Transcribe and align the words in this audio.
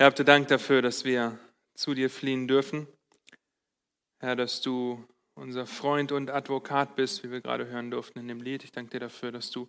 Herr, 0.00 0.06
habt 0.06 0.20
ihr 0.20 0.24
Dank 0.24 0.46
dafür, 0.46 0.80
dass 0.80 1.04
wir 1.04 1.40
zu 1.74 1.92
dir 1.92 2.08
fliehen 2.08 2.46
dürfen. 2.46 2.86
Herr, 4.20 4.36
dass 4.36 4.60
du 4.60 5.04
unser 5.34 5.66
Freund 5.66 6.12
und 6.12 6.30
Advokat 6.30 6.94
bist, 6.94 7.24
wie 7.24 7.32
wir 7.32 7.40
gerade 7.40 7.66
hören 7.66 7.90
durften 7.90 8.20
in 8.20 8.28
dem 8.28 8.40
Lied. 8.40 8.62
Ich 8.62 8.70
danke 8.70 8.92
dir 8.92 9.00
dafür, 9.00 9.32
dass 9.32 9.50
du 9.50 9.68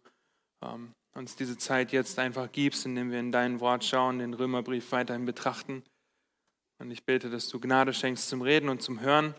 ähm, 0.63 0.94
uns 1.15 1.36
diese 1.36 1.57
Zeit 1.57 1.92
jetzt 1.92 2.20
einfach 2.20 2.52
gibst, 2.52 2.86
indem 2.86 3.10
wir 3.10 3.20
in 3.20 3.31
dein 3.31 3.60
Wort 3.60 3.84
schauen, 3.84 4.20
den 4.20 4.36
Römerbrief 4.36 4.92
weiterhin 4.92 5.26
betrachten. 5.26 5.84
Und 6.78 6.92
ich 6.92 7.06
bete, 7.06 7.32
dass 7.32 7.50
du 7.50 7.60
Gnade 7.60 7.92
schenkst 7.92 8.30
zum 8.30 8.44
Reden 8.44 8.70
und 8.70 8.84
zum 8.84 9.02
Hören, 9.02 9.34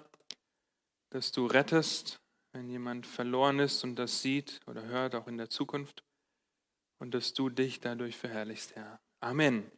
dass 1.10 1.30
du 1.30 1.46
rettest, 1.46 2.20
wenn 2.52 2.68
jemand 2.68 3.06
verloren 3.06 3.60
ist 3.60 3.84
und 3.84 3.94
das 3.94 4.22
sieht 4.22 4.58
oder 4.66 4.86
hört, 4.86 5.14
auch 5.14 5.28
in 5.28 5.38
der 5.38 5.50
Zukunft. 5.50 6.02
Und 6.98 7.14
dass 7.14 7.32
du 7.32 7.48
dich 7.48 7.78
dadurch 7.78 8.16
verherrlichst, 8.16 8.74
Herr. 8.74 9.00
Amen. 9.20 9.70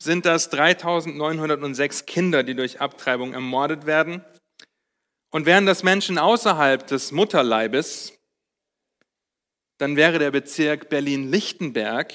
sind 0.00 0.26
das 0.26 0.52
3.906 0.52 2.04
Kinder, 2.04 2.44
die 2.44 2.54
durch 2.54 2.80
Abtreibung 2.80 3.32
ermordet 3.32 3.86
werden. 3.86 4.24
Und 5.30 5.46
wären 5.46 5.66
das 5.66 5.82
Menschen 5.82 6.18
außerhalb 6.18 6.86
des 6.86 7.10
Mutterleibes, 7.12 8.12
dann 9.78 9.96
wäre 9.96 10.18
der 10.18 10.30
Bezirk 10.30 10.88
Berlin-Lichtenberg, 10.88 12.12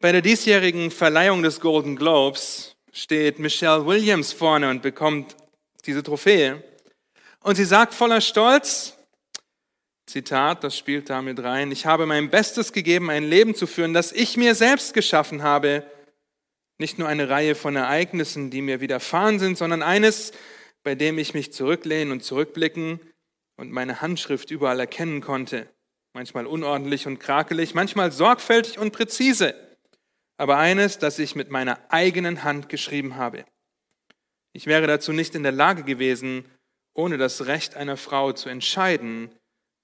bei 0.00 0.10
der 0.10 0.22
diesjährigen 0.22 0.90
Verleihung 0.90 1.44
des 1.44 1.60
Golden 1.60 1.94
Globes 1.94 2.74
steht 2.90 3.38
Michelle 3.38 3.86
Williams 3.86 4.32
vorne 4.32 4.68
und 4.68 4.82
bekommt 4.82 5.36
diese 5.86 6.02
Trophäe. 6.02 6.64
Und 7.38 7.54
sie 7.54 7.64
sagt 7.64 7.94
voller 7.94 8.20
Stolz, 8.20 8.97
Zitat, 10.08 10.64
das 10.64 10.76
spielt 10.76 11.10
da 11.10 11.22
mit 11.22 11.42
rein, 11.42 11.70
ich 11.70 11.86
habe 11.86 12.06
mein 12.06 12.30
Bestes 12.30 12.72
gegeben, 12.72 13.10
ein 13.10 13.24
Leben 13.24 13.54
zu 13.54 13.66
führen, 13.66 13.94
das 13.94 14.12
ich 14.12 14.36
mir 14.36 14.54
selbst 14.54 14.94
geschaffen 14.94 15.42
habe. 15.42 15.84
Nicht 16.78 16.98
nur 16.98 17.08
eine 17.08 17.28
Reihe 17.28 17.54
von 17.54 17.76
Ereignissen, 17.76 18.50
die 18.50 18.62
mir 18.62 18.80
widerfahren 18.80 19.38
sind, 19.38 19.58
sondern 19.58 19.82
eines, 19.82 20.32
bei 20.82 20.94
dem 20.94 21.18
ich 21.18 21.34
mich 21.34 21.52
zurücklehnen 21.52 22.12
und 22.12 22.22
zurückblicken 22.22 23.00
und 23.56 23.70
meine 23.70 24.00
Handschrift 24.00 24.50
überall 24.50 24.80
erkennen 24.80 25.20
konnte 25.20 25.68
manchmal 26.18 26.46
unordentlich 26.46 27.06
und 27.06 27.20
krakelig, 27.20 27.74
manchmal 27.74 28.10
sorgfältig 28.10 28.78
und 28.78 28.92
präzise, 28.92 29.54
aber 30.36 30.58
eines, 30.58 30.98
das 30.98 31.20
ich 31.20 31.36
mit 31.36 31.48
meiner 31.50 31.78
eigenen 31.90 32.42
Hand 32.42 32.68
geschrieben 32.68 33.14
habe. 33.14 33.44
Ich 34.52 34.66
wäre 34.66 34.88
dazu 34.88 35.12
nicht 35.12 35.36
in 35.36 35.44
der 35.44 35.52
Lage 35.52 35.84
gewesen, 35.84 36.44
ohne 36.92 37.18
das 37.18 37.46
Recht 37.46 37.76
einer 37.76 37.96
Frau 37.96 38.32
zu 38.32 38.48
entscheiden, 38.48 39.30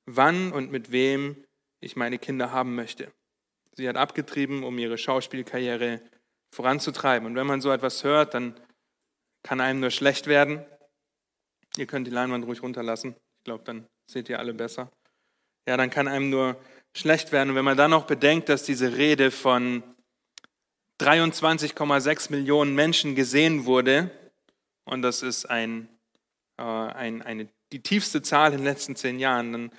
wann 0.07 0.53
und 0.53 0.71
mit 0.71 0.93
wem 0.93 1.45
ich 1.81 1.97
meine 1.97 2.19
Kinder 2.19 2.51
haben 2.51 2.75
möchte. 2.75 3.13
Sie 3.77 3.89
hat 3.89 3.97
abgetrieben, 3.97 4.63
um 4.63 4.79
ihre 4.79 4.99
Schauspielkarriere 4.99 6.01
voranzutreiben. 6.55 7.27
Und 7.27 7.35
wenn 7.37 7.47
man 7.47 7.61
so 7.61 7.71
etwas 7.71 8.05
hört, 8.05 8.35
dann 8.35 8.59
kann 9.43 9.61
einem 9.61 9.81
nur 9.81 9.91
schlecht 9.91 10.27
werden. 10.27 10.65
Ihr 11.77 11.87
könnt 11.87 12.07
die 12.07 12.13
Leinwand 12.13 12.47
ruhig 12.47 12.63
runterlassen. 12.63 13.17
Ich 13.39 13.45
glaube, 13.45 13.65
dann 13.65 13.87
seht 14.11 14.29
ihr 14.29 14.39
alle 14.39 14.55
besser 14.55 14.91
ja, 15.67 15.77
dann 15.77 15.91
kann 15.91 16.09
einem 16.09 16.31
nur 16.31 16.57
schlecht 16.95 17.33
werden. 17.33 17.51
Und 17.51 17.57
wenn 17.57 17.65
man 17.65 17.77
dann 17.77 17.91
noch 17.91 18.07
bedenkt, 18.07 18.49
dass 18.49 18.63
diese 18.63 18.97
Rede 18.97 19.31
von 19.31 19.83
23,6 21.01 22.31
Millionen 22.31 22.75
Menschen 22.75 23.15
gesehen 23.15 23.65
wurde, 23.65 24.11
und 24.85 25.03
das 25.03 25.23
ist 25.23 25.47
ein, 25.47 25.89
äh, 26.59 26.63
ein, 26.63 27.23
eine, 27.23 27.49
die 27.73 27.83
tiefste 27.83 28.23
Zahl 28.23 28.53
in 28.53 28.59
den 28.59 28.67
letzten 28.67 28.95
zehn 28.95 29.19
Jahren, 29.19 29.53
dann 29.53 29.73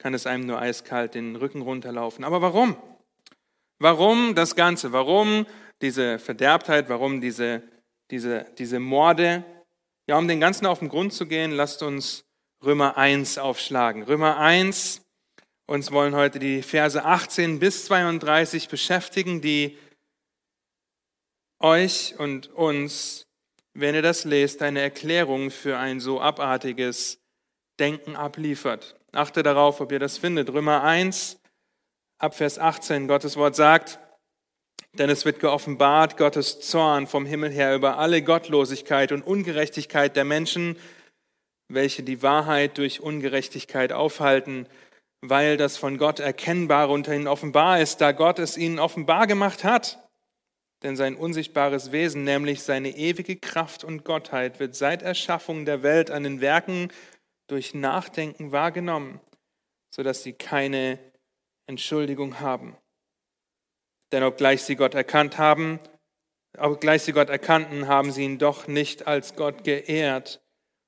kann 0.00 0.14
es 0.14 0.26
einem 0.26 0.46
nur 0.46 0.58
eiskalt 0.58 1.14
den 1.14 1.36
Rücken 1.36 1.60
runterlaufen. 1.60 2.24
Aber 2.24 2.40
warum? 2.40 2.74
Warum 3.78 4.34
das 4.34 4.56
Ganze? 4.56 4.92
Warum 4.92 5.46
diese 5.82 6.18
Verderbtheit? 6.18 6.88
Warum 6.88 7.20
diese, 7.20 7.62
diese, 8.10 8.46
diese 8.58 8.80
Morde? 8.80 9.44
Ja, 10.06 10.16
um 10.16 10.26
den 10.26 10.40
Ganzen 10.40 10.66
auf 10.66 10.78
den 10.78 10.88
Grund 10.88 11.12
zu 11.12 11.26
gehen, 11.26 11.52
lasst 11.52 11.82
uns 11.82 12.24
Römer 12.64 12.96
1 12.96 13.36
aufschlagen. 13.38 14.02
Römer 14.02 14.38
1, 14.38 15.02
uns 15.66 15.92
wollen 15.92 16.14
heute 16.14 16.38
die 16.38 16.62
Verse 16.62 17.04
18 17.04 17.58
bis 17.58 17.84
32 17.84 18.68
beschäftigen, 18.68 19.42
die 19.42 19.78
euch 21.58 22.18
und 22.18 22.48
uns, 22.48 23.26
wenn 23.74 23.94
ihr 23.94 24.02
das 24.02 24.24
lest, 24.24 24.62
eine 24.62 24.80
Erklärung 24.80 25.50
für 25.50 25.76
ein 25.76 26.00
so 26.00 26.22
abartiges 26.22 27.18
Denken 27.78 28.16
abliefert. 28.16 28.99
Achte 29.12 29.42
darauf, 29.42 29.80
ob 29.80 29.92
ihr 29.92 29.98
das 29.98 30.18
findet. 30.18 30.52
Römer 30.52 30.82
1, 30.82 31.40
Abvers 32.18 32.58
18, 32.58 33.08
Gottes 33.08 33.36
Wort 33.36 33.56
sagt, 33.56 33.98
denn 34.94 35.10
es 35.10 35.24
wird 35.24 35.40
geoffenbart 35.40 36.16
Gottes 36.16 36.60
Zorn 36.60 37.06
vom 37.06 37.26
Himmel 37.26 37.50
her 37.50 37.74
über 37.74 37.98
alle 37.98 38.22
Gottlosigkeit 38.22 39.12
und 39.12 39.22
Ungerechtigkeit 39.22 40.16
der 40.16 40.24
Menschen, 40.24 40.76
welche 41.68 42.02
die 42.02 42.22
Wahrheit 42.22 42.78
durch 42.78 43.00
Ungerechtigkeit 43.00 43.92
aufhalten 43.92 44.66
weil 45.22 45.56
das 45.56 45.76
von 45.76 45.98
Gott 45.98 46.18
Erkennbare 46.18 46.92
unter 46.92 47.14
ihnen 47.14 47.28
offenbar 47.28 47.80
ist, 47.80 48.00
da 48.00 48.12
Gott 48.12 48.38
es 48.38 48.56
ihnen 48.56 48.78
offenbar 48.78 49.26
gemacht 49.26 49.64
hat. 49.64 49.98
Denn 50.82 50.96
sein 50.96 51.14
unsichtbares 51.14 51.92
Wesen, 51.92 52.24
nämlich 52.24 52.62
seine 52.62 52.96
ewige 52.96 53.36
Kraft 53.36 53.84
und 53.84 54.04
Gottheit, 54.04 54.60
wird 54.60 54.74
seit 54.74 55.02
Erschaffung 55.02 55.66
der 55.66 55.82
Welt 55.82 56.10
an 56.10 56.22
den 56.22 56.40
Werken 56.40 56.90
durch 57.50 57.74
Nachdenken 57.74 58.52
wahrgenommen, 58.52 59.20
sodass 59.90 60.22
sie 60.22 60.32
keine 60.32 60.98
Entschuldigung 61.66 62.40
haben. 62.40 62.76
Denn 64.12 64.22
obgleich 64.22 64.62
sie 64.62 64.76
Gott 64.76 64.94
erkannt 64.94 65.38
haben, 65.38 65.78
obgleich 66.58 67.02
sie 67.02 67.12
Gott 67.12 67.28
erkannten, 67.28 67.86
haben 67.86 68.12
sie 68.12 68.24
ihn 68.24 68.38
doch 68.38 68.66
nicht 68.66 69.06
als 69.06 69.36
Gott 69.36 69.64
geehrt 69.64 70.42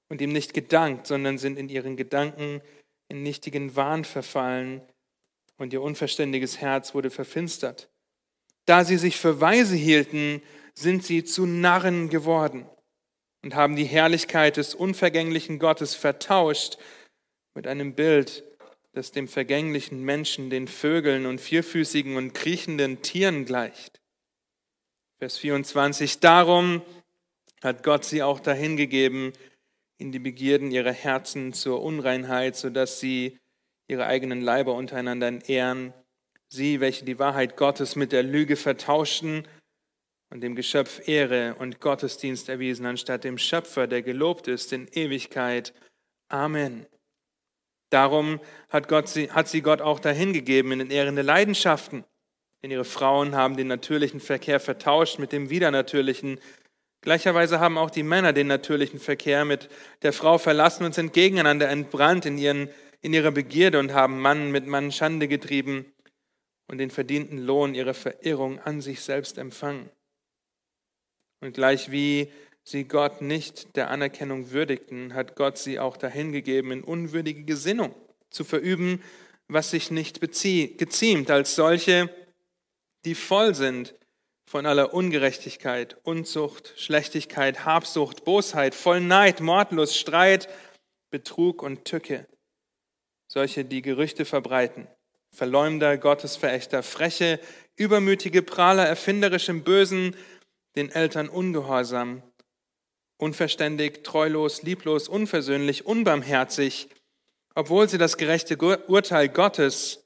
und 0.08 0.20
ihm 0.20 0.32
nicht 0.32 0.54
gedankt, 0.54 1.06
sondern 1.06 1.38
sind 1.38 1.58
in 1.58 1.68
ihren 1.68 1.96
Gedanken 1.96 2.60
in 3.08 3.22
nichtigen 3.22 3.76
Wahn 3.76 4.04
verfallen 4.04 4.82
und 5.58 5.72
ihr 5.72 5.82
unverständiges 5.82 6.60
Herz 6.60 6.94
wurde 6.94 7.10
verfinstert. 7.10 7.90
Da 8.64 8.84
sie 8.84 8.96
sich 8.96 9.16
für 9.16 9.40
weise 9.40 9.76
hielten, 9.76 10.42
sind 10.74 11.04
sie 11.04 11.24
zu 11.24 11.46
Narren 11.46 12.08
geworden 12.08 12.66
und 13.42 13.54
haben 13.54 13.76
die 13.76 13.84
Herrlichkeit 13.84 14.56
des 14.56 14.74
unvergänglichen 14.74 15.58
Gottes 15.58 15.94
vertauscht 15.94 16.78
mit 17.54 17.66
einem 17.66 17.94
Bild, 17.94 18.44
das 18.92 19.10
dem 19.10 19.28
vergänglichen 19.28 20.02
Menschen, 20.02 20.50
den 20.50 20.68
Vögeln 20.68 21.26
und 21.26 21.40
vierfüßigen 21.40 22.16
und 22.16 22.34
kriechenden 22.34 23.02
Tieren 23.02 23.44
gleicht. 23.44 24.00
Vers 25.18 25.38
24. 25.38 26.20
Darum 26.20 26.82
hat 27.62 27.82
Gott 27.82 28.04
sie 28.04 28.22
auch 28.22 28.40
dahingegeben 28.40 29.32
in 29.98 30.12
die 30.12 30.18
Begierden 30.18 30.70
ihrer 30.70 30.92
Herzen 30.92 31.52
zur 31.52 31.82
Unreinheit, 31.82 32.56
sodass 32.56 33.00
sie 33.00 33.38
ihre 33.88 34.06
eigenen 34.06 34.40
Leiber 34.40 34.74
untereinander 34.74 35.48
ehren, 35.48 35.92
sie, 36.48 36.80
welche 36.80 37.04
die 37.04 37.18
Wahrheit 37.18 37.56
Gottes 37.56 37.96
mit 37.96 38.12
der 38.12 38.22
Lüge 38.22 38.56
vertauschten 38.56 39.46
und 40.32 40.40
dem 40.40 40.54
Geschöpf 40.54 41.06
Ehre 41.06 41.56
und 41.58 41.80
Gottesdienst 41.80 42.48
erwiesen, 42.48 42.86
anstatt 42.86 43.24
dem 43.24 43.36
Schöpfer, 43.36 43.86
der 43.86 44.00
gelobt 44.00 44.48
ist 44.48 44.72
in 44.72 44.88
Ewigkeit. 44.88 45.74
Amen. 46.28 46.86
Darum 47.90 48.40
hat, 48.70 48.88
Gott 48.88 49.08
sie, 49.08 49.30
hat 49.30 49.48
sie 49.48 49.60
Gott 49.60 49.82
auch 49.82 50.00
dahingegeben 50.00 50.72
in 50.72 50.78
den 50.78 50.90
Ehren 50.90 51.16
der 51.16 51.24
Leidenschaften. 51.24 52.04
Denn 52.62 52.70
ihre 52.70 52.86
Frauen 52.86 53.36
haben 53.36 53.58
den 53.58 53.66
natürlichen 53.66 54.20
Verkehr 54.20 54.58
vertauscht 54.58 55.18
mit 55.18 55.32
dem 55.32 55.50
widernatürlichen. 55.50 56.40
Gleicherweise 57.02 57.60
haben 57.60 57.76
auch 57.76 57.90
die 57.90 58.02
Männer 58.02 58.32
den 58.32 58.46
natürlichen 58.46 59.00
Verkehr 59.00 59.44
mit 59.44 59.68
der 60.00 60.14
Frau 60.14 60.38
verlassen 60.38 60.86
und 60.86 60.94
sind 60.94 61.12
gegeneinander 61.12 61.68
entbrannt 61.68 62.24
in, 62.24 62.38
ihren, 62.38 62.70
in 63.02 63.12
ihrer 63.12 63.32
Begierde 63.32 63.78
und 63.78 63.92
haben 63.92 64.18
Mann 64.18 64.50
mit 64.50 64.66
Mann 64.66 64.92
Schande 64.92 65.28
getrieben 65.28 65.92
und 66.68 66.78
den 66.78 66.88
verdienten 66.88 67.36
Lohn 67.36 67.74
ihrer 67.74 67.92
Verirrung 67.92 68.60
an 68.60 68.80
sich 68.80 69.02
selbst 69.02 69.36
empfangen. 69.36 69.90
Und 71.42 71.54
gleich 71.54 71.90
wie 71.90 72.32
sie 72.62 72.84
Gott 72.84 73.20
nicht 73.20 73.74
der 73.74 73.90
Anerkennung 73.90 74.52
würdigten, 74.52 75.12
hat 75.12 75.34
Gott 75.34 75.58
sie 75.58 75.80
auch 75.80 75.96
dahingegeben, 75.96 76.70
in 76.70 76.84
unwürdige 76.84 77.42
Gesinnung 77.42 77.94
zu 78.30 78.44
verüben, 78.44 79.02
was 79.48 79.72
sich 79.72 79.90
nicht 79.90 80.20
geziemt, 80.20 81.30
als 81.32 81.56
solche, 81.56 82.08
die 83.04 83.16
voll 83.16 83.56
sind 83.56 83.94
von 84.46 84.66
aller 84.66 84.94
Ungerechtigkeit, 84.94 85.96
Unzucht, 86.04 86.74
Schlechtigkeit, 86.76 87.64
Habsucht, 87.64 88.24
Bosheit, 88.24 88.76
voll 88.76 89.00
Neid, 89.00 89.40
Mordlust, 89.40 89.98
Streit, 89.98 90.48
Betrug 91.10 91.60
und 91.60 91.84
Tücke. 91.84 92.28
Solche, 93.26 93.64
die 93.64 93.82
Gerüchte 93.82 94.24
verbreiten, 94.24 94.86
Verleumder, 95.32 95.98
Gottesverächter, 95.98 96.84
freche, 96.84 97.40
übermütige 97.74 98.42
Prahler, 98.42 98.86
erfinderisch 98.86 99.48
im 99.48 99.64
Bösen, 99.64 100.14
den 100.76 100.90
Eltern 100.90 101.28
ungehorsam, 101.28 102.22
unverständig, 103.18 104.02
treulos, 104.04 104.62
lieblos, 104.62 105.08
unversöhnlich, 105.08 105.86
unbarmherzig, 105.86 106.88
obwohl 107.54 107.88
sie 107.88 107.98
das 107.98 108.16
gerechte 108.16 108.56
Urteil 108.56 109.28
Gottes 109.28 110.04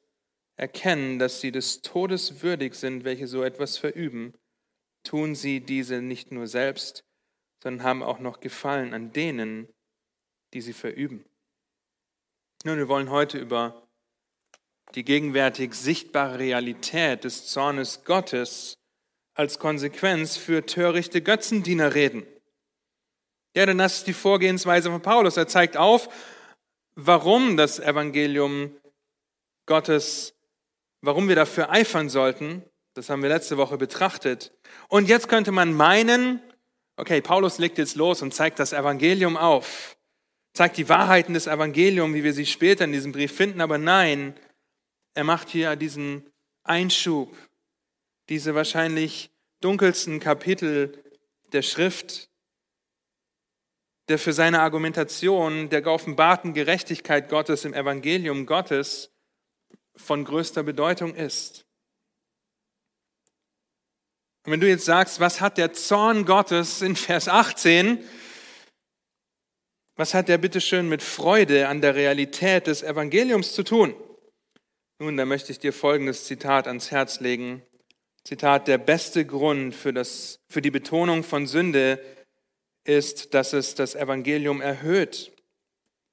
erkennen, 0.56 1.18
dass 1.18 1.40
sie 1.40 1.52
des 1.52 1.82
Todes 1.82 2.42
würdig 2.42 2.74
sind, 2.74 3.04
welche 3.04 3.26
so 3.26 3.42
etwas 3.42 3.78
verüben, 3.78 4.34
tun 5.04 5.34
sie 5.34 5.60
diese 5.60 6.02
nicht 6.02 6.32
nur 6.32 6.46
selbst, 6.46 7.04
sondern 7.62 7.86
haben 7.86 8.02
auch 8.02 8.18
noch 8.18 8.40
Gefallen 8.40 8.94
an 8.94 9.12
denen, 9.12 9.68
die 10.52 10.60
sie 10.60 10.72
verüben. 10.72 11.24
Nun, 12.64 12.78
wir 12.78 12.88
wollen 12.88 13.10
heute 13.10 13.38
über 13.38 13.86
die 14.94 15.04
gegenwärtig 15.04 15.74
sichtbare 15.74 16.38
Realität 16.38 17.24
des 17.24 17.46
Zornes 17.46 18.04
Gottes 18.04 18.78
als 19.36 19.58
Konsequenz 19.58 20.36
für 20.36 20.64
törichte 20.64 21.22
Götzendiener 21.22 21.94
reden. 21.94 22.26
Ja, 23.54 23.66
denn 23.66 23.78
das 23.78 23.98
ist 23.98 24.06
die 24.06 24.14
Vorgehensweise 24.14 24.90
von 24.90 25.02
Paulus. 25.02 25.36
Er 25.36 25.46
zeigt 25.46 25.76
auf, 25.76 26.08
warum 26.94 27.56
das 27.56 27.78
Evangelium 27.78 28.74
Gottes, 29.66 30.34
warum 31.02 31.28
wir 31.28 31.36
dafür 31.36 31.70
eifern 31.70 32.08
sollten. 32.08 32.64
Das 32.94 33.10
haben 33.10 33.22
wir 33.22 33.28
letzte 33.28 33.58
Woche 33.58 33.76
betrachtet. 33.76 34.52
Und 34.88 35.08
jetzt 35.08 35.28
könnte 35.28 35.52
man 35.52 35.74
meinen, 35.74 36.40
okay, 36.96 37.20
Paulus 37.20 37.58
legt 37.58 37.76
jetzt 37.76 37.96
los 37.96 38.22
und 38.22 38.32
zeigt 38.32 38.58
das 38.58 38.72
Evangelium 38.72 39.36
auf, 39.36 39.96
zeigt 40.54 40.78
die 40.78 40.88
Wahrheiten 40.88 41.34
des 41.34 41.46
Evangeliums, 41.46 42.14
wie 42.14 42.24
wir 42.24 42.32
sie 42.32 42.46
später 42.46 42.84
in 42.84 42.92
diesem 42.92 43.12
Brief 43.12 43.36
finden, 43.36 43.60
aber 43.60 43.76
nein, 43.76 44.34
er 45.12 45.24
macht 45.24 45.50
hier 45.50 45.76
diesen 45.76 46.30
Einschub 46.62 47.36
diese 48.28 48.54
wahrscheinlich 48.54 49.30
dunkelsten 49.60 50.20
Kapitel 50.20 51.02
der 51.52 51.62
Schrift, 51.62 52.28
der 54.08 54.18
für 54.18 54.32
seine 54.32 54.60
Argumentation 54.60 55.68
der 55.68 55.82
geoffenbarten 55.82 56.54
Gerechtigkeit 56.54 57.28
Gottes 57.28 57.64
im 57.64 57.74
Evangelium 57.74 58.46
Gottes 58.46 59.10
von 59.96 60.24
größter 60.24 60.62
Bedeutung 60.62 61.14
ist. 61.14 61.64
Und 64.44 64.52
wenn 64.52 64.60
du 64.60 64.68
jetzt 64.68 64.84
sagst, 64.84 65.18
was 65.18 65.40
hat 65.40 65.58
der 65.58 65.72
Zorn 65.72 66.24
Gottes 66.24 66.82
in 66.82 66.94
Vers 66.94 67.26
18, 67.26 67.98
was 69.96 70.14
hat 70.14 70.28
der 70.28 70.38
bitteschön 70.38 70.88
mit 70.88 71.02
Freude 71.02 71.66
an 71.66 71.80
der 71.80 71.94
Realität 71.94 72.68
des 72.68 72.82
Evangeliums 72.82 73.54
zu 73.54 73.64
tun? 73.64 73.96
Nun, 74.98 75.16
da 75.16 75.24
möchte 75.24 75.50
ich 75.50 75.58
dir 75.58 75.72
folgendes 75.72 76.24
Zitat 76.26 76.68
ans 76.68 76.90
Herz 76.90 77.20
legen 77.20 77.62
Zitat, 78.26 78.66
der 78.66 78.78
beste 78.78 79.24
Grund 79.24 79.72
für, 79.72 79.92
das, 79.92 80.40
für 80.48 80.60
die 80.60 80.72
Betonung 80.72 81.22
von 81.22 81.46
Sünde 81.46 82.00
ist, 82.82 83.34
dass 83.34 83.52
es 83.52 83.76
das 83.76 83.94
Evangelium 83.94 84.60
erhöht. 84.60 85.30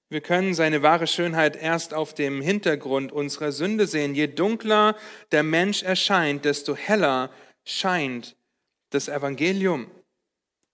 Wir 0.09 0.21
können 0.21 0.53
seine 0.53 0.83
wahre 0.83 1.07
Schönheit 1.07 1.55
erst 1.55 1.91
auf 1.95 2.13
dem 2.13 2.39
Hintergrund 2.39 3.11
unserer 3.11 3.51
Sünde 3.51 3.87
sehen. 3.87 4.13
Je 4.13 4.27
dunkler 4.27 4.95
der 5.31 5.41
Mensch 5.41 5.81
erscheint, 5.81 6.45
desto 6.45 6.75
heller 6.75 7.31
scheint 7.65 8.35
das 8.91 9.07
Evangelium. 9.07 9.89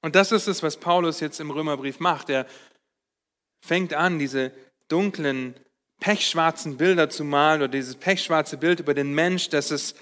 Und 0.02 0.16
das 0.16 0.34
ist 0.34 0.48
es, 0.48 0.62
was 0.62 0.76
Paulus 0.76 1.22
jetzt 1.22 1.40
im 1.40 1.52
Römerbrief 1.52 2.02
macht. 2.02 2.30
Er 2.30 2.48
fängt 3.62 3.94
an, 3.94 4.20
diese 4.20 4.52
dunklen, 4.90 5.56
pechschwarzen 6.02 6.76
Bilder 6.76 7.10
zu 7.10 7.24
malen 7.24 7.62
oder 7.62 7.70
dieses 7.70 7.96
pechschwarze 7.96 8.58
Bild 8.58 8.82
über 8.82 8.94
den 8.94 9.16
Mensch, 9.16 9.48
dass 9.48 9.72
es 9.72 9.96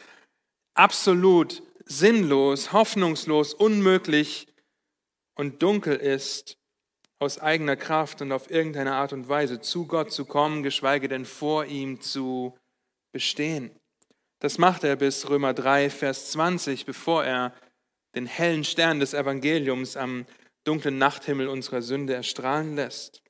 absolut 0.77 1.63
sinnlos, 1.85 2.71
hoffnungslos, 2.73 3.53
unmöglich 3.53 4.47
und 5.35 5.63
dunkel 5.63 5.95
ist, 5.95 6.57
aus 7.19 7.39
eigener 7.39 7.75
Kraft 7.75 8.21
und 8.21 8.31
auf 8.31 8.51
irgendeine 8.51 8.93
Art 8.93 9.11
und 9.11 9.27
Weise 9.27 9.59
zu 9.59 9.87
Gott 9.87 10.11
zu 10.11 10.25
kommen, 10.25 10.61
geschweige 10.63 11.07
denn 11.07 11.25
vor 11.25 11.65
ihm 11.65 11.99
zu 11.99 12.55
bestehen. 13.11 13.71
Das 14.39 14.59
macht 14.59 14.83
er 14.83 14.95
bis 14.95 15.27
Römer 15.29 15.53
3, 15.53 15.89
Vers 15.89 16.31
20, 16.31 16.85
bevor 16.85 17.23
er 17.25 17.55
den 18.15 18.27
hellen 18.27 18.63
Stern 18.63 18.99
des 18.99 19.15
Evangeliums 19.15 19.97
am 19.97 20.27
dunklen 20.63 20.97
Nachthimmel 20.99 21.47
unserer 21.47 21.81
Sünde 21.81 22.13
erstrahlen 22.13 22.75
lässt. 22.75 23.23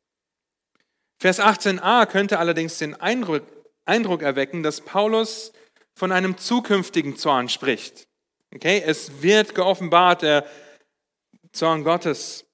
Vers 1.20 1.39
18a 1.39 2.06
könnte 2.08 2.39
allerdings 2.39 2.77
den 2.77 2.94
Eindruck, 2.96 3.44
Eindruck 3.86 4.22
erwecken, 4.22 4.63
dass 4.63 4.82
Paulus 4.82 5.54
von 5.98 6.12
einem 6.12 6.38
zukünftigen 6.38 7.18
Zorn 7.18 7.50
spricht. 7.50 8.08
Okay, 8.54 8.84
es 8.86 9.24
wird 9.24 9.56
geoffenbart, 9.56 10.22
der 10.22 10.46
Zorn 11.54 11.84
Gottes. 11.84 12.46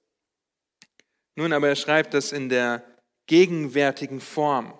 Nun 1.36 1.52
aber 1.52 1.68
er 1.68 1.76
schreibt 1.76 2.14
das 2.14 2.32
in 2.32 2.48
der 2.48 2.86
gegenwärtigen 3.28 4.22
Form. 4.22 4.74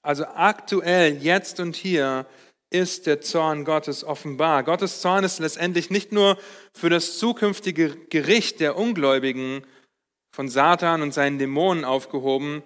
Also 0.00 0.24
aktuell, 0.24 1.22
jetzt 1.22 1.60
und 1.60 1.76
hier 1.76 2.26
ist 2.70 3.06
der 3.06 3.20
Zorn 3.20 3.66
Gottes 3.66 4.04
offenbar. 4.04 4.62
Gottes 4.62 5.02
Zorn 5.02 5.22
ist 5.22 5.38
letztendlich 5.38 5.90
nicht 5.90 6.12
nur 6.12 6.38
für 6.72 6.88
das 6.88 7.18
zukünftige 7.18 7.94
Gericht 8.06 8.60
der 8.60 8.78
Ungläubigen 8.78 9.66
von 10.34 10.48
Satan 10.48 11.02
und 11.02 11.12
seinen 11.12 11.38
Dämonen 11.38 11.84
aufgehoben, 11.84 12.62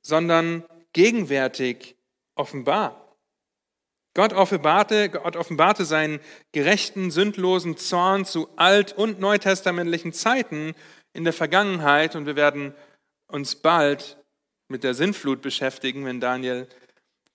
sondern 0.00 0.64
gegenwärtig 0.92 1.96
offenbar. 2.36 3.03
Gott 4.14 4.32
offenbarte, 4.32 5.10
Gott 5.10 5.36
offenbarte 5.36 5.84
seinen 5.84 6.20
gerechten, 6.52 7.10
sündlosen 7.10 7.76
Zorn 7.76 8.24
zu 8.24 8.48
alt- 8.56 8.92
und 8.92 9.18
neutestamentlichen 9.18 10.12
Zeiten 10.12 10.74
in 11.12 11.24
der 11.24 11.32
Vergangenheit 11.32 12.14
und 12.14 12.26
wir 12.26 12.36
werden 12.36 12.74
uns 13.26 13.56
bald 13.56 14.16
mit 14.68 14.84
der 14.84 14.94
Sintflut 14.94 15.42
beschäftigen, 15.42 16.04
wenn 16.04 16.20
Daniel 16.20 16.68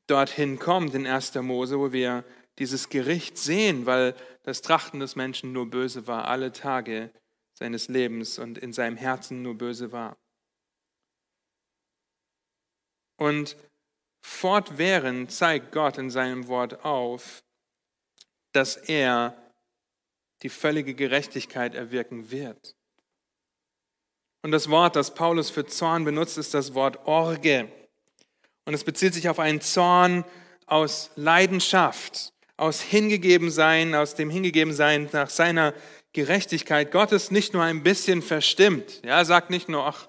dorthin 0.08 0.58
kommt 0.58 0.96
in 0.96 1.06
1. 1.06 1.36
Mose, 1.36 1.78
wo 1.80 1.92
wir 1.92 2.24
dieses 2.58 2.90
Gericht 2.90 3.38
sehen, 3.38 3.86
weil 3.86 4.16
das 4.44 4.62
Trachten 4.62 5.00
des 5.00 5.16
Menschen 5.16 5.52
nur 5.54 5.70
böse 5.70 6.08
war, 6.08 6.28
alle 6.28 6.52
Tage 6.52 7.12
seines 7.54 7.90
Lebens 7.90 8.40
und 8.40 8.58
in 8.58 8.74
seinem 8.74 8.98
Herzen 8.98 9.42
nur 9.42 9.58
böse 9.58 9.92
war. 9.92 10.18
Und 13.18 13.58
fortwährend 14.22 15.32
zeigt 15.32 15.72
Gott 15.72 15.98
in 15.98 16.10
seinem 16.10 16.48
Wort 16.48 16.84
auf, 16.84 17.44
dass 18.54 18.76
er 18.76 19.36
die 20.42 20.50
völlige 20.50 20.94
Gerechtigkeit 20.94 21.76
erwirken 21.76 22.32
wird. 22.32 22.76
Und 24.42 24.52
das 24.52 24.70
Wort, 24.70 24.96
das 24.96 25.14
Paulus 25.14 25.50
für 25.50 25.66
Zorn 25.66 26.06
benutzt, 26.06 26.38
ist 26.38 26.54
das 26.54 26.74
Wort 26.74 27.06
Orge. 27.06 27.70
Und 28.66 28.74
es 28.74 28.84
bezieht 28.84 29.14
sich 29.14 29.28
auf 29.28 29.40
einen 29.40 29.62
Zorn 29.62 30.24
aus 30.66 31.12
Leidenschaft, 31.16 32.34
aus 32.56 32.82
Hingegebensein, 32.82 33.96
aus 33.96 34.16
dem 34.16 34.30
Hingegebensein 34.30 35.10
nach 35.12 35.30
seiner 35.30 35.74
Gerechtigkeit. 36.14 36.92
Gott 36.92 37.12
ist 37.12 37.32
nicht 37.32 37.54
nur 37.54 37.64
ein 37.64 37.84
bisschen 37.84 38.22
verstimmt. 38.22 39.02
Ja, 39.04 39.18
er 39.18 39.26
sagt 39.26 39.50
nicht 39.50 39.70
nur, 39.70 39.86
ach, 39.86 40.08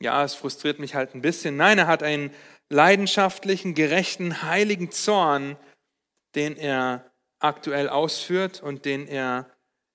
ja, 0.00 0.24
es 0.24 0.34
frustriert 0.34 0.78
mich 0.78 0.94
halt 0.94 1.14
ein 1.14 1.22
bisschen. 1.22 1.56
Nein, 1.56 1.78
er 1.78 1.86
hat 1.86 2.02
einen 2.02 2.30
leidenschaftlichen, 2.70 3.74
gerechten, 3.74 4.42
heiligen 4.42 4.90
Zorn, 4.90 5.56
den 6.34 6.56
er 6.56 7.10
aktuell 7.40 7.88
ausführt 7.88 8.62
und 8.62 8.84
den 8.84 9.06
er 9.06 9.50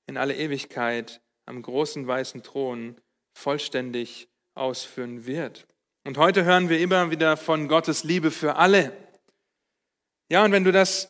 in 0.07 0.17
alle 0.17 0.35
Ewigkeit 0.35 1.21
am 1.45 1.61
großen 1.61 2.05
weißen 2.05 2.43
Thron 2.43 2.99
vollständig 3.33 4.29
ausführen 4.55 5.25
wird. 5.25 5.67
Und 6.05 6.17
heute 6.17 6.43
hören 6.43 6.69
wir 6.69 6.79
immer 6.79 7.09
wieder 7.09 7.37
von 7.37 7.67
Gottes 7.67 8.03
Liebe 8.03 8.29
für 8.29 8.55
alle. 8.57 8.95
Ja, 10.29 10.43
und 10.43 10.51
wenn 10.51 10.63
du 10.63 10.71
das 10.71 11.09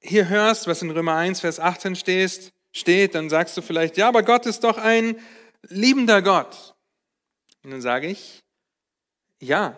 hier 0.00 0.28
hörst, 0.28 0.66
was 0.66 0.82
in 0.82 0.90
Römer 0.90 1.16
1, 1.16 1.40
Vers 1.40 1.60
18 1.60 1.96
steht, 1.96 2.52
steht, 2.72 3.14
dann 3.14 3.28
sagst 3.28 3.56
du 3.56 3.62
vielleicht, 3.62 3.96
ja, 3.96 4.08
aber 4.08 4.22
Gott 4.22 4.46
ist 4.46 4.64
doch 4.64 4.78
ein 4.78 5.20
liebender 5.62 6.22
Gott. 6.22 6.74
Und 7.62 7.72
dann 7.72 7.82
sage 7.82 8.06
ich, 8.06 8.42
ja, 9.40 9.76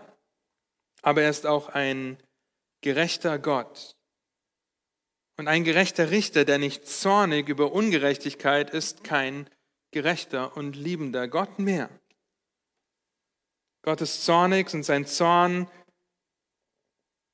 aber 1.03 1.23
er 1.23 1.31
ist 1.31 1.47
auch 1.47 1.69
ein 1.69 2.19
gerechter 2.83 3.39
Gott. 3.39 3.97
Und 5.39 5.49
ein 5.49 5.65
gerechter 5.65 6.11
Richter, 6.11 6.45
der 6.45 6.59
nicht 6.59 6.87
zornig 6.87 7.49
über 7.49 7.73
Ungerechtigkeit 7.73 8.71
ist, 8.71 9.03
kein 9.03 9.49
gerechter 9.93 10.57
und 10.57 10.77
liebender 10.77 11.27
Gott 11.29 11.59
mehr. 11.59 11.89
Gott 13.83 14.01
ist 14.01 14.25
zornig 14.25 14.73
und 14.75 14.85
sein 14.85 15.07
Zorn 15.07 15.69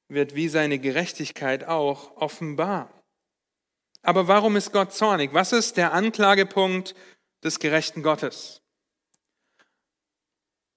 wird 0.08 0.35
wie 0.35 0.49
seine 0.49 0.78
Gerechtigkeit 0.78 1.64
auch 1.64 2.16
offenbar. 2.16 2.90
Aber 4.02 4.28
warum 4.28 4.56
ist 4.56 4.73
Gott 4.73 4.94
zornig? 4.94 5.35
Was 5.35 5.52
ist 5.52 5.76
der 5.76 5.92
Anklagepunkt 5.92 6.94
des 7.44 7.58
gerechten 7.58 8.02
Gottes? 8.02 8.62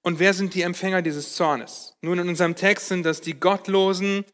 Und 0.03 0.19
wer 0.19 0.33
sind 0.33 0.53
die 0.55 0.63
Empfänger 0.63 1.01
dieses 1.01 1.35
Zornes? 1.35 1.95
Nun, 2.01 2.19
in 2.19 2.29
unserem 2.29 2.55
Text 2.55 2.87
sind 2.87 3.03
das 3.03 3.21
die 3.21 3.39
Gottlosen 3.39 4.25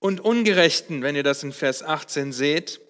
und 0.00 0.20
Ungerechten, 0.20 1.02
wenn 1.02 1.14
ihr 1.14 1.22
das 1.22 1.42
in 1.42 1.52
Vers 1.52 1.82
18 1.82 2.32
seht, 2.32 2.80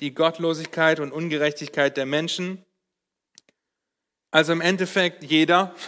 die 0.00 0.14
Gottlosigkeit 0.14 1.00
und 1.00 1.12
Ungerechtigkeit 1.12 1.96
der 1.96 2.06
Menschen. 2.06 2.64
Also 4.30 4.52
im 4.52 4.60
Endeffekt 4.60 5.24
jeder. 5.24 5.74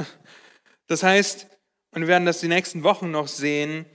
Das 0.87 1.05
heißt, 1.05 1.47
und 1.93 2.01
wir 2.01 2.09
werden 2.09 2.27
das 2.27 2.41
die 2.41 2.49
nächsten 2.49 2.83
Wochen 2.83 3.13
noch 3.13 3.29
sehen, 3.29 3.87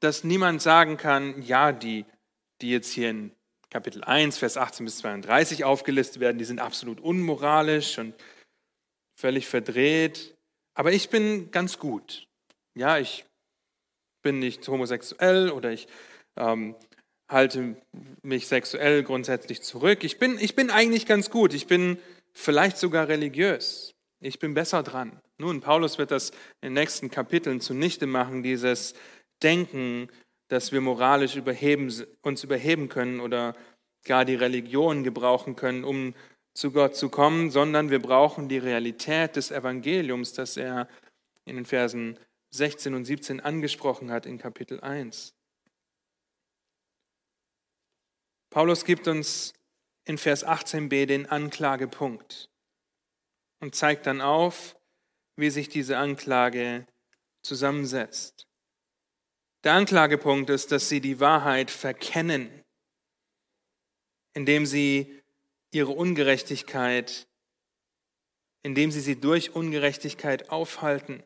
dass 0.00 0.24
niemand 0.24 0.60
sagen 0.60 0.96
kann, 0.96 1.40
ja, 1.42 1.70
die, 1.70 2.04
die 2.60 2.70
jetzt 2.70 2.90
hier 2.90 3.10
in 3.10 3.30
Kapitel 3.70 4.02
1, 4.02 4.38
Vers 4.38 4.56
18 4.56 4.84
bis 4.84 4.98
32 4.98 5.64
aufgelistet 5.64 6.18
werden, 6.18 6.38
die 6.38 6.44
sind 6.44 6.58
absolut 6.58 7.00
unmoralisch 7.00 7.98
und 7.98 8.14
völlig 9.14 9.46
verdreht. 9.46 10.36
Aber 10.78 10.92
ich 10.92 11.10
bin 11.10 11.50
ganz 11.50 11.80
gut. 11.80 12.28
Ja, 12.76 12.98
ich 12.98 13.24
bin 14.22 14.38
nicht 14.38 14.66
homosexuell 14.68 15.50
oder 15.50 15.72
ich 15.72 15.88
ähm, 16.36 16.76
halte 17.28 17.74
mich 18.22 18.46
sexuell 18.46 19.02
grundsätzlich 19.02 19.62
zurück. 19.62 20.04
Ich 20.04 20.20
bin, 20.20 20.38
ich 20.38 20.54
bin 20.54 20.70
eigentlich 20.70 21.04
ganz 21.04 21.30
gut. 21.30 21.52
Ich 21.52 21.66
bin 21.66 21.98
vielleicht 22.32 22.78
sogar 22.78 23.08
religiös. 23.08 23.92
Ich 24.20 24.38
bin 24.38 24.54
besser 24.54 24.84
dran. 24.84 25.20
Nun, 25.38 25.60
Paulus 25.60 25.98
wird 25.98 26.12
das 26.12 26.30
in 26.60 26.68
den 26.68 26.74
nächsten 26.74 27.10
Kapiteln 27.10 27.60
zunichte 27.60 28.06
machen, 28.06 28.44
dieses 28.44 28.94
denken, 29.42 30.08
dass 30.46 30.70
wir 30.70 30.80
moralisch 30.80 31.34
überheben, 31.34 31.92
uns 32.22 32.44
überheben 32.44 32.88
können 32.88 33.18
oder 33.18 33.56
gar 34.04 34.24
die 34.24 34.36
Religion 34.36 35.02
gebrauchen 35.02 35.56
können, 35.56 35.82
um 35.82 36.14
zu 36.58 36.72
Gott 36.72 36.96
zu 36.96 37.08
kommen, 37.08 37.52
sondern 37.52 37.88
wir 37.88 38.02
brauchen 38.02 38.48
die 38.48 38.58
Realität 38.58 39.36
des 39.36 39.52
Evangeliums, 39.52 40.32
das 40.32 40.56
er 40.56 40.88
in 41.44 41.54
den 41.54 41.64
Versen 41.64 42.18
16 42.50 42.94
und 42.94 43.04
17 43.04 43.38
angesprochen 43.38 44.10
hat 44.10 44.26
in 44.26 44.38
Kapitel 44.38 44.80
1. 44.80 45.36
Paulus 48.50 48.84
gibt 48.84 49.06
uns 49.06 49.54
in 50.04 50.18
Vers 50.18 50.44
18b 50.44 51.06
den 51.06 51.26
Anklagepunkt 51.26 52.50
und 53.60 53.76
zeigt 53.76 54.06
dann 54.06 54.20
auf, 54.20 54.76
wie 55.36 55.50
sich 55.50 55.68
diese 55.68 55.96
Anklage 55.96 56.88
zusammensetzt. 57.42 58.48
Der 59.62 59.74
Anklagepunkt 59.74 60.50
ist, 60.50 60.72
dass 60.72 60.88
sie 60.88 61.00
die 61.00 61.20
Wahrheit 61.20 61.70
verkennen, 61.70 62.64
indem 64.34 64.66
sie 64.66 65.17
ihre 65.70 65.92
Ungerechtigkeit, 65.92 67.26
indem 68.62 68.90
sie 68.90 69.00
sie 69.00 69.20
durch 69.20 69.54
Ungerechtigkeit 69.54 70.50
aufhalten 70.50 71.22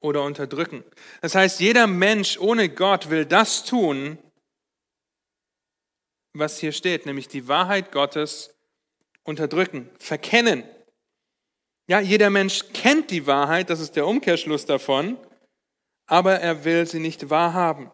oder 0.00 0.22
unterdrücken. 0.22 0.84
Das 1.20 1.34
heißt, 1.34 1.60
jeder 1.60 1.86
Mensch 1.86 2.38
ohne 2.38 2.68
Gott 2.68 3.10
will 3.10 3.24
das 3.24 3.64
tun, 3.64 4.18
was 6.34 6.58
hier 6.58 6.72
steht, 6.72 7.06
nämlich 7.06 7.28
die 7.28 7.48
Wahrheit 7.48 7.90
Gottes 7.90 8.54
unterdrücken, 9.24 9.90
verkennen. 9.98 10.64
Ja, 11.88 12.00
jeder 12.00 12.30
Mensch 12.30 12.64
kennt 12.72 13.10
die 13.10 13.26
Wahrheit, 13.26 13.70
das 13.70 13.80
ist 13.80 13.96
der 13.96 14.06
Umkehrschluss 14.06 14.66
davon, 14.66 15.18
aber 16.06 16.40
er 16.40 16.64
will 16.64 16.86
sie 16.86 17.00
nicht 17.00 17.30
wahrhaben. 17.30 17.90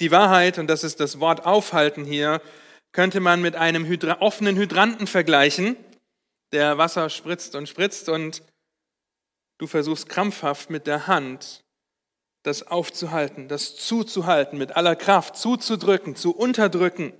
Die 0.00 0.10
Wahrheit, 0.10 0.58
und 0.58 0.66
das 0.66 0.84
ist 0.84 1.00
das 1.00 1.20
Wort 1.20 1.46
aufhalten 1.46 2.04
hier, 2.04 2.42
könnte 2.96 3.20
man 3.20 3.42
mit 3.42 3.56
einem 3.56 3.84
Hydra 3.84 4.22
offenen 4.22 4.56
Hydranten 4.56 5.06
vergleichen, 5.06 5.76
der 6.52 6.78
Wasser 6.78 7.10
spritzt 7.10 7.54
und 7.54 7.68
spritzt 7.68 8.08
und 8.08 8.42
du 9.58 9.66
versuchst 9.66 10.08
krampfhaft 10.08 10.70
mit 10.70 10.86
der 10.86 11.06
Hand 11.06 11.62
das 12.42 12.62
aufzuhalten, 12.62 13.48
das 13.48 13.76
zuzuhalten, 13.76 14.56
mit 14.56 14.76
aller 14.76 14.96
Kraft 14.96 15.36
zuzudrücken, 15.36 16.16
zu 16.16 16.34
unterdrücken, 16.34 17.12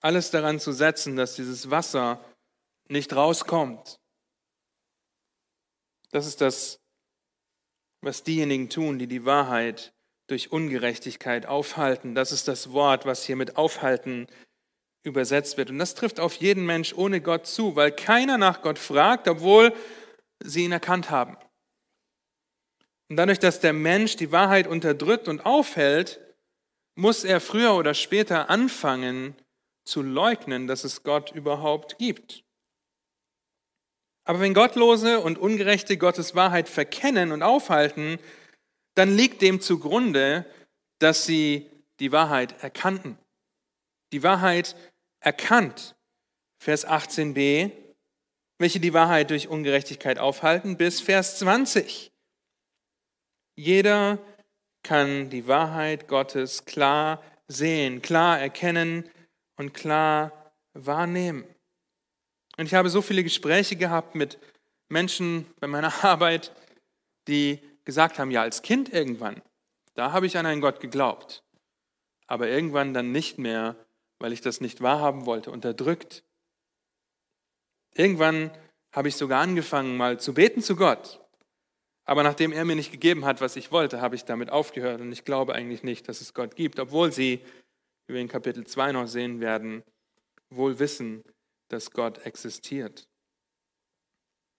alles 0.00 0.32
daran 0.32 0.58
zu 0.58 0.72
setzen, 0.72 1.14
dass 1.14 1.36
dieses 1.36 1.70
Wasser 1.70 2.18
nicht 2.88 3.14
rauskommt. 3.14 4.00
Das 6.10 6.26
ist 6.26 6.40
das 6.40 6.80
was 8.00 8.24
diejenigen 8.24 8.68
tun, 8.68 8.98
die 8.98 9.06
die 9.06 9.24
Wahrheit 9.24 9.94
durch 10.26 10.50
Ungerechtigkeit 10.50 11.46
aufhalten. 11.46 12.16
Das 12.16 12.32
ist 12.32 12.48
das 12.48 12.72
Wort, 12.72 13.06
was 13.06 13.22
hier 13.22 13.36
mit 13.36 13.56
aufhalten 13.56 14.26
übersetzt 15.06 15.56
wird. 15.56 15.70
Und 15.70 15.78
das 15.78 15.94
trifft 15.94 16.20
auf 16.20 16.34
jeden 16.34 16.66
Mensch 16.66 16.92
ohne 16.94 17.20
Gott 17.20 17.46
zu, 17.46 17.76
weil 17.76 17.92
keiner 17.92 18.36
nach 18.36 18.60
Gott 18.60 18.78
fragt, 18.78 19.28
obwohl 19.28 19.72
sie 20.40 20.64
ihn 20.64 20.72
erkannt 20.72 21.10
haben. 21.10 21.36
Und 23.08 23.16
dadurch, 23.16 23.38
dass 23.38 23.60
der 23.60 23.72
Mensch 23.72 24.16
die 24.16 24.32
Wahrheit 24.32 24.66
unterdrückt 24.66 25.28
und 25.28 25.46
aufhält, 25.46 26.20
muss 26.96 27.24
er 27.24 27.40
früher 27.40 27.74
oder 27.74 27.94
später 27.94 28.50
anfangen 28.50 29.36
zu 29.84 30.02
leugnen, 30.02 30.66
dass 30.66 30.82
es 30.82 31.04
Gott 31.04 31.30
überhaupt 31.30 31.98
gibt. 31.98 32.42
Aber 34.24 34.40
wenn 34.40 34.54
Gottlose 34.54 35.20
und 35.20 35.38
Ungerechte 35.38 35.96
Gottes 35.98 36.34
Wahrheit 36.34 36.68
verkennen 36.68 37.30
und 37.30 37.44
aufhalten, 37.44 38.18
dann 38.94 39.14
liegt 39.14 39.40
dem 39.40 39.60
zugrunde, 39.60 40.44
dass 40.98 41.26
sie 41.26 41.70
die 42.00 42.10
Wahrheit 42.10 42.60
erkannten. 42.62 43.18
Die 44.12 44.24
Wahrheit 44.24 44.74
erkannt. 45.26 45.96
Vers 46.58 46.86
18b, 46.86 47.72
welche 48.58 48.80
die 48.80 48.94
Wahrheit 48.94 49.30
durch 49.30 49.48
Ungerechtigkeit 49.48 50.18
aufhalten, 50.18 50.76
bis 50.76 51.00
Vers 51.00 51.38
20. 51.40 52.12
Jeder 53.56 54.18
kann 54.82 55.28
die 55.28 55.48
Wahrheit 55.48 56.06
Gottes 56.06 56.64
klar 56.64 57.22
sehen, 57.48 58.02
klar 58.02 58.40
erkennen 58.40 59.08
und 59.56 59.74
klar 59.74 60.52
wahrnehmen. 60.74 61.44
Und 62.56 62.66
ich 62.66 62.74
habe 62.74 62.88
so 62.88 63.02
viele 63.02 63.24
Gespräche 63.24 63.76
gehabt 63.76 64.14
mit 64.14 64.38
Menschen 64.88 65.46
bei 65.58 65.66
meiner 65.66 65.92
Arbeit, 66.04 66.52
die 67.26 67.60
gesagt 67.84 68.18
haben, 68.18 68.30
ja, 68.30 68.42
als 68.42 68.62
Kind 68.62 68.92
irgendwann, 68.92 69.42
da 69.94 70.12
habe 70.12 70.26
ich 70.26 70.38
an 70.38 70.46
einen 70.46 70.60
Gott 70.60 70.80
geglaubt. 70.80 71.42
aber 72.28 72.48
irgendwann 72.48 72.94
dann 72.94 73.12
nicht 73.12 73.38
mehr, 73.38 73.76
weil 74.18 74.32
ich 74.32 74.40
das 74.40 74.60
nicht 74.60 74.80
wahrhaben 74.80 75.26
wollte, 75.26 75.50
unterdrückt. 75.50 76.24
Irgendwann 77.94 78.50
habe 78.92 79.08
ich 79.08 79.16
sogar 79.16 79.42
angefangen, 79.42 79.96
mal 79.96 80.18
zu 80.18 80.34
beten 80.34 80.62
zu 80.62 80.76
Gott. 80.76 81.20
Aber 82.04 82.22
nachdem 82.22 82.52
er 82.52 82.64
mir 82.64 82.76
nicht 82.76 82.92
gegeben 82.92 83.24
hat, 83.24 83.40
was 83.40 83.56
ich 83.56 83.72
wollte, 83.72 84.00
habe 84.00 84.14
ich 84.14 84.24
damit 84.24 84.50
aufgehört. 84.50 85.00
Und 85.00 85.12
ich 85.12 85.24
glaube 85.24 85.54
eigentlich 85.54 85.82
nicht, 85.82 86.08
dass 86.08 86.20
es 86.20 86.34
Gott 86.34 86.54
gibt, 86.54 86.78
obwohl 86.78 87.12
sie, 87.12 87.40
wie 88.06 88.14
wir 88.14 88.20
in 88.20 88.28
Kapitel 88.28 88.64
2 88.66 88.92
noch 88.92 89.08
sehen 89.08 89.40
werden, 89.40 89.82
wohl 90.50 90.78
wissen, 90.78 91.24
dass 91.68 91.90
Gott 91.90 92.24
existiert. 92.24 93.08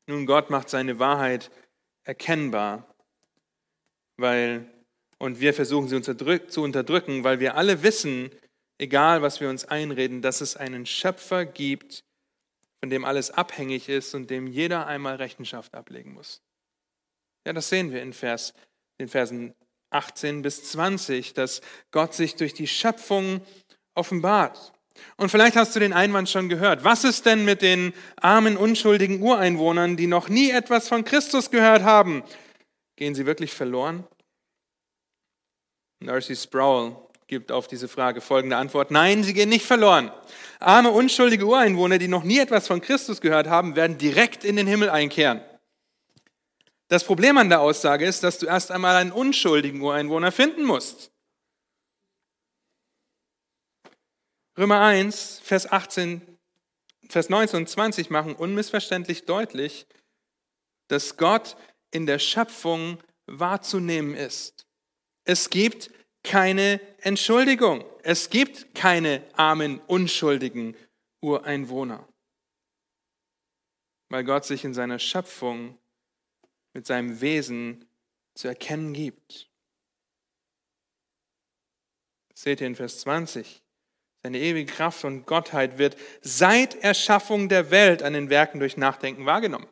Nun, 0.08 0.26
Gott 0.26 0.50
macht 0.50 0.70
seine 0.70 1.00
Wahrheit 1.00 1.50
erkennbar, 2.04 2.94
weil, 4.18 4.68
und 5.18 5.40
wir 5.40 5.54
versuchen 5.54 5.88
sie 5.88 6.02
zu 6.02 6.62
unterdrücken, 6.62 7.24
weil 7.24 7.40
wir 7.40 7.56
alle 7.56 7.84
wissen, 7.84 8.30
egal 8.77 9.22
was 9.22 9.39
wir 9.39 9.50
uns 9.50 9.65
einreden, 9.65 10.22
dass 10.22 10.41
es 10.41 10.55
einen 10.55 10.86
Schöpfer 10.86 11.46
gibt, 11.46 12.03
von 12.79 12.89
dem 12.89 13.05
alles 13.05 13.31
abhängig 13.31 13.89
ist 13.89 14.13
und 14.13 14.29
dem 14.29 14.48
jeder 14.48 14.88
einmal 14.88 15.15
Rechenschaft 15.15 15.74
ablegen 15.74 16.13
muss. 16.13 16.41
Ja, 17.46 17.53
das 17.53 17.69
sehen 17.69 17.91
wir 17.91 18.01
in 18.01 18.13
Vers, 18.13 18.53
den 19.00 19.07
Versen 19.07 19.55
18 19.89 20.41
bis 20.41 20.63
20, 20.72 21.34
dass 21.34 21.62
Gott 21.91 22.13
sich 22.13 22.36
durch 22.36 22.53
die 22.53 22.67
Schöpfung 22.67 23.41
offenbart. 23.96 24.74
Und 25.15 25.29
vielleicht 25.29 25.55
hast 25.55 25.75
du 25.75 25.79
den 25.79 25.93
Einwand 25.93 26.29
schon 26.29 26.50
gehört. 26.50 26.84
Was 26.84 27.03
ist 27.03 27.25
denn 27.25 27.46
mit 27.46 27.62
den 27.62 27.93
armen, 28.17 28.57
unschuldigen 28.57 29.22
Ureinwohnern, 29.22 29.96
die 29.96 30.07
noch 30.07 30.27
nie 30.27 30.50
etwas 30.50 30.88
von 30.88 31.03
Christus 31.03 31.51
gehört 31.51 31.84
haben? 31.84 32.24
Gehen 32.96 33.15
sie 33.15 33.25
wirklich 33.25 33.53
verloren? 33.53 34.05
Narcy 36.00 36.36
Sproul 36.36 36.96
gibt 37.27 37.51
auf 37.51 37.67
diese 37.67 37.88
Frage 37.88 38.22
folgende 38.22 38.55
Antwort. 38.55 38.89
Nein, 38.89 39.24
sie 39.24 39.34
gehen 39.34 39.50
nicht 39.50 39.65
verloren. 39.65 40.12
Arme, 40.60 40.91
unschuldige 40.91 41.46
Ureinwohner, 41.46 41.98
die 41.98 42.07
noch 42.07 42.24
nie 42.24 42.39
etwas 42.39 42.67
von 42.67 42.81
Christus 42.81 43.19
gehört 43.19 43.48
haben, 43.48 43.75
werden 43.75 43.98
direkt 43.98 44.43
in 44.43 44.55
den 44.55 44.65
Himmel 44.65 44.89
einkehren. 44.89 45.41
Das 46.88 47.03
Problem 47.03 47.38
an 47.38 47.50
der 47.50 47.60
Aussage 47.60 48.05
ist, 48.05 48.24
dass 48.24 48.39
du 48.39 48.46
erst 48.46 48.72
einmal 48.72 48.96
einen 48.96 49.12
unschuldigen 49.12 49.81
Ureinwohner 49.81 50.31
finden 50.31 50.63
musst. 50.63 51.12
Römer 54.57 54.79
1, 54.79 55.41
Vers 55.43 55.69
18, 55.69 56.22
Vers 57.10 57.29
19 57.29 57.60
und 57.60 57.69
20 57.69 58.10
machen 58.10 58.36
unmissverständlich 58.36 59.25
deutlich, 59.25 59.86
dass 60.88 61.17
Gott 61.17 61.57
in 61.91 62.05
der 62.05 62.19
Schöpfung 62.19 63.03
wahrzunehmen 63.27 64.15
ist. 64.15 64.65
Es 65.25 65.50
gibt 65.50 65.91
keine 66.27 66.79
Entschuldigung. 67.00 67.84
Es 68.03 68.29
gibt 68.29 68.75
keine 68.75 69.24
armen, 69.34 69.79
unschuldigen 69.88 70.75
Ureinwohner. 71.22 72.07
Weil 74.10 74.24
Gott 74.24 74.46
sich 74.46 74.63
in 74.63 74.74
seiner 74.74 75.00
Schöpfung 75.00 75.77
mit 76.74 76.86
seinem 76.86 77.22
Wesen 77.22 77.89
zu 78.36 78.48
erkennen 78.48 78.93
gibt. 78.93 79.50
Seht 82.34 82.62
ihr 82.62 82.67
in 82.67 82.75
Vers 82.75 83.00
20. 83.00 83.63
Seine 84.24 84.39
ewige 84.39 84.72
Kraft 84.72 85.03
und 85.05 85.25
Gottheit 85.25 85.77
wird 85.77 85.98
seit 86.22 86.75
Erschaffung 86.75 87.50
der 87.50 87.72
Welt 87.72 88.03
an 88.03 88.13
den 88.13 88.29
Werken 88.29 88.60
durch 88.60 88.77
Nachdenken 88.77 89.25
wahrgenommen. 89.25 89.67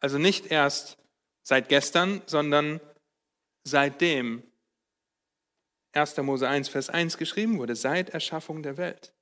Also 0.00 0.18
nicht 0.18 0.46
erst 0.46 0.98
seit 1.42 1.68
gestern, 1.68 2.22
sondern 2.26 2.80
seitdem 3.64 4.42
1. 5.92 6.16
Mose 6.18 6.48
1, 6.48 6.68
Vers 6.68 6.90
1 6.90 7.18
geschrieben 7.18 7.58
wurde, 7.58 7.76
seit 7.76 8.10
Erschaffung 8.10 8.62
der 8.62 8.76
Welt. 8.76 9.12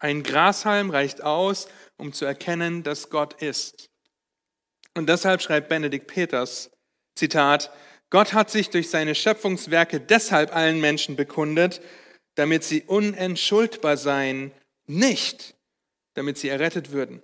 Ein 0.00 0.22
Grashalm 0.22 0.90
reicht 0.90 1.22
aus, 1.22 1.68
um 1.96 2.12
zu 2.12 2.24
erkennen, 2.24 2.82
dass 2.82 3.10
Gott 3.10 3.40
ist. 3.40 3.90
Und 4.94 5.08
deshalb 5.08 5.40
schreibt 5.40 5.68
Benedikt 5.68 6.08
Peters, 6.08 6.70
Zitat, 7.14 7.70
Gott 8.10 8.32
hat 8.32 8.50
sich 8.50 8.70
durch 8.70 8.90
seine 8.90 9.14
Schöpfungswerke 9.14 10.00
deshalb 10.00 10.54
allen 10.54 10.80
Menschen 10.80 11.16
bekundet, 11.16 11.80
damit 12.34 12.64
sie 12.64 12.82
unentschuldbar 12.82 13.96
seien, 13.96 14.52
nicht 14.86 15.54
damit 16.14 16.38
sie 16.38 16.48
errettet 16.48 16.90
würden. 16.92 17.22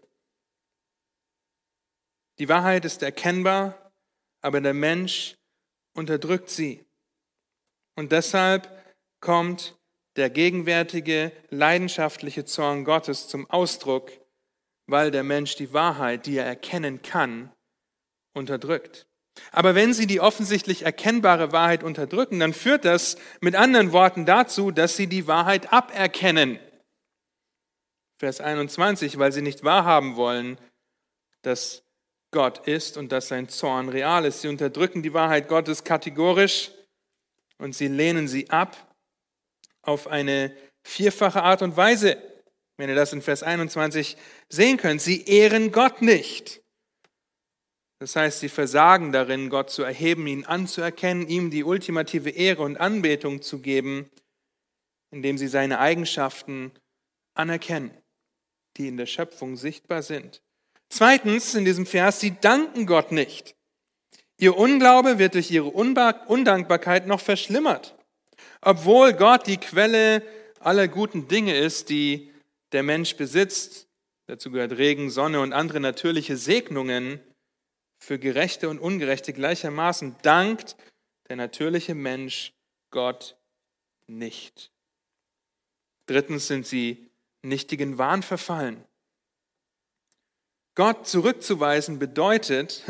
Die 2.38 2.48
Wahrheit 2.48 2.84
ist 2.84 3.02
erkennbar, 3.02 3.92
aber 4.40 4.60
der 4.60 4.74
Mensch 4.74 5.36
unterdrückt 5.94 6.50
sie. 6.50 6.84
Und 8.00 8.12
deshalb 8.12 8.66
kommt 9.20 9.76
der 10.16 10.30
gegenwärtige 10.30 11.32
leidenschaftliche 11.50 12.46
Zorn 12.46 12.86
Gottes 12.86 13.28
zum 13.28 13.44
Ausdruck, 13.50 14.10
weil 14.86 15.10
der 15.10 15.22
Mensch 15.22 15.56
die 15.56 15.74
Wahrheit, 15.74 16.24
die 16.24 16.38
er 16.38 16.46
erkennen 16.46 17.02
kann, 17.02 17.52
unterdrückt. 18.32 19.06
Aber 19.52 19.74
wenn 19.74 19.92
sie 19.92 20.06
die 20.06 20.18
offensichtlich 20.18 20.86
erkennbare 20.86 21.52
Wahrheit 21.52 21.82
unterdrücken, 21.82 22.40
dann 22.40 22.54
führt 22.54 22.86
das 22.86 23.18
mit 23.42 23.54
anderen 23.54 23.92
Worten 23.92 24.24
dazu, 24.24 24.70
dass 24.70 24.96
sie 24.96 25.06
die 25.06 25.26
Wahrheit 25.26 25.70
aberkennen. 25.70 26.58
Vers 28.18 28.40
21, 28.40 29.18
weil 29.18 29.32
sie 29.32 29.42
nicht 29.42 29.62
wahrhaben 29.62 30.16
wollen, 30.16 30.58
dass 31.42 31.82
Gott 32.30 32.66
ist 32.66 32.96
und 32.96 33.12
dass 33.12 33.28
sein 33.28 33.50
Zorn 33.50 33.90
real 33.90 34.24
ist. 34.24 34.40
Sie 34.40 34.48
unterdrücken 34.48 35.02
die 35.02 35.12
Wahrheit 35.12 35.48
Gottes 35.48 35.84
kategorisch 35.84 36.70
und 37.60 37.74
sie 37.74 37.88
lehnen 37.88 38.26
sie 38.26 38.50
ab 38.50 38.94
auf 39.82 40.06
eine 40.06 40.54
vierfache 40.82 41.42
Art 41.42 41.62
und 41.62 41.76
Weise. 41.76 42.16
Wenn 42.76 42.88
ihr 42.88 42.94
das 42.94 43.12
in 43.12 43.22
Vers 43.22 43.42
21 43.42 44.16
sehen 44.48 44.78
könnt, 44.78 45.02
sie 45.02 45.24
ehren 45.24 45.70
Gott 45.70 46.02
nicht. 46.02 46.62
Das 47.98 48.16
heißt, 48.16 48.40
sie 48.40 48.48
versagen 48.48 49.12
darin, 49.12 49.50
Gott 49.50 49.70
zu 49.70 49.82
erheben, 49.82 50.26
ihn 50.26 50.46
anzuerkennen, 50.46 51.28
ihm 51.28 51.50
die 51.50 51.64
ultimative 51.64 52.30
Ehre 52.30 52.62
und 52.62 52.78
Anbetung 52.78 53.42
zu 53.42 53.60
geben, 53.60 54.08
indem 55.10 55.36
sie 55.36 55.48
seine 55.48 55.78
Eigenschaften 55.78 56.72
anerkennen, 57.34 57.90
die 58.78 58.88
in 58.88 58.96
der 58.96 59.04
Schöpfung 59.04 59.58
sichtbar 59.58 60.02
sind. 60.02 60.42
Zweitens, 60.88 61.54
in 61.54 61.66
diesem 61.66 61.84
Vers, 61.84 62.20
sie 62.20 62.40
danken 62.40 62.86
Gott 62.86 63.12
nicht. 63.12 63.54
Ihr 64.40 64.56
Unglaube 64.56 65.18
wird 65.18 65.34
durch 65.34 65.50
ihre 65.50 65.66
Undankbarkeit 65.66 67.06
noch 67.06 67.20
verschlimmert. 67.20 67.94
Obwohl 68.62 69.12
Gott 69.12 69.46
die 69.46 69.58
Quelle 69.58 70.22
aller 70.60 70.88
guten 70.88 71.28
Dinge 71.28 71.54
ist, 71.54 71.90
die 71.90 72.32
der 72.72 72.82
Mensch 72.82 73.16
besitzt, 73.16 73.86
dazu 74.28 74.50
gehört 74.50 74.78
Regen, 74.78 75.10
Sonne 75.10 75.40
und 75.42 75.52
andere 75.52 75.78
natürliche 75.78 76.38
Segnungen, 76.38 77.20
für 77.98 78.18
Gerechte 78.18 78.70
und 78.70 78.78
Ungerechte 78.78 79.34
gleichermaßen 79.34 80.16
dankt 80.22 80.74
der 81.28 81.36
natürliche 81.36 81.94
Mensch 81.94 82.54
Gott 82.90 83.36
nicht. 84.06 84.72
Drittens 86.06 86.46
sind 86.46 86.66
sie 86.66 87.10
nichtigen 87.42 87.98
Wahn 87.98 88.22
verfallen. 88.22 88.82
Gott 90.74 91.06
zurückzuweisen 91.06 91.98
bedeutet, 91.98 92.84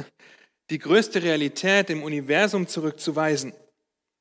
die 0.71 0.79
größte 0.79 1.23
Realität 1.23 1.91
im 1.91 2.03
Universum 2.03 2.67
zurückzuweisen. 2.67 3.53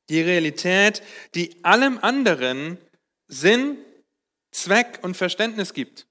Die 0.09 0.21
Realität, 0.21 1.03
die 1.35 1.63
allem 1.63 1.99
anderen 1.99 2.77
Sinn, 3.27 3.77
Zweck 4.51 4.99
und 5.03 5.15
Verständnis 5.15 5.73
gibt. 5.73 6.07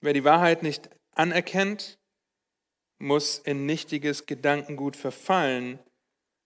Wer 0.00 0.14
die 0.14 0.24
Wahrheit 0.24 0.62
nicht 0.62 0.88
anerkennt, 1.12 1.98
muss 2.98 3.38
in 3.38 3.66
nichtiges 3.66 4.26
Gedankengut 4.26 4.96
verfallen, 4.96 5.78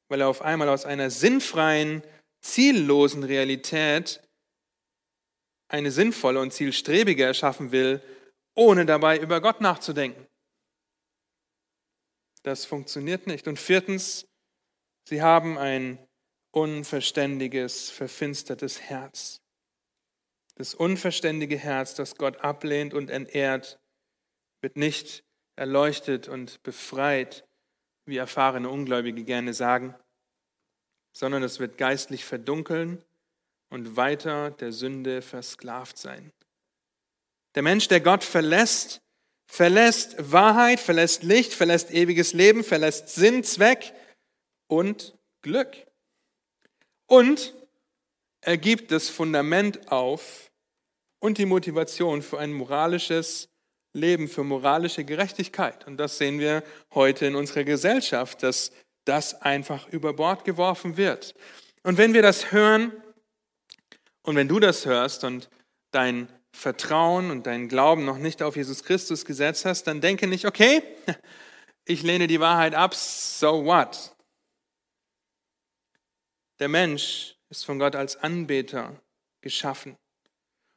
weil 0.09 0.21
er 0.21 0.29
auf 0.29 0.43
einmal 0.43 0.69
aus 0.69 0.85
einer 0.85 1.11
sinnfreien, 1.11 2.03
ziellosen 2.41 3.23
Realität 3.25 4.21
eine 5.69 5.91
sinnvolle 5.91 6.41
und 6.41 6.53
zielstrebige 6.53 7.25
erschaffen 7.25 7.73
will, 7.73 8.01
ohne 8.55 8.87
dabei 8.87 9.19
über 9.19 9.41
Gott 9.41 9.61
nachzudenken. 9.61 10.28
Das 12.49 12.65
funktioniert 12.65 13.27
nicht. 13.27 13.47
Und 13.47 13.59
viertens, 13.59 14.27
sie 15.07 15.21
haben 15.21 15.59
ein 15.59 15.99
unverständiges, 16.51 17.91
verfinstertes 17.91 18.81
Herz. 18.81 19.43
Das 20.55 20.75
unverständige 20.75 21.59
Herz, 21.59 21.95
das 21.95 22.17
Gott 22.17 22.39
ablehnt 22.39 22.95
und 22.95 23.11
entehrt, 23.11 23.79
wird 24.63 24.79
nicht 24.79 25.25
erleuchtet 25.57 26.27
und 26.27 26.63
befreit, 26.63 27.47
wie 28.07 28.17
erfahrene 28.17 28.71
Ungläubige 28.71 29.25
gerne 29.25 29.53
sagen, 29.53 29.95
sondern 31.13 31.43
es 31.43 31.61
wird 31.61 31.77
geistlich 31.77 32.25
verdunkeln 32.25 33.05
und 33.69 33.99
weiter 33.99 34.53
der 34.53 34.73
Sünde 34.73 35.21
versklavt 35.21 35.99
sein. 35.99 36.33
Der 37.57 37.63
Mensch, 37.63 37.89
der 37.89 38.01
Gott 38.01 38.25
verlässt, 38.25 39.03
verlässt 39.49 40.15
Wahrheit, 40.19 40.79
verlässt 40.79 41.25
Licht, 41.25 41.53
verlässt 41.53 41.91
ewiges 41.91 42.35
Leben, 42.35 42.63
verlässt 42.63 43.09
Sinn, 43.09 43.43
Zweck 43.43 43.93
und 44.69 45.17
Glück. 45.43 45.75
Und 47.07 47.55
er 48.43 48.59
gibt 48.59 48.93
das 48.93 49.09
Fundament 49.09 49.91
auf 49.91 50.51
und 51.19 51.39
die 51.39 51.47
Motivation 51.47 52.23
für 52.23 52.39
ein 52.39 52.53
moralisches 52.53 53.49
Leben, 53.95 54.29
für 54.29 54.45
moralische 54.45 55.05
Gerechtigkeit. 55.05 55.87
Und 55.87 55.97
das 55.97 56.19
sehen 56.19 56.39
wir 56.39 56.63
heute 56.95 57.27
in 57.27 57.35
unserer 57.35 57.65
Gesellschaft, 57.65 58.43
dass 58.43 58.71
das 59.05 59.41
einfach 59.41 59.89
über 59.89 60.13
Bord 60.13 60.45
geworfen 60.45 60.97
wird. 60.99 61.35
Und 61.83 61.97
wenn 61.97 62.13
wir 62.13 62.23
das 62.23 62.53
hören 62.53 62.93
und 64.23 64.37
wenn 64.37 64.49
du 64.49 64.61
das 64.61 64.85
hörst 64.85 65.25
und 65.25 65.49
dein 65.91 66.29
Vertrauen 66.53 67.31
und 67.31 67.47
dein 67.47 67.69
Glauben 67.69 68.05
noch 68.05 68.19
nicht 68.19 68.43
auf 68.43 68.57
Jesus 68.57 68.85
Christus 68.85 69.25
gesetzt 69.25 69.65
hast, 69.65 69.85
dann 69.85 70.01
denke 70.01 70.27
nicht, 70.27 70.47
okay, 70.47 70.83
ich 71.85 72.03
lehne 72.03 72.27
die 72.27 72.41
Wahrheit 72.41 72.75
ab, 72.75 72.95
so 72.95 73.65
what? 73.65 74.15
Der 76.59 76.69
Mensch 76.69 77.37
ist 77.51 77.65
von 77.65 77.79
Gott 77.79 77.95
als 77.95 78.17
Anbeter 78.17 79.01
geschaffen. 79.41 79.97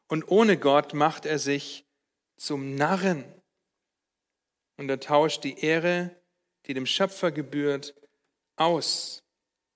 Und 0.07 0.27
ohne 0.29 0.57
Gott 0.57 0.93
macht 0.93 1.25
er 1.25 1.39
sich 1.39 1.85
zum 2.37 2.75
Narren. 2.75 3.23
Und 4.77 4.89
er 4.89 4.99
tauscht 4.99 5.43
die 5.43 5.59
Ehre, 5.59 6.15
die 6.65 6.73
dem 6.73 6.85
Schöpfer 6.85 7.31
gebührt, 7.31 7.95
aus. 8.55 9.23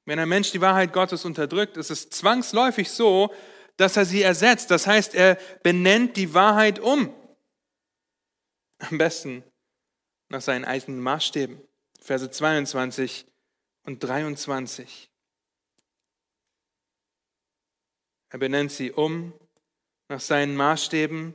Wenn 0.05 0.19
ein 0.19 0.29
Mensch 0.29 0.51
die 0.51 0.61
Wahrheit 0.61 0.93
Gottes 0.93 1.25
unterdrückt, 1.25 1.77
ist 1.77 1.89
es 1.89 2.09
zwangsläufig 2.09 2.91
so, 2.91 3.33
dass 3.77 3.97
er 3.97 4.05
sie 4.05 4.21
ersetzt. 4.21 4.71
Das 4.71 4.87
heißt, 4.87 5.15
er 5.15 5.37
benennt 5.63 6.17
die 6.17 6.33
Wahrheit 6.33 6.79
um. 6.79 7.13
Am 8.79 8.97
besten 8.97 9.43
nach 10.29 10.41
seinen 10.41 10.65
eigenen 10.65 10.99
Maßstäben. 10.99 11.61
Verse 11.99 12.29
22 12.29 13.25
und 13.83 14.03
23. 14.03 15.09
Er 18.29 18.39
benennt 18.39 18.71
sie 18.71 18.91
um 18.91 19.33
nach 20.09 20.19
seinen 20.19 20.55
Maßstäben 20.55 21.33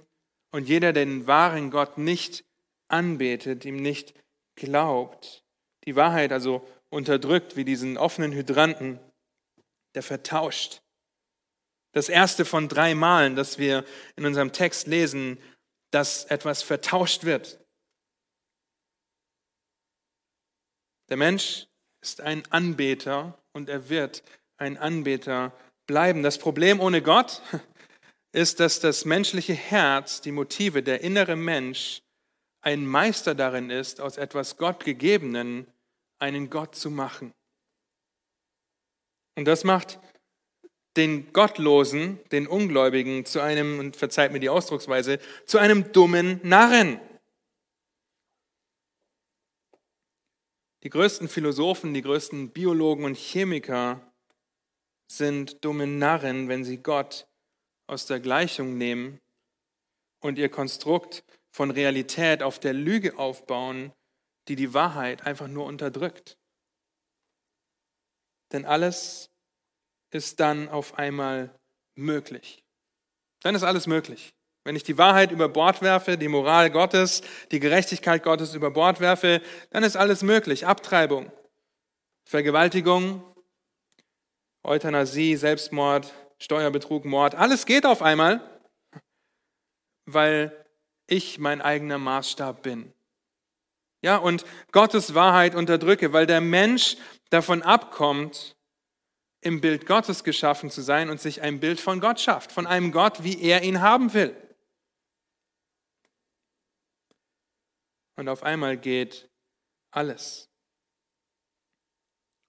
und 0.53 0.69
jeder, 0.69 0.93
der 0.93 1.07
den 1.07 1.27
wahren 1.27 1.71
Gott 1.71 1.99
nicht 1.99 2.45
anbetet, 2.89 3.65
ihm 3.65 3.77
nicht 3.77 4.15
glaubt, 4.57 5.45
die 5.85 5.97
Wahrheit 5.97 6.33
also 6.33 6.67
unterdrückt 6.91 7.57
wie 7.57 7.65
diesen 7.65 7.97
offenen 7.97 8.33
Hydranten, 8.33 9.01
der 9.95 10.03
vertauscht. 10.03 10.83
Das 11.93 12.09
erste 12.09 12.45
von 12.45 12.69
drei 12.69 12.95
Malen, 12.95 13.37
das 13.37 13.59
wir 13.59 13.85
in 14.17 14.25
unserem 14.25 14.53
Text 14.53 14.87
lesen, 14.87 15.39
dass 15.91 16.25
etwas 16.25 16.63
vertauscht 16.63 17.25
wird. 17.25 17.59
Der 21.09 21.17
Mensch 21.17 21.67
ist 22.01 22.21
ein 22.21 22.45
Anbeter 22.51 23.37
und 23.53 23.69
er 23.69 23.89
wird 23.89 24.23
ein 24.57 24.79
Anbeter 24.79 25.53
bleiben. 25.87 26.23
Das 26.23 26.39
Problem 26.39 26.79
ohne 26.79 27.03
Gott 27.03 27.43
ist, 28.33 28.61
dass 28.61 28.79
das 28.79 29.05
menschliche 29.05 29.55
Herz, 29.55 30.21
die 30.21 30.31
Motive, 30.31 30.85
der 30.85 31.01
innere 31.01 31.35
Mensch 31.35 32.03
ein 32.63 32.87
Meister 32.87 33.35
darin 33.35 33.71
ist, 33.71 34.01
aus 34.01 34.17
etwas 34.17 34.57
Gottgegebenen 34.57 35.67
einen 36.21 36.51
Gott 36.51 36.77
zu 36.77 36.91
machen. 36.91 37.33
Und 39.37 39.47
das 39.47 39.65
macht 39.65 39.99
den 40.97 41.33
Gottlosen, 41.33 42.19
den 42.31 42.47
Ungläubigen 42.47 43.25
zu 43.25 43.41
einem, 43.41 43.79
und 43.79 43.97
verzeiht 43.97 44.33
mir 44.33 44.41
die 44.41 44.49
Ausdrucksweise, 44.49 45.19
zu 45.47 45.59
einem 45.59 45.93
dummen 45.93 46.41
Narren. 46.43 47.01
Die 50.83 50.91
größten 50.91 51.29
Philosophen, 51.29 51.93
die 51.93 52.03
größten 52.03 52.51
Biologen 52.51 53.05
und 53.05 53.17
Chemiker 53.17 54.01
sind 55.11 55.65
dumme 55.65 55.87
Narren, 55.87 56.49
wenn 56.49 56.65
sie 56.65 56.79
Gott 56.79 57.29
aus 57.87 58.07
der 58.07 58.21
Gleichung 58.21 58.79
nehmen 58.79 59.21
und 60.21 60.39
ihr 60.39 60.49
Konstrukt 60.49 61.25
von 61.51 61.71
Realität 61.71 62.43
auf 62.43 62.61
der 62.61 62.73
Lüge 62.73 63.19
aufbauen, 63.19 63.93
die 64.49 64.57
die 64.57 64.73
Wahrheit 64.73 65.27
einfach 65.27 65.49
nur 65.49 65.67
unterdrückt. 65.67 66.39
Denn 68.53 68.65
alles 68.65 69.31
ist 70.11 70.41
dann 70.41 70.69
auf 70.69 70.99
einmal 70.99 71.51
möglich. 71.95 72.65
Dann 73.43 73.55
ist 73.55 73.63
alles 73.63 73.87
möglich. 73.87 74.35
Wenn 74.65 74.77
ich 74.77 74.83
die 74.83 74.99
Wahrheit 74.99 75.31
über 75.31 75.49
Bord 75.49 75.81
werfe, 75.81 76.19
die 76.19 76.29
Moral 76.29 76.71
Gottes, 76.71 77.23
die 77.51 77.61
Gerechtigkeit 77.61 78.23
Gottes 78.23 78.55
über 78.55 78.71
Bord 78.71 79.01
werfe, 79.01 79.41
dann 79.71 79.85
ist 79.85 79.97
alles 79.97 80.23
möglich. 80.23 80.67
Abtreibung, 80.67 81.33
Vergewaltigung, 82.25 83.25
Euthanasie, 84.63 85.37
Selbstmord, 85.37 86.13
Steuerbetrug, 86.39 87.07
Mord, 87.07 87.35
alles 87.35 87.65
geht 87.65 87.87
auf 87.87 88.03
einmal, 88.03 88.41
weil 90.05 90.67
ich 91.07 91.39
mein 91.39 91.63
eigener 91.63 91.99
Maßstab 91.99 92.63
bin. 92.63 92.93
Ja, 94.03 94.17
und 94.17 94.45
Gottes 94.73 95.15
Wahrheit 95.15 95.55
unterdrücke, 95.55 96.13
weil 96.13 96.27
der 96.27 96.41
Mensch 96.41 96.97
davon 97.31 97.63
abkommt, 97.63 98.57
im 99.43 99.61
Bild 99.61 99.87
Gottes 99.87 100.25
geschaffen 100.25 100.71
zu 100.71 100.83
sein 100.83 101.09
und 101.11 101.21
sich 101.21 101.43
ein 101.43 101.61
Bild 101.61 101.81
von 101.81 102.01
Gott 102.01 102.21
schafft, 102.21 102.53
von 102.53 102.67
einem 102.67 102.93
Gott, 102.93 103.25
wie 103.25 103.41
er 103.41 103.63
ihn 103.63 103.81
haben 103.81 104.13
will. 104.13 104.37
Und 108.17 108.29
auf 108.29 108.43
einmal 108.43 108.77
geht 108.77 109.31
alles. 109.91 110.51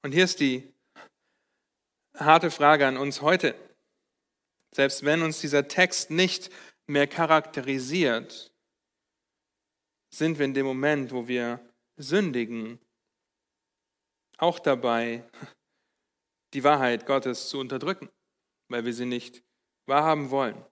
Und 0.04 0.12
hier 0.12 0.26
ist 0.26 0.40
die 0.40 0.74
harte 2.18 2.52
Frage 2.52 2.86
an 2.88 2.98
uns 2.98 3.22
heute. 3.22 3.56
Selbst 4.74 5.06
wenn 5.06 5.22
uns 5.22 5.40
dieser 5.40 5.68
Text 5.68 6.12
nicht 6.12 6.50
mehr 6.88 7.08
charakterisiert, 7.08 8.52
sind 10.14 10.40
wir 10.40 10.46
in 10.46 10.54
dem 10.54 10.66
Moment, 10.66 11.12
wo 11.12 11.28
wir 11.28 11.60
sündigen, 11.96 12.80
auch 14.38 14.60
dabei, 14.60 15.24
die 16.54 16.64
Wahrheit 16.64 17.06
Gottes 17.06 17.50
zu 17.50 17.60
unterdrücken, 17.60 18.10
weil 18.70 18.86
wir 18.86 18.94
sie 18.94 19.06
nicht 19.06 19.44
wahrhaben 19.86 20.30
wollen. 20.30 20.66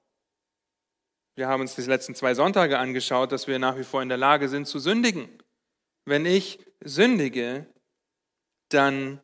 Wir 1.36 1.48
haben 1.48 1.62
uns 1.62 1.76
die 1.76 1.82
letzten 1.82 2.16
zwei 2.16 2.34
Sonntage 2.34 2.78
angeschaut, 2.78 3.32
dass 3.32 3.48
wir 3.48 3.60
nach 3.60 3.78
wie 3.78 3.84
vor 3.84 4.02
in 4.02 4.10
der 4.10 4.18
Lage 4.18 4.50
sind 4.50 4.68
zu 4.68 4.80
sündigen. 4.80 5.30
Wenn 6.06 6.26
ich 6.26 6.60
sündige, 6.84 7.66
dann 8.70 9.22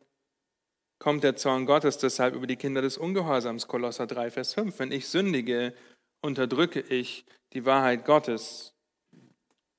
kommt 0.98 1.24
der 1.24 1.36
Zorn 1.36 1.66
Gottes 1.66 1.98
deshalb 1.98 2.34
über 2.34 2.46
die 2.46 2.56
Kinder 2.56 2.80
des 2.80 2.96
Ungehorsams, 2.96 3.68
Kolosser 3.68 4.06
3, 4.06 4.30
Vers 4.30 4.54
5. 4.54 4.78
Wenn 4.78 4.92
ich 4.92 5.08
sündige, 5.08 5.74
unterdrücke 6.22 6.80
ich 6.80 7.26
die 7.52 7.64
Wahrheit 7.64 8.04
Gottes. 8.04 8.74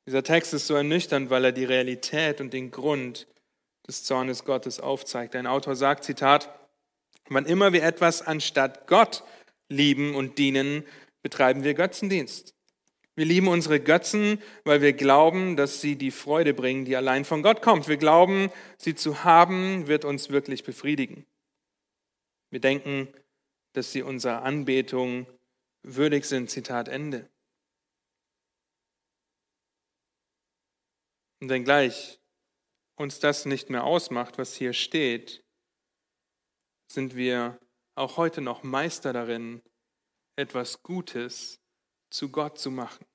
Dieser 0.05 0.23
Text 0.23 0.53
ist 0.53 0.67
so 0.67 0.75
ernüchternd, 0.75 1.29
weil 1.29 1.45
er 1.45 1.51
die 1.51 1.65
Realität 1.65 2.39
und 2.39 2.53
den 2.53 2.71
Grund 2.71 3.27
des 3.87 4.03
Zornes 4.03 4.45
Gottes 4.45 4.79
aufzeigt. 4.79 5.35
Ein 5.35 5.47
Autor 5.47 5.75
sagt, 5.75 6.03
Zitat, 6.03 6.56
wann 7.29 7.45
immer 7.45 7.73
wir 7.73 7.83
etwas 7.83 8.21
anstatt 8.21 8.87
Gott 8.87 9.23
lieben 9.69 10.15
und 10.15 10.37
dienen, 10.37 10.83
betreiben 11.21 11.63
wir 11.63 11.73
Götzendienst. 11.73 12.53
Wir 13.15 13.25
lieben 13.25 13.47
unsere 13.47 13.79
Götzen, 13.79 14.39
weil 14.63 14.81
wir 14.81 14.93
glauben, 14.93 15.57
dass 15.57 15.81
sie 15.81 15.95
die 15.95 16.11
Freude 16.11 16.53
bringen, 16.53 16.85
die 16.85 16.95
allein 16.95 17.25
von 17.25 17.41
Gott 17.41 17.63
kommt. 17.63 17.87
Wir 17.87 17.97
glauben, 17.97 18.51
sie 18.77 18.93
zu 18.93 19.23
haben, 19.23 19.87
wird 19.87 20.05
uns 20.05 20.29
wirklich 20.29 20.63
befriedigen. 20.63 21.25
Wir 22.51 22.59
denken, 22.59 23.07
dass 23.73 23.91
sie 23.91 24.03
unserer 24.03 24.43
Anbetung 24.43 25.25
würdig 25.81 26.25
sind. 26.25 26.51
Zitat 26.51 26.87
Ende. 26.87 27.27
Und 31.39 31.49
wenngleich 31.49 32.19
uns 32.95 33.19
das 33.19 33.45
nicht 33.45 33.69
mehr 33.69 33.83
ausmacht, 33.83 34.37
was 34.37 34.55
hier 34.55 34.73
steht, 34.73 35.43
sind 36.88 37.15
wir 37.15 37.60
auch 37.95 38.17
heute 38.17 38.41
noch 38.41 38.63
Meister 38.63 39.13
darin, 39.13 39.62
etwas 40.36 40.84
Gutes 40.84 41.60
zu 42.10 42.30
Gott 42.30 42.60
zu 42.60 42.71
machen. 42.71 43.06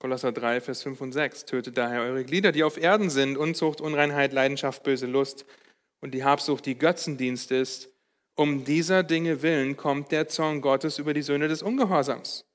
Kolosser 0.00 0.32
3, 0.32 0.62
Vers 0.62 0.82
5 0.82 1.00
und 1.00 1.12
6. 1.12 1.44
Tötet 1.44 1.76
daher 1.76 2.00
eure 2.00 2.24
Glieder, 2.24 2.52
die 2.52 2.64
auf 2.64 2.78
Erden 2.78 3.10
sind, 3.10 3.36
Unzucht, 3.36 3.80
Unreinheit, 3.80 4.32
Leidenschaft, 4.32 4.82
böse 4.82 5.06
Lust 5.06 5.44
und 6.00 6.12
die 6.12 6.24
Habsucht, 6.24 6.64
die 6.64 6.78
Götzendienst 6.78 7.50
ist. 7.50 7.90
Um 8.34 8.64
dieser 8.64 9.02
Dinge 9.02 9.42
willen 9.42 9.76
kommt 9.76 10.12
der 10.12 10.28
Zorn 10.28 10.62
Gottes 10.62 10.98
über 10.98 11.12
die 11.12 11.22
Söhne 11.22 11.48
des 11.48 11.62
Ungehorsams. 11.62 12.46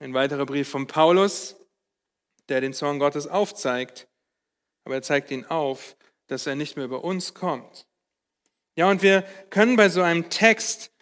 Ein 0.00 0.14
weiterer 0.14 0.46
Brief 0.46 0.68
von 0.68 0.88
Paulus, 0.88 1.56
der 2.48 2.60
den 2.60 2.72
Zorn 2.72 2.98
Gottes 2.98 3.28
aufzeigt, 3.28 4.08
aber 4.84 4.96
er 4.96 5.02
zeigt 5.02 5.30
ihn 5.30 5.44
auf, 5.44 5.96
dass 6.30 6.46
er 6.46 6.54
nicht 6.54 6.76
mehr 6.76 6.84
über 6.84 7.04
uns 7.04 7.34
kommt. 7.34 7.86
Ja, 8.76 8.88
und 8.88 9.02
wir 9.02 9.22
können 9.50 9.76
bei 9.76 9.88
so 9.88 10.02
einem 10.02 10.30
Text 10.30 10.92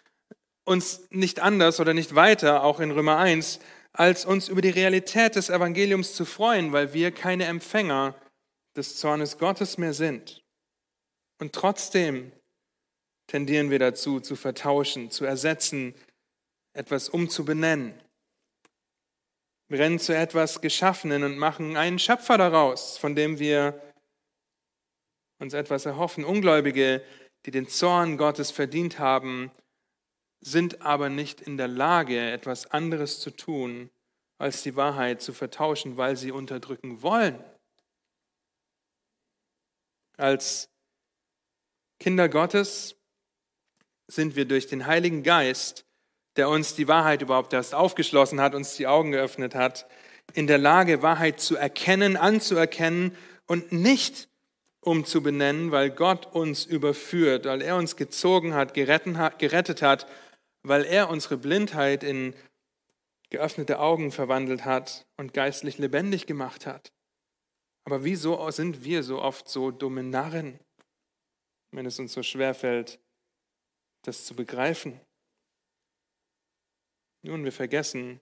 uns 0.65 1.07
nicht 1.11 1.39
anders 1.39 1.79
oder 1.79 1.93
nicht 1.93 2.15
weiter, 2.15 2.63
auch 2.63 2.79
in 2.79 2.91
Römer 2.91 3.17
1, 3.17 3.59
als 3.93 4.25
uns 4.25 4.49
über 4.49 4.61
die 4.61 4.69
Realität 4.69 5.35
des 5.35 5.49
Evangeliums 5.49 6.13
zu 6.13 6.25
freuen, 6.25 6.73
weil 6.73 6.93
wir 6.93 7.11
keine 7.11 7.45
Empfänger 7.45 8.15
des 8.75 8.97
Zornes 8.97 9.37
Gottes 9.37 9.77
mehr 9.77 9.93
sind. 9.93 10.43
Und 11.39 11.53
trotzdem 11.53 12.31
tendieren 13.27 13.69
wir 13.69 13.79
dazu, 13.79 14.19
zu 14.19 14.35
vertauschen, 14.35 15.11
zu 15.11 15.25
ersetzen, 15.25 15.95
etwas 16.73 17.09
umzubenennen. 17.09 17.93
Wir 19.67 19.79
rennen 19.79 19.99
zu 19.99 20.15
etwas 20.15 20.61
Geschaffenen 20.61 21.23
und 21.23 21.37
machen 21.37 21.77
einen 21.77 21.99
Schöpfer 21.99 22.37
daraus, 22.37 22.97
von 22.97 23.15
dem 23.15 23.37
wir 23.37 23.79
uns 25.39 25.53
etwas 25.53 25.85
erhoffen. 25.85 26.23
Ungläubige, 26.23 27.03
die 27.45 27.51
den 27.51 27.67
Zorn 27.67 28.17
Gottes 28.17 28.51
verdient 28.51 28.99
haben, 28.99 29.51
sind 30.41 30.81
aber 30.81 31.09
nicht 31.09 31.41
in 31.41 31.57
der 31.57 31.67
Lage, 31.67 32.31
etwas 32.31 32.67
anderes 32.67 33.19
zu 33.19 33.31
tun, 33.31 33.89
als 34.37 34.63
die 34.63 34.75
Wahrheit 34.75 35.21
zu 35.21 35.33
vertauschen, 35.33 35.97
weil 35.97 36.15
sie 36.15 36.31
unterdrücken 36.31 37.01
wollen. 37.01 37.43
Als 40.17 40.69
Kinder 41.99 42.29
Gottes 42.29 42.95
sind 44.07 44.35
wir 44.35 44.45
durch 44.45 44.67
den 44.67 44.85
Heiligen 44.85 45.23
Geist, 45.23 45.85
der 46.35 46.49
uns 46.49 46.75
die 46.75 46.87
Wahrheit 46.87 47.21
überhaupt 47.21 47.51
erst 47.53 47.75
aufgeschlossen 47.75 48.39
hat, 48.39 48.55
uns 48.55 48.75
die 48.75 48.87
Augen 48.87 49.11
geöffnet 49.11 49.55
hat, 49.55 49.89
in 50.33 50.47
der 50.47 50.57
Lage, 50.57 51.01
Wahrheit 51.01 51.39
zu 51.41 51.57
erkennen, 51.57 52.15
anzuerkennen 52.15 53.15
und 53.45 53.71
nicht 53.71 54.28
umzubenennen, 54.81 55.71
weil 55.71 55.89
Gott 55.89 56.25
uns 56.33 56.65
überführt, 56.65 57.45
weil 57.45 57.61
er 57.61 57.75
uns 57.75 57.95
gezogen 57.95 58.53
hat, 58.53 58.73
gerettet 58.73 59.81
hat 59.81 60.07
weil 60.63 60.85
er 60.85 61.09
unsere 61.09 61.37
Blindheit 61.37 62.03
in 62.03 62.35
geöffnete 63.29 63.79
Augen 63.79 64.11
verwandelt 64.11 64.65
hat 64.65 65.07
und 65.17 65.33
geistlich 65.33 65.77
lebendig 65.77 66.25
gemacht 66.25 66.65
hat. 66.65 66.91
Aber 67.85 68.03
wieso 68.03 68.49
sind 68.51 68.83
wir 68.83 69.03
so 69.03 69.21
oft 69.21 69.47
so 69.47 69.71
dumme 69.71 70.03
Narren, 70.03 70.59
wenn 71.71 71.85
es 71.85 71.99
uns 71.99 72.13
so 72.13 72.23
schwer 72.23 72.53
fällt, 72.53 72.99
das 74.03 74.25
zu 74.25 74.35
begreifen? 74.35 74.99
Nun, 77.21 77.43
wir 77.43 77.51
vergessen, 77.51 78.19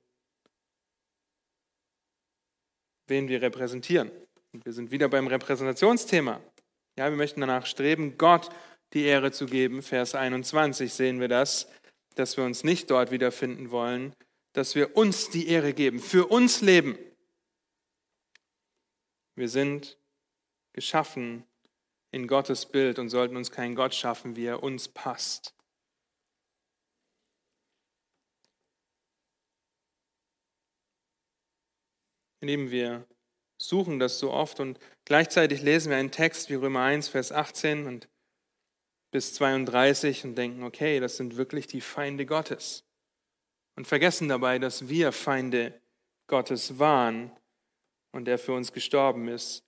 wen 3.07 3.27
wir 3.27 3.41
repräsentieren. 3.41 4.11
Und 4.57 4.65
wir 4.65 4.73
sind 4.73 4.89
wieder 4.89 5.07
beim 5.07 5.27
Repräsentationsthema. 5.27 6.41
Ja, 6.97 7.09
wir 7.09 7.15
möchten 7.15 7.41
danach 7.41 7.67
streben, 7.67 8.17
Gott 8.17 8.49
die 8.93 9.03
Ehre 9.03 9.31
zu 9.31 9.45
geben. 9.45 9.83
Vers 9.83 10.15
21 10.15 10.91
sehen 10.91 11.19
wir 11.19 11.27
das 11.27 11.67
dass 12.17 12.37
wir 12.37 12.43
uns 12.43 12.63
nicht 12.63 12.89
dort 12.89 13.11
wiederfinden 13.11 13.71
wollen, 13.71 14.15
dass 14.53 14.75
wir 14.75 14.97
uns 14.97 15.29
die 15.29 15.47
Ehre 15.47 15.73
geben, 15.73 15.99
für 15.99 16.27
uns 16.27 16.61
leben. 16.61 16.97
Wir 19.35 19.49
sind 19.49 19.97
geschaffen 20.73 21.45
in 22.11 22.27
Gottes 22.27 22.65
Bild 22.65 22.97
und 22.97 23.09
sollten 23.09 23.37
uns 23.37 23.51
keinen 23.51 23.75
Gott 23.75 23.93
schaffen, 23.93 24.35
wie 24.35 24.45
er 24.45 24.63
uns 24.63 24.87
passt. 24.87 25.53
Lieben 32.41 32.71
wir 32.71 33.05
suchen 33.57 33.99
das 33.99 34.19
so 34.19 34.31
oft 34.31 34.59
und 34.59 34.79
gleichzeitig 35.05 35.61
lesen 35.61 35.89
wir 35.89 35.97
einen 35.97 36.11
Text 36.11 36.49
wie 36.49 36.55
Römer 36.55 36.81
1, 36.81 37.09
Vers 37.09 37.31
18 37.31 37.87
und 37.87 38.07
bis 39.11 39.33
32 39.35 40.25
und 40.25 40.35
denken, 40.35 40.63
okay, 40.63 40.99
das 40.99 41.17
sind 41.17 41.37
wirklich 41.37 41.67
die 41.67 41.81
Feinde 41.81 42.25
Gottes. 42.25 42.83
Und 43.75 43.87
vergessen 43.87 44.27
dabei, 44.27 44.59
dass 44.59 44.89
wir 44.89 45.11
Feinde 45.11 45.79
Gottes 46.27 46.79
waren 46.79 47.31
und 48.11 48.27
er 48.27 48.37
für 48.37 48.53
uns 48.53 48.73
gestorben 48.73 49.27
ist, 49.27 49.63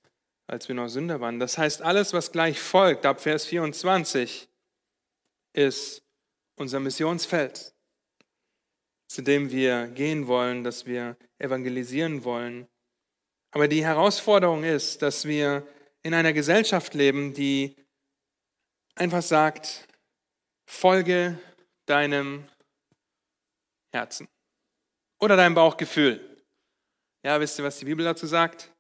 als 0.48 0.68
wir 0.68 0.76
noch 0.76 0.90
Sünder 0.90 1.22
waren. 1.22 1.40
Das 1.40 1.58
heißt, 1.58 1.82
alles, 1.82 2.12
was 2.14 2.32
gleich 2.32 2.60
folgt, 2.60 3.06
ab 3.06 3.22
Vers 3.22 3.46
24, 3.46 4.50
ist 5.54 6.04
unser 6.58 6.80
Missionsfeld, 6.80 7.74
zu 9.08 9.22
dem 9.22 9.52
wir 9.52 9.88
gehen 9.88 10.28
wollen, 10.28 10.64
dass 10.64 10.86
wir 10.86 11.18
evangelisieren 11.38 12.24
wollen. 12.24 12.68
Aber 13.52 13.68
die 13.68 13.84
Herausforderung 13.84 14.64
ist, 14.64 15.02
dass 15.02 15.26
wir 15.26 15.68
in 16.04 16.14
einer 16.14 16.34
Gesellschaft 16.34 16.94
leben, 16.94 17.34
die 17.34 17.76
einfach 18.96 19.22
sagt, 19.22 19.88
folge 20.66 21.40
deinem 21.86 22.48
Herzen 23.92 24.28
oder 25.20 25.36
deinem 25.36 25.56
Bauchgefühl. 25.56 26.38
Ja, 27.24 27.40
wisst 27.40 27.60
ihr, 27.60 27.66
was 27.66 27.80
die 27.80 27.86
Bibel 27.86 28.06
dazu 28.06 28.28
sagt? 28.28 28.72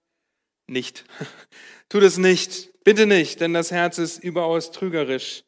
Nicht. 0.67 1.05
Tut 1.89 2.03
es 2.03 2.17
nicht, 2.17 2.83
bitte 2.83 3.07
nicht, 3.07 3.41
denn 3.41 3.53
das 3.53 3.71
Herz 3.71 3.97
ist 3.97 4.23
überaus 4.23 4.71
trügerisch 4.71 5.43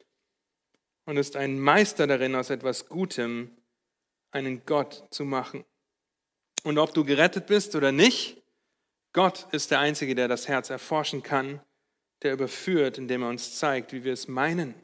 und 1.05 1.17
ist 1.17 1.36
ein 1.36 1.60
Meister 1.60 2.07
darin, 2.07 2.36
aus 2.36 2.49
etwas 2.49 2.88
Gutem 2.88 3.55
einen 4.31 4.65
Gott 4.65 5.05
zu 5.12 5.25
machen. 5.25 5.63
Und 6.63 6.77
ob 6.77 6.93
du 6.93 7.05
gerettet 7.05 7.47
bist 7.47 7.75
oder 7.75 7.91
nicht, 7.91 8.40
Gott 9.13 9.47
ist 9.52 9.71
der 9.71 9.80
Einzige, 9.80 10.15
der 10.15 10.28
das 10.28 10.47
Herz 10.47 10.69
erforschen 10.69 11.24
kann 11.24 11.62
der 12.21 12.34
überführt, 12.34 12.97
indem 12.97 13.24
er 13.24 13.30
uns 13.30 13.58
zeigt, 13.58 13.93
wie 13.93 14.04
wir 14.04 14.13
es 14.13 14.28
meinen. 14.28 14.76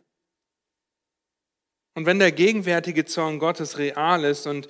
Und 1.96 2.06
wenn 2.06 2.20
der 2.20 2.32
gegenwärtige 2.32 3.06
Zorn 3.06 3.40
Gottes 3.40 3.78
real 3.78 4.24
ist 4.24 4.48
und 4.48 4.68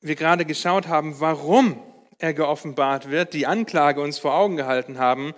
wir 0.00 0.16
gerade 0.16 0.44
geschaut 0.44 0.88
haben, 0.88 1.20
warum 1.20 1.80
er 2.18 2.34
geoffenbart 2.34 3.10
wird, 3.10 3.34
die 3.34 3.46
Anklage 3.46 4.00
uns 4.00 4.18
vor 4.18 4.34
Augen 4.34 4.56
gehalten 4.56 4.98
haben, 4.98 5.34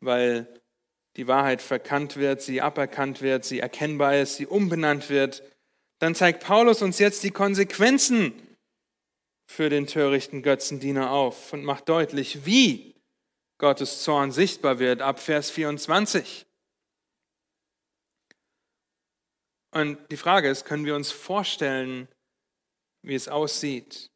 weil 0.00 0.46
die 1.16 1.26
Wahrheit 1.26 1.62
verkannt 1.62 2.16
wird, 2.16 2.42
sie 2.42 2.60
aberkannt 2.60 3.22
wird, 3.22 3.44
sie 3.44 3.60
erkennbar 3.60 4.16
ist, 4.16 4.36
sie 4.36 4.46
umbenannt 4.46 5.08
wird, 5.08 5.42
dann 5.98 6.14
zeigt 6.14 6.44
Paulus 6.44 6.82
uns 6.82 6.98
jetzt 6.98 7.22
die 7.22 7.30
Konsequenzen 7.30 8.34
für 9.46 9.70
den 9.70 9.86
törichten 9.86 10.42
Götzendiener 10.42 11.10
auf 11.10 11.52
und 11.52 11.64
macht 11.64 11.88
deutlich, 11.88 12.44
wie 12.44 12.94
Gottes 13.58 14.02
Zorn 14.02 14.32
sichtbar 14.32 14.78
wird, 14.78 15.00
ab 15.00 15.18
Vers 15.18 15.50
24. 15.50 16.46
Und 19.72 19.98
die 20.10 20.16
Frage 20.16 20.48
ist, 20.48 20.64
können 20.64 20.84
wir 20.84 20.94
uns 20.94 21.10
vorstellen, 21.10 22.08
wie 23.02 23.14
es 23.14 23.28
aussieht, 23.28 24.10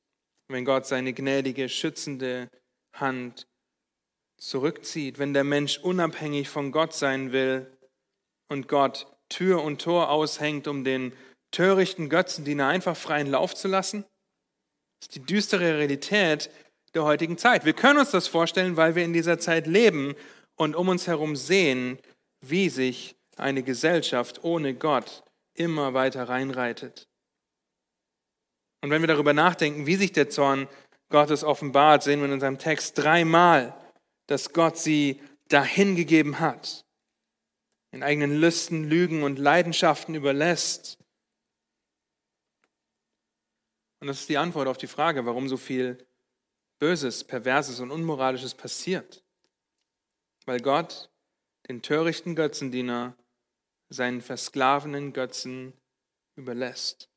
wenn 0.48 0.64
Gott 0.64 0.86
seine 0.86 1.12
gnädige, 1.12 1.68
schützende 1.68 2.50
Hand 2.94 3.46
zurückzieht, 4.38 5.18
wenn 5.18 5.34
der 5.34 5.44
Mensch 5.44 5.78
unabhängig 5.78 6.48
von 6.48 6.72
Gott 6.72 6.94
sein 6.94 7.32
will 7.32 7.70
und 8.48 8.68
Gott 8.68 9.06
Tür 9.28 9.62
und 9.62 9.80
Tor 9.80 10.10
aushängt, 10.10 10.66
um 10.66 10.82
den 10.82 11.12
törichten 11.52 12.08
Götzendiener 12.08 12.66
einfach 12.66 12.96
freien 12.96 13.28
Lauf 13.28 13.54
zu 13.54 13.68
lassen? 13.68 14.04
Das 15.00 15.08
ist 15.08 15.14
die 15.14 15.24
düstere 15.24 15.78
Realität, 15.78 16.50
der 16.94 17.04
heutigen 17.04 17.38
Zeit. 17.38 17.64
Wir 17.64 17.72
können 17.72 18.00
uns 18.00 18.10
das 18.10 18.28
vorstellen, 18.28 18.76
weil 18.76 18.94
wir 18.94 19.04
in 19.04 19.12
dieser 19.12 19.38
Zeit 19.38 19.66
leben 19.66 20.14
und 20.56 20.76
um 20.76 20.88
uns 20.88 21.06
herum 21.06 21.36
sehen, 21.36 21.98
wie 22.40 22.68
sich 22.68 23.16
eine 23.36 23.62
Gesellschaft 23.62 24.44
ohne 24.44 24.74
Gott 24.74 25.22
immer 25.54 25.94
weiter 25.94 26.28
reinreitet. 26.28 27.08
Und 28.82 28.90
wenn 28.90 29.02
wir 29.02 29.08
darüber 29.08 29.32
nachdenken, 29.32 29.86
wie 29.86 29.96
sich 29.96 30.12
der 30.12 30.30
Zorn 30.30 30.68
Gottes 31.10 31.44
offenbart, 31.44 32.02
sehen 32.02 32.20
wir 32.20 32.26
in 32.26 32.32
unserem 32.32 32.58
Text 32.58 32.98
dreimal, 32.98 33.74
dass 34.26 34.52
Gott 34.52 34.78
sie 34.78 35.20
dahingegeben 35.48 36.40
hat, 36.40 36.84
in 37.92 38.02
eigenen 38.02 38.36
Lüsten, 38.36 38.84
Lügen 38.84 39.22
und 39.22 39.38
Leidenschaften 39.38 40.14
überlässt. 40.14 40.98
Und 44.00 44.06
das 44.06 44.20
ist 44.20 44.28
die 44.28 44.38
Antwort 44.38 44.66
auf 44.66 44.78
die 44.78 44.86
Frage, 44.86 45.26
warum 45.26 45.48
so 45.48 45.56
viel 45.56 46.04
Böses, 46.78 47.24
Perverses 47.24 47.80
und 47.80 47.90
Unmoralisches 47.90 48.54
passiert, 48.54 49.22
weil 50.46 50.60
Gott 50.60 51.10
den 51.68 51.82
törichten 51.82 52.34
Götzendiener 52.34 53.14
seinen 53.90 54.22
versklavenen 54.22 55.12
Götzen 55.12 55.74
überlässt. 56.36 57.10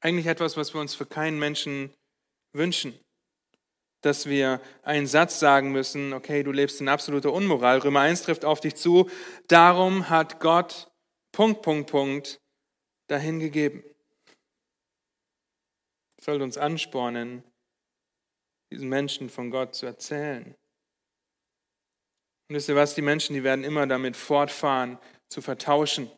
Eigentlich 0.00 0.26
etwas, 0.26 0.56
was 0.56 0.72
wir 0.72 0.80
uns 0.80 0.94
für 0.94 1.06
keinen 1.06 1.38
Menschen 1.38 1.92
wünschen. 2.52 2.98
Dass 4.00 4.26
wir 4.26 4.62
einen 4.82 5.08
Satz 5.08 5.40
sagen 5.40 5.72
müssen, 5.72 6.12
okay, 6.12 6.44
du 6.44 6.52
lebst 6.52 6.80
in 6.80 6.88
absoluter 6.88 7.32
Unmoral, 7.32 7.78
Römer 7.78 8.00
1 8.00 8.22
trifft 8.22 8.44
auf 8.44 8.60
dich 8.60 8.76
zu, 8.76 9.10
darum 9.48 10.08
hat 10.08 10.40
Gott 10.40 10.90
Punkt, 11.32 11.62
Punkt, 11.62 11.90
Punkt 11.90 12.40
dahin 13.08 13.40
gegeben. 13.40 13.82
Soll 16.20 16.42
uns 16.42 16.58
anspornen, 16.58 17.44
diesen 18.72 18.88
Menschen 18.88 19.30
von 19.30 19.50
Gott 19.50 19.74
zu 19.74 19.86
erzählen. 19.86 20.54
Und 22.48 22.56
wisst 22.56 22.68
ihr 22.68 22.76
was, 22.76 22.94
die 22.94 23.02
Menschen, 23.02 23.34
die 23.34 23.44
werden 23.44 23.64
immer 23.64 23.86
damit 23.86 24.16
fortfahren, 24.16 24.98
zu 25.28 25.42
vertauschen. 25.42 26.10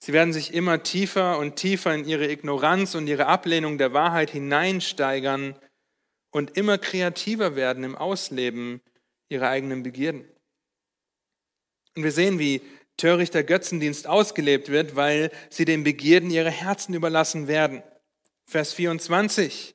Sie 0.00 0.12
werden 0.12 0.32
sich 0.32 0.52
immer 0.52 0.82
tiefer 0.82 1.38
und 1.38 1.56
tiefer 1.56 1.94
in 1.94 2.04
ihre 2.04 2.30
Ignoranz 2.30 2.94
und 2.94 3.06
ihre 3.06 3.26
Ablehnung 3.26 3.78
der 3.78 3.92
Wahrheit 3.92 4.30
hineinsteigern 4.30 5.58
und 6.30 6.56
immer 6.56 6.78
kreativer 6.78 7.56
werden 7.56 7.84
im 7.84 7.96
Ausleben 7.96 8.82
ihrer 9.30 9.48
eigenen 9.48 9.82
Begierden. 9.82 10.28
Und 11.96 12.02
wir 12.02 12.12
sehen, 12.12 12.38
wie 12.38 12.60
törichter 12.96 13.42
Götzendienst 13.44 14.06
ausgelebt 14.06 14.68
wird, 14.68 14.96
weil 14.96 15.30
sie 15.48 15.64
den 15.64 15.84
Begierden 15.84 16.30
ihrer 16.30 16.50
Herzen 16.50 16.94
überlassen 16.94 17.46
werden. 17.48 17.82
Vers 18.46 18.72
24. 18.74 19.74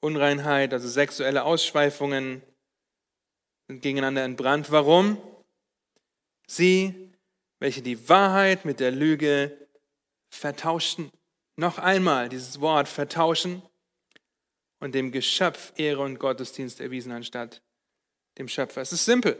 Unreinheit, 0.00 0.72
also 0.72 0.88
sexuelle 0.88 1.44
Ausschweifungen 1.44 2.42
sind 3.68 3.80
gegeneinander 3.80 4.24
entbrannt. 4.24 4.70
Warum? 4.70 5.16
Sie, 6.46 7.12
welche 7.58 7.80
die 7.80 8.08
Wahrheit 8.08 8.64
mit 8.64 8.80
der 8.80 8.90
Lüge 8.90 9.56
vertauschten. 10.28 11.10
Noch 11.56 11.78
einmal 11.78 12.28
dieses 12.28 12.60
Wort 12.60 12.88
vertauschen 12.88 13.62
und 14.80 14.94
dem 14.94 15.12
Geschöpf 15.12 15.72
Ehre 15.76 16.02
und 16.02 16.18
Gottesdienst 16.18 16.80
erwiesen 16.80 17.12
anstatt 17.12 17.62
dem 18.36 18.48
Schöpfer. 18.48 18.82
Es 18.82 18.92
ist 18.92 19.04
simpel. 19.04 19.38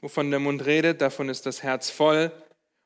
Wovon 0.00 0.30
der 0.30 0.40
Mund 0.40 0.64
redet, 0.66 1.00
davon 1.00 1.28
ist 1.28 1.46
das 1.46 1.62
Herz 1.62 1.90
voll. 1.90 2.32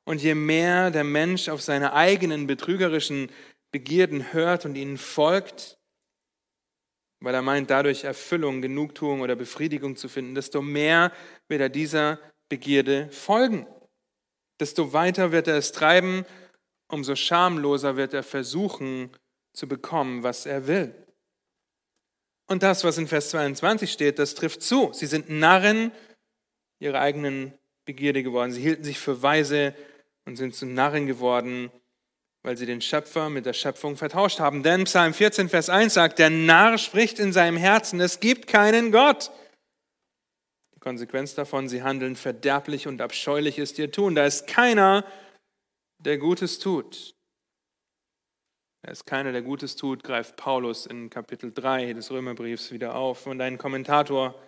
Und 0.05 0.23
je 0.23 0.35
mehr 0.35 0.91
der 0.91 1.05
Mensch 1.05 1.49
auf 1.49 1.63
seine 1.63 1.95
eigenen 1.95 2.47
betrügerischen 2.47 3.31
Begierden 3.75 4.33
hört 4.33 4.67
und 4.67 4.77
ihnen 4.77 4.99
folgt, 4.99 5.81
weil 7.19 7.35
er 7.35 7.43
meint, 7.43 7.71
dadurch 7.71 8.05
Erfüllung, 8.05 8.63
Genugtuung 8.63 9.21
oder 9.21 9.35
Befriedigung 9.35 9.97
zu 9.97 10.09
finden, 10.09 10.37
desto 10.37 10.63
mehr 10.63 11.11
wird 11.49 11.61
er 11.61 11.71
dieser 11.71 12.21
Begierde 12.49 13.09
folgen. 13.11 13.67
Desto 14.61 14.93
weiter 14.93 15.33
wird 15.33 15.49
er 15.49 15.57
es 15.57 15.73
treiben, 15.73 16.25
umso 16.87 17.17
schamloser 17.17 17.97
wird 17.97 18.15
er 18.15 18.23
versuchen 18.23 19.11
zu 19.53 19.67
bekommen, 19.67 20.23
was 20.23 20.47
er 20.47 20.69
will. 20.69 20.95
Und 22.47 22.63
das, 22.63 22.85
was 22.85 22.97
in 22.97 23.09
Vers 23.09 23.31
22 23.31 23.91
steht, 23.91 24.21
das 24.21 24.37
trifft 24.37 24.63
zu. 24.63 24.93
Sie 24.93 25.07
sind 25.07 25.29
Narren 25.31 25.91
ihrer 26.79 27.01
eigenen 27.01 27.53
Begierde 27.87 28.23
geworden. 28.23 28.53
Sie 28.53 28.63
hielten 28.63 28.85
sich 28.85 29.01
für 29.01 29.21
weise 29.21 29.75
und 30.27 30.37
sind 30.37 30.55
zu 30.55 30.65
Narren 30.65 31.09
geworden, 31.09 31.73
weil 32.45 32.59
sie 32.59 32.67
den 32.67 32.83
Schöpfer 32.83 33.31
mit 33.31 33.47
der 33.47 33.55
Schöpfung 33.55 33.97
vertauscht 33.97 34.39
haben. 34.39 34.63
Denn 34.63 34.85
Psalm 34.85 35.15
14, 35.15 35.49
Vers 35.49 35.71
1 35.71 35.95
sagt, 35.95 36.19
der 36.19 36.29
Narr 36.29 36.77
spricht 36.77 37.19
in 37.19 37.33
seinem 37.33 37.57
Herzen, 37.57 38.01
es 38.01 38.21
gibt 38.21 38.47
keinen 38.47 38.93
Gott. 38.93 39.33
Die 40.75 40.79
Konsequenz 40.79 41.35
davon, 41.35 41.71
sie 41.71 41.83
handeln 41.83 42.17
verderblich 42.17 42.87
und 42.87 43.01
abscheulich 43.01 43.59
ist 43.59 43.79
ihr 43.79 43.91
Tun. 43.91 44.15
Da 44.15 44.27
ist 44.27 44.47
keiner, 44.47 45.07
der 45.99 46.19
Gutes 46.19 46.59
tut. 46.59 47.15
Er 48.83 48.93
ist 48.93 49.07
keiner, 49.07 49.33
der 49.33 49.41
Gutes 49.41 49.75
tut, 49.77 50.05
greift 50.05 50.37
Paulus 50.37 50.85
in 50.85 51.09
Kapitel 51.09 51.51
3 51.51 51.95
des 51.95 52.11
Römerbriefs 52.11 52.71
wieder 52.71 52.95
auf. 52.95 53.27
Und 53.27 53.41
ein 53.41 53.57
Kommentator 53.57 54.39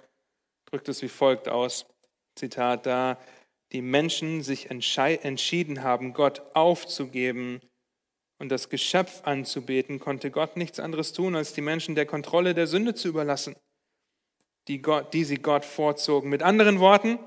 drückt 0.66 0.90
es 0.90 1.00
wie 1.00 1.08
folgt 1.08 1.48
aus. 1.48 1.86
Zitat, 2.34 2.84
da 2.84 3.18
die 3.72 3.80
Menschen 3.80 4.42
sich 4.42 4.68
entschieden 4.68 5.82
haben, 5.82 6.12
Gott 6.12 6.42
aufzugeben 6.52 7.62
und 8.38 8.50
das 8.50 8.68
Geschöpf 8.68 9.22
anzubeten, 9.24 9.98
konnte 9.98 10.30
Gott 10.30 10.56
nichts 10.56 10.78
anderes 10.78 11.12
tun, 11.12 11.36
als 11.36 11.52
die 11.52 11.62
Menschen 11.62 11.94
der 11.94 12.06
Kontrolle 12.06 12.54
der 12.54 12.66
Sünde 12.66 12.94
zu 12.94 13.08
überlassen, 13.08 13.56
die, 14.68 14.82
Gott, 14.82 15.14
die 15.14 15.24
sie 15.24 15.38
Gott 15.38 15.64
vorzogen. 15.64 16.28
Mit 16.28 16.42
anderen 16.42 16.80
Worten, 16.80 17.18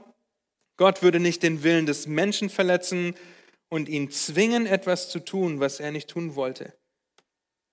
Gott 0.77 1.01
würde 1.01 1.19
nicht 1.19 1.43
den 1.43 1.63
Willen 1.63 1.85
des 1.85 2.07
Menschen 2.07 2.49
verletzen 2.49 3.15
und 3.69 3.89
ihn 3.89 4.11
zwingen, 4.11 4.65
etwas 4.65 5.09
zu 5.09 5.19
tun, 5.19 5.59
was 5.59 5.79
er 5.79 5.91
nicht 5.91 6.09
tun 6.09 6.35
wollte. 6.35 6.73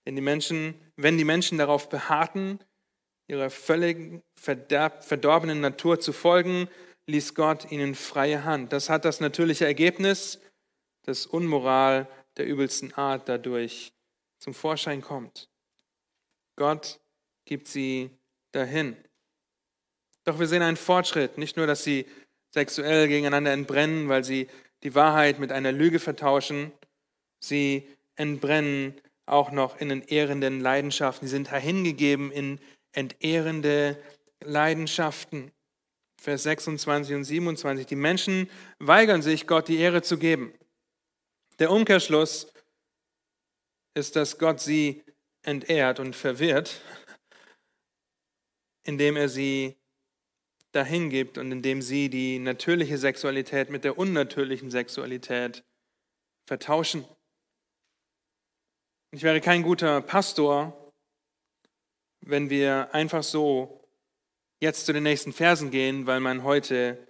Denn 0.06 0.14
die 0.14 0.22
Menschen, 0.22 0.74
wenn 0.96 1.18
die 1.18 1.24
Menschen 1.24 1.58
darauf 1.58 1.88
beharrten, 1.88 2.60
ihrer 3.28 3.50
völlig 3.50 4.22
verdorbenen 4.34 5.60
Natur 5.60 5.98
zu 5.98 6.12
folgen, 6.12 6.68
ließ 7.06 7.34
Gott 7.34 7.70
ihnen 7.70 7.94
freie 7.94 8.44
Hand. 8.44 8.72
Das 8.72 8.88
hat 8.88 9.04
das 9.04 9.20
natürliche 9.20 9.64
Ergebnis, 9.64 10.40
dass 11.02 11.26
Unmoral 11.26 12.08
der 12.36 12.46
übelsten 12.46 12.92
Art 12.94 13.28
dadurch 13.28 13.92
zum 14.38 14.54
Vorschein 14.54 15.00
kommt. 15.00 15.48
Gott 16.56 17.00
gibt 17.44 17.68
sie 17.68 18.10
dahin. 18.52 18.96
Doch 20.24 20.38
wir 20.38 20.46
sehen 20.46 20.62
einen 20.62 20.76
Fortschritt, 20.76 21.38
nicht 21.38 21.56
nur, 21.56 21.66
dass 21.66 21.84
sie 21.84 22.06
sexuell 22.52 23.08
gegeneinander 23.08 23.52
entbrennen, 23.52 24.08
weil 24.08 24.24
sie 24.24 24.48
die 24.82 24.94
Wahrheit 24.94 25.38
mit 25.38 25.52
einer 25.52 25.72
Lüge 25.72 25.98
vertauschen, 25.98 26.72
sie 27.38 27.88
entbrennen 28.16 29.00
auch 29.26 29.50
noch 29.50 29.80
in 29.80 29.90
entehrenden 29.90 30.60
Leidenschaften. 30.60 31.26
Sie 31.26 31.34
sind 31.34 31.50
dahingegeben 31.50 32.30
in 32.30 32.60
entehrende 32.92 34.00
Leidenschaften. 34.40 35.50
Vers 36.20 36.44
26 36.44 37.14
und 37.14 37.24
27. 37.24 37.86
Die 37.86 37.96
Menschen 37.96 38.48
weigern 38.78 39.22
sich, 39.22 39.46
Gott 39.46 39.68
die 39.68 39.78
Ehre 39.78 40.02
zu 40.02 40.18
geben. 40.18 40.52
Der 41.58 41.70
Umkehrschluss 41.70 42.52
ist, 43.94 44.14
dass 44.14 44.38
Gott 44.38 44.60
sie 44.60 45.02
entehrt 45.42 46.00
und 46.00 46.14
verwirrt, 46.14 46.82
indem 48.82 49.16
er 49.16 49.30
sie 49.30 49.76
dahin 50.72 51.08
gibt 51.08 51.38
und 51.38 51.50
indem 51.50 51.80
sie 51.80 52.10
die 52.10 52.38
natürliche 52.38 52.98
Sexualität 52.98 53.70
mit 53.70 53.84
der 53.84 53.96
unnatürlichen 53.96 54.70
Sexualität 54.70 55.64
vertauschen. 56.46 57.06
Ich 59.12 59.22
wäre 59.22 59.40
kein 59.40 59.62
guter 59.62 60.02
Pastor, 60.02 60.92
wenn 62.20 62.50
wir 62.50 62.92
einfach 62.92 63.22
so 63.22 63.88
jetzt 64.60 64.84
zu 64.84 64.92
den 64.92 65.04
nächsten 65.04 65.32
Versen 65.32 65.70
gehen, 65.70 66.06
weil 66.06 66.20
man 66.20 66.42
heute 66.42 67.06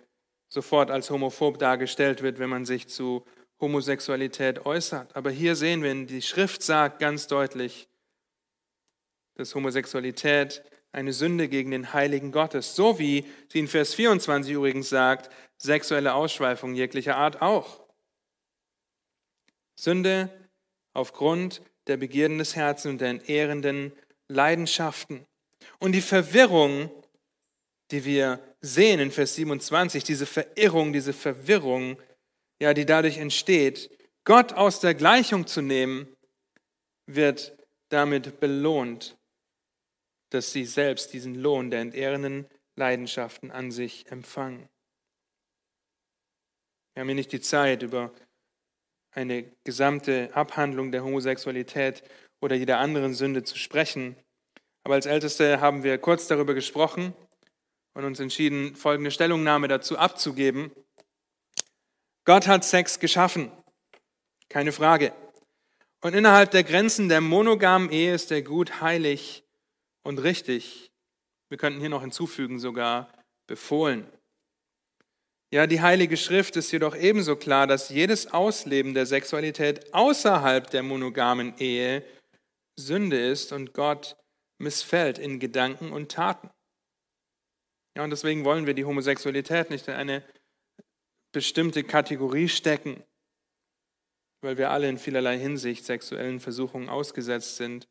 sofort 0.48 0.92
als 0.92 1.10
homophob 1.10 1.58
dargestellt 1.58 2.22
wird, 2.22 2.38
wenn 2.38 2.50
man 2.50 2.64
sich 2.64 2.88
zu 2.88 3.24
Homosexualität 3.60 4.66
äußert. 4.66 5.14
Aber 5.16 5.30
hier 5.30 5.56
sehen 5.56 5.82
wir, 5.82 5.94
die 6.06 6.22
Schrift 6.22 6.62
sagt 6.62 6.98
ganz 6.98 7.26
deutlich, 7.26 7.88
dass 9.34 9.54
Homosexualität 9.54 10.62
eine 10.92 11.12
Sünde 11.12 11.48
gegen 11.48 11.70
den 11.70 11.92
heiligen 11.92 12.32
Gottes, 12.32 12.74
so 12.74 12.98
wie 12.98 13.26
sie 13.48 13.58
in 13.58 13.68
Vers 13.68 13.94
24 13.94 14.52
übrigens 14.52 14.88
sagt, 14.88 15.30
sexuelle 15.58 16.14
Ausschweifung 16.14 16.74
jeglicher 16.74 17.16
Art 17.16 17.42
auch. 17.42 17.86
Sünde 19.78 20.30
aufgrund 20.94 21.60
der 21.86 21.98
Begierden 21.98 22.38
des 22.38 22.56
Herzens 22.56 22.92
und 22.92 23.00
der 23.00 23.10
entehrenden 23.10 23.92
Leidenschaften. 24.28 25.26
Und 25.78 25.92
die 25.92 26.00
Verwirrung, 26.00 26.90
die 27.90 28.04
wir 28.04 28.40
sehen 28.60 28.98
in 28.98 29.10
Vers 29.10 29.34
27, 29.34 30.02
diese 30.02 30.26
Verirrung, 30.26 30.92
diese 30.92 31.12
Verwirrung, 31.12 31.98
ja, 32.60 32.74
die 32.74 32.86
dadurch 32.86 33.18
entsteht, 33.18 33.90
Gott 34.24 34.52
aus 34.52 34.80
der 34.80 34.94
Gleichung 34.94 35.46
zu 35.46 35.62
nehmen, 35.62 36.08
wird 37.06 37.56
damit 37.90 38.40
belohnt, 38.40 39.16
dass 40.30 40.52
sie 40.52 40.64
selbst 40.64 41.12
diesen 41.12 41.34
Lohn 41.34 41.70
der 41.70 41.80
entehrenden 41.80 42.46
Leidenschaften 42.74 43.50
an 43.50 43.70
sich 43.70 44.10
empfangen. 44.10 44.68
Wir 46.94 47.02
haben 47.02 47.08
hier 47.08 47.14
nicht 47.14 47.32
die 47.32 47.40
Zeit, 47.40 47.82
über 47.82 48.12
eine 49.12 49.44
gesamte 49.64 50.30
Abhandlung 50.34 50.92
der 50.92 51.04
Homosexualität 51.04 52.02
oder 52.40 52.54
jeder 52.54 52.78
anderen 52.78 53.14
Sünde 53.14 53.44
zu 53.44 53.56
sprechen. 53.56 54.16
Aber 54.84 54.94
als 54.94 55.06
Älteste 55.06 55.60
haben 55.60 55.82
wir 55.82 55.98
kurz 55.98 56.26
darüber 56.26 56.54
gesprochen 56.54 57.14
und 57.94 58.04
uns 58.04 58.20
entschieden, 58.20 58.76
folgende 58.76 59.10
Stellungnahme 59.10 59.68
dazu 59.68 59.98
abzugeben. 59.98 60.70
Gott 62.26 62.48
hat 62.48 62.64
Sex 62.64 62.98
geschaffen, 62.98 63.52
keine 64.48 64.72
Frage. 64.72 65.12
Und 66.02 66.12
innerhalb 66.12 66.50
der 66.50 66.64
Grenzen 66.64 67.08
der 67.08 67.20
monogamen 67.20 67.88
Ehe 67.90 68.14
ist 68.14 68.32
er 68.32 68.42
gut, 68.42 68.80
heilig 68.80 69.44
und 70.02 70.18
richtig. 70.18 70.90
Wir 71.48 71.56
könnten 71.56 71.78
hier 71.78 71.88
noch 71.88 72.00
hinzufügen, 72.00 72.58
sogar 72.58 73.12
befohlen. 73.46 74.06
Ja, 75.52 75.68
die 75.68 75.80
Heilige 75.80 76.16
Schrift 76.16 76.56
ist 76.56 76.72
jedoch 76.72 76.96
ebenso 76.96 77.36
klar, 77.36 77.68
dass 77.68 77.90
jedes 77.90 78.32
Ausleben 78.32 78.92
der 78.92 79.06
Sexualität 79.06 79.94
außerhalb 79.94 80.68
der 80.68 80.82
monogamen 80.82 81.56
Ehe 81.58 82.04
Sünde 82.74 83.24
ist 83.24 83.52
und 83.52 83.72
Gott 83.72 84.16
missfällt 84.58 85.18
in 85.18 85.38
Gedanken 85.38 85.92
und 85.92 86.10
Taten. 86.10 86.50
Ja, 87.96 88.02
und 88.02 88.10
deswegen 88.10 88.44
wollen 88.44 88.66
wir 88.66 88.74
die 88.74 88.84
Homosexualität 88.84 89.70
nicht 89.70 89.86
in 89.86 89.94
eine 89.94 90.24
bestimmte 91.32 91.84
Kategorie 91.84 92.48
stecken, 92.48 93.02
weil 94.42 94.58
wir 94.58 94.70
alle 94.70 94.88
in 94.88 94.98
vielerlei 94.98 95.38
Hinsicht 95.38 95.84
sexuellen 95.84 96.40
Versuchungen 96.40 96.88
ausgesetzt 96.88 97.56
sind, 97.56 97.88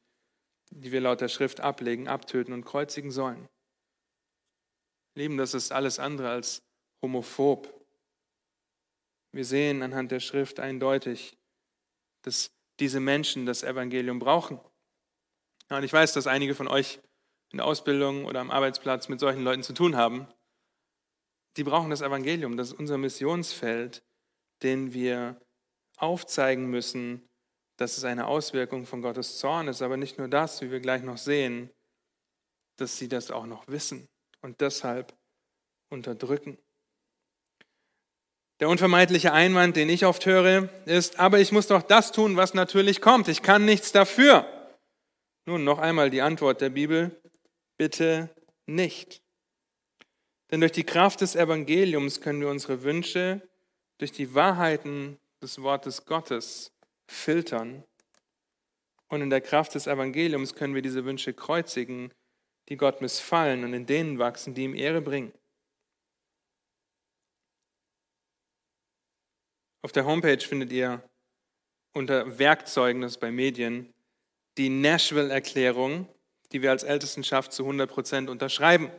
die 0.72 0.92
wir 0.92 1.02
laut 1.02 1.22
der 1.22 1.28
Schrift 1.28 1.60
ablegen, 1.60 2.08
abtöten 2.08 2.54
und 2.54 2.66
kreuzigen 2.66 3.12
sollen. 3.12 3.48
Lieben, 5.16 5.38
das 5.38 5.54
ist 5.54 5.72
alles 5.72 6.00
andere 6.00 6.30
als 6.30 6.62
homophob. 7.02 7.74
Wir 9.32 9.46
sehen 9.46 9.82
anhand 9.82 10.12
der 10.12 10.20
Schrift 10.20 10.60
eindeutig, 10.60 11.38
dass 12.24 12.52
diese 12.80 13.00
Menschen 13.00 13.46
das 13.46 13.64
Evangelium 13.64 14.20
brauchen. 14.20 14.60
und 15.70 15.84
ich 15.84 15.94
weiß, 15.94 16.14
dass 16.14 16.28
einige 16.28 16.56
von 16.56 16.68
euch 16.68 17.00
in 17.52 17.58
der 17.58 17.66
Ausbildung 17.66 18.26
oder 18.26 18.42
am 18.42 18.52
Arbeitsplatz 18.52 19.08
mit 19.08 19.20
solchen 19.20 19.44
Leuten 19.44 19.64
zu 19.64 19.74
tun 19.74 19.96
haben, 19.96 20.28
Die 21.58 21.64
brauchen 21.64 21.90
das 21.90 22.02
Evangelium, 22.02 22.58
das 22.58 22.70
ist 22.70 22.80
unser 22.80 22.98
Missionsfeld, 22.98 24.04
den 24.62 24.94
wir 24.94 25.40
aufzeigen 25.98 26.70
müssen, 26.70 27.28
dass 27.78 27.98
es 27.98 28.04
eine 28.04 28.28
Auswirkung 28.28 28.86
von 28.86 29.02
Gottes 29.02 29.38
Zorn 29.38 29.68
ist. 29.68 29.82
Aber 29.82 29.98
nicht 29.98 30.18
nur 30.18 30.28
das, 30.28 30.62
wie 30.62 30.72
wir 30.72 30.80
gleich 30.80 31.04
noch 31.04 31.18
sehen, 31.18 31.70
dass 32.78 32.98
sie 32.98 33.08
das 33.08 33.32
auch 33.32 33.46
noch 33.46 33.68
wissen 33.68 34.08
und 34.42 34.62
deshalb 34.62 35.14
unterdrücken. 35.90 36.58
Der 38.62 38.70
unvermeidliche 38.70 39.34
Einwand, 39.34 39.76
den 39.76 39.90
ich 39.90 40.06
oft 40.06 40.26
höre, 40.26 40.70
ist, 40.86 41.20
aber 41.20 41.40
ich 41.40 41.52
muss 41.52 41.68
doch 41.68 41.82
das 41.82 42.14
tun, 42.14 42.38
was 42.38 42.54
natürlich 42.54 43.02
kommt. 43.02 43.28
Ich 43.28 43.42
kann 43.42 43.66
nichts 43.66 43.92
dafür. 43.92 44.46
Nun 45.46 45.64
noch 45.64 45.78
einmal 45.78 46.10
die 46.10 46.22
Antwort 46.22 46.62
der 46.62 46.70
Bibel. 46.70 47.22
Bitte 47.78 48.34
nicht. 48.66 49.25
Denn 50.52 50.60
durch 50.60 50.72
die 50.72 50.84
Kraft 50.84 51.22
des 51.22 51.36
Evangeliums 51.36 52.22
können 52.22 52.42
wir 52.42 52.50
unsere 52.50 52.84
Wünsche 52.84 53.42
durch 53.98 54.12
die 54.12 54.34
Wahrheiten 54.36 55.18
des 55.42 55.62
Wortes 55.62 56.06
Gottes 56.06 56.72
filtern. 57.08 57.84
Und 59.08 59.22
in 59.22 59.30
der 59.30 59.42
Kraft 59.42 59.76
des 59.76 59.88
Evangeliums 59.88 60.56
können 60.56 60.76
wir 60.76 60.82
diese 60.82 61.06
Wünsche 61.06 61.34
kreuzigen, 61.34 62.14
die 62.70 62.78
Gott 62.78 63.02
missfallen 63.02 63.64
und 63.64 63.74
in 63.74 63.86
denen 63.86 64.20
wachsen, 64.20 64.54
die 64.54 64.64
ihm 64.64 64.76
Ehre 64.76 65.02
bringen. 65.02 65.32
Auf 69.82 69.92
der 69.92 70.06
Homepage 70.06 70.40
findet 70.40 70.72
ihr 70.72 71.08
unter 71.94 72.40
Werkzeugen, 72.40 73.02
das 73.04 73.14
ist 73.14 73.20
bei 73.20 73.32
Medien, 73.32 73.94
die 74.58 74.70
Nashville-Erklärung, 74.70 76.08
die 76.52 76.62
wir 76.62 76.72
als 76.72 76.84
Ältestenschaft 76.84 77.54
zu 77.54 77.64
100 77.64 77.90
Prozent 77.90 78.30
unterschreiben. 78.30 78.90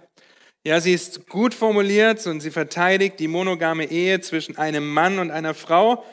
Ja, 0.66 0.80
sie 0.80 0.94
ist 0.94 1.28
gut 1.28 1.54
formuliert 1.54 2.26
und 2.26 2.40
sie 2.40 2.50
verteidigt 2.50 3.20
die 3.20 3.28
monogame 3.28 3.88
Ehe 3.88 4.20
zwischen 4.20 4.58
einem 4.58 4.92
Mann 4.92 5.20
und 5.20 5.30
einer 5.30 5.54
Frau, 5.54 6.04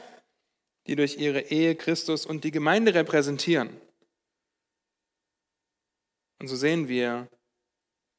die 0.86 0.96
durch 0.96 1.18
ihre 1.18 1.42
Ehe 1.42 1.74
Christus 1.74 2.24
und 2.24 2.44
die 2.44 2.52
Gemeinde 2.52 2.94
repräsentieren. 2.94 3.76
Und 6.40 6.50
so 6.50 6.56
sehen 6.56 6.88
wir 6.88 7.28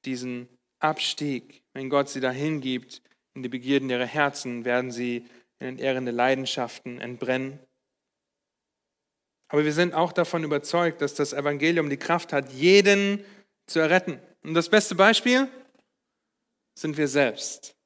diesen 0.05 0.49
Abstieg. 0.81 1.63
Wenn 1.73 1.89
Gott 1.89 2.09
sie 2.09 2.21
dahin 2.21 2.61
gibt, 2.61 3.01
in 3.35 3.45
die 3.45 3.49
Begierden 3.49 3.89
ihrer 3.89 4.05
Herzen, 4.05 4.65
werden 4.65 4.91
sie 4.91 5.29
in 5.61 5.69
entehrende 5.69 6.11
Leidenschaften 6.11 7.01
entbrennen. 7.01 7.61
Aber 9.53 9.65
wir 9.65 9.73
sind 9.73 9.95
auch 9.95 10.11
davon 10.11 10.43
überzeugt, 10.43 11.01
dass 11.01 11.15
das 11.15 11.33
Evangelium 11.33 11.91
die 11.91 11.97
Kraft 11.97 12.33
hat, 12.33 12.51
jeden 12.51 13.25
zu 13.67 13.79
erretten. 13.79 14.19
Und 14.43 14.55
das 14.55 14.69
beste 14.69 14.97
Beispiel 14.97 15.49
sind 16.75 16.97
wir 16.97 17.09
selbst. 17.09 17.77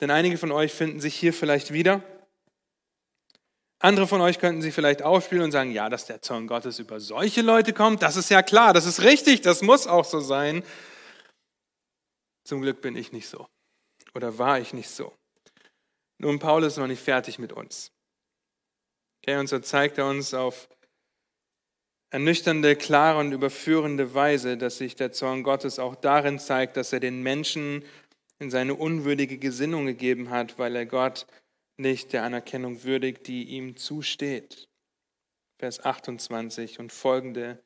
Denn 0.00 0.10
einige 0.10 0.38
von 0.38 0.52
euch 0.52 0.72
finden 0.72 1.00
sich 1.00 1.14
hier 1.14 1.32
vielleicht 1.32 1.72
wieder. 1.72 2.02
Andere 3.78 4.06
von 4.06 4.20
euch 4.20 4.38
könnten 4.38 4.60
sich 4.60 4.74
vielleicht 4.74 5.02
aufspielen 5.02 5.44
und 5.44 5.52
sagen, 5.52 5.72
ja, 5.72 5.88
dass 5.88 6.06
der 6.06 6.20
Zorn 6.20 6.46
Gottes 6.46 6.78
über 6.78 7.00
solche 7.00 7.40
Leute 7.40 7.72
kommt, 7.72 8.02
das 8.02 8.16
ist 8.16 8.28
ja 8.28 8.42
klar, 8.42 8.74
das 8.74 8.84
ist 8.84 9.02
richtig, 9.02 9.40
das 9.40 9.62
muss 9.62 9.86
auch 9.86 10.04
so 10.04 10.20
sein. 10.20 10.62
Zum 12.44 12.60
Glück 12.60 12.82
bin 12.82 12.96
ich 12.96 13.12
nicht 13.12 13.28
so. 13.28 13.48
Oder 14.14 14.36
war 14.38 14.58
ich 14.58 14.74
nicht 14.74 14.90
so? 14.90 15.14
Nun, 16.18 16.38
Paulus 16.38 16.74
ist 16.74 16.78
noch 16.78 16.86
nicht 16.86 17.02
fertig 17.02 17.38
mit 17.38 17.52
uns. 17.52 17.92
Okay, 19.22 19.38
und 19.38 19.46
so 19.46 19.58
zeigt 19.58 19.96
er 19.96 20.06
uns 20.06 20.34
auf 20.34 20.68
ernüchternde, 22.10 22.76
klare 22.76 23.18
und 23.20 23.32
überführende 23.32 24.14
Weise, 24.14 24.56
dass 24.56 24.78
sich 24.78 24.96
der 24.96 25.12
Zorn 25.12 25.42
Gottes 25.42 25.78
auch 25.78 25.94
darin 25.94 26.38
zeigt, 26.38 26.76
dass 26.76 26.92
er 26.92 27.00
den 27.00 27.22
Menschen 27.22 27.84
in 28.38 28.50
seine 28.50 28.74
unwürdige 28.74 29.38
Gesinnung 29.38 29.86
gegeben 29.86 30.30
hat, 30.30 30.58
weil 30.58 30.74
er 30.74 30.86
Gott 30.86 31.26
nicht 31.76 32.12
der 32.12 32.24
Anerkennung 32.24 32.84
würdigt, 32.84 33.26
die 33.26 33.44
ihm 33.44 33.76
zusteht. 33.76 34.68
Vers 35.58 35.84
28 35.84 36.80
und 36.80 36.92
folgende, 36.92 37.62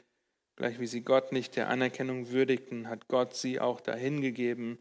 gleich 0.57 0.79
wie 0.81 0.87
sie 0.87 1.03
Gott 1.03 1.33
nicht 1.33 1.57
der 1.57 1.69
Anerkennung 1.69 2.31
würdigten, 2.31 2.89
hat 2.89 3.09
Gott 3.09 3.35
sie 3.35 3.61
auch 3.61 3.81
dahingegeben, 3.81 4.79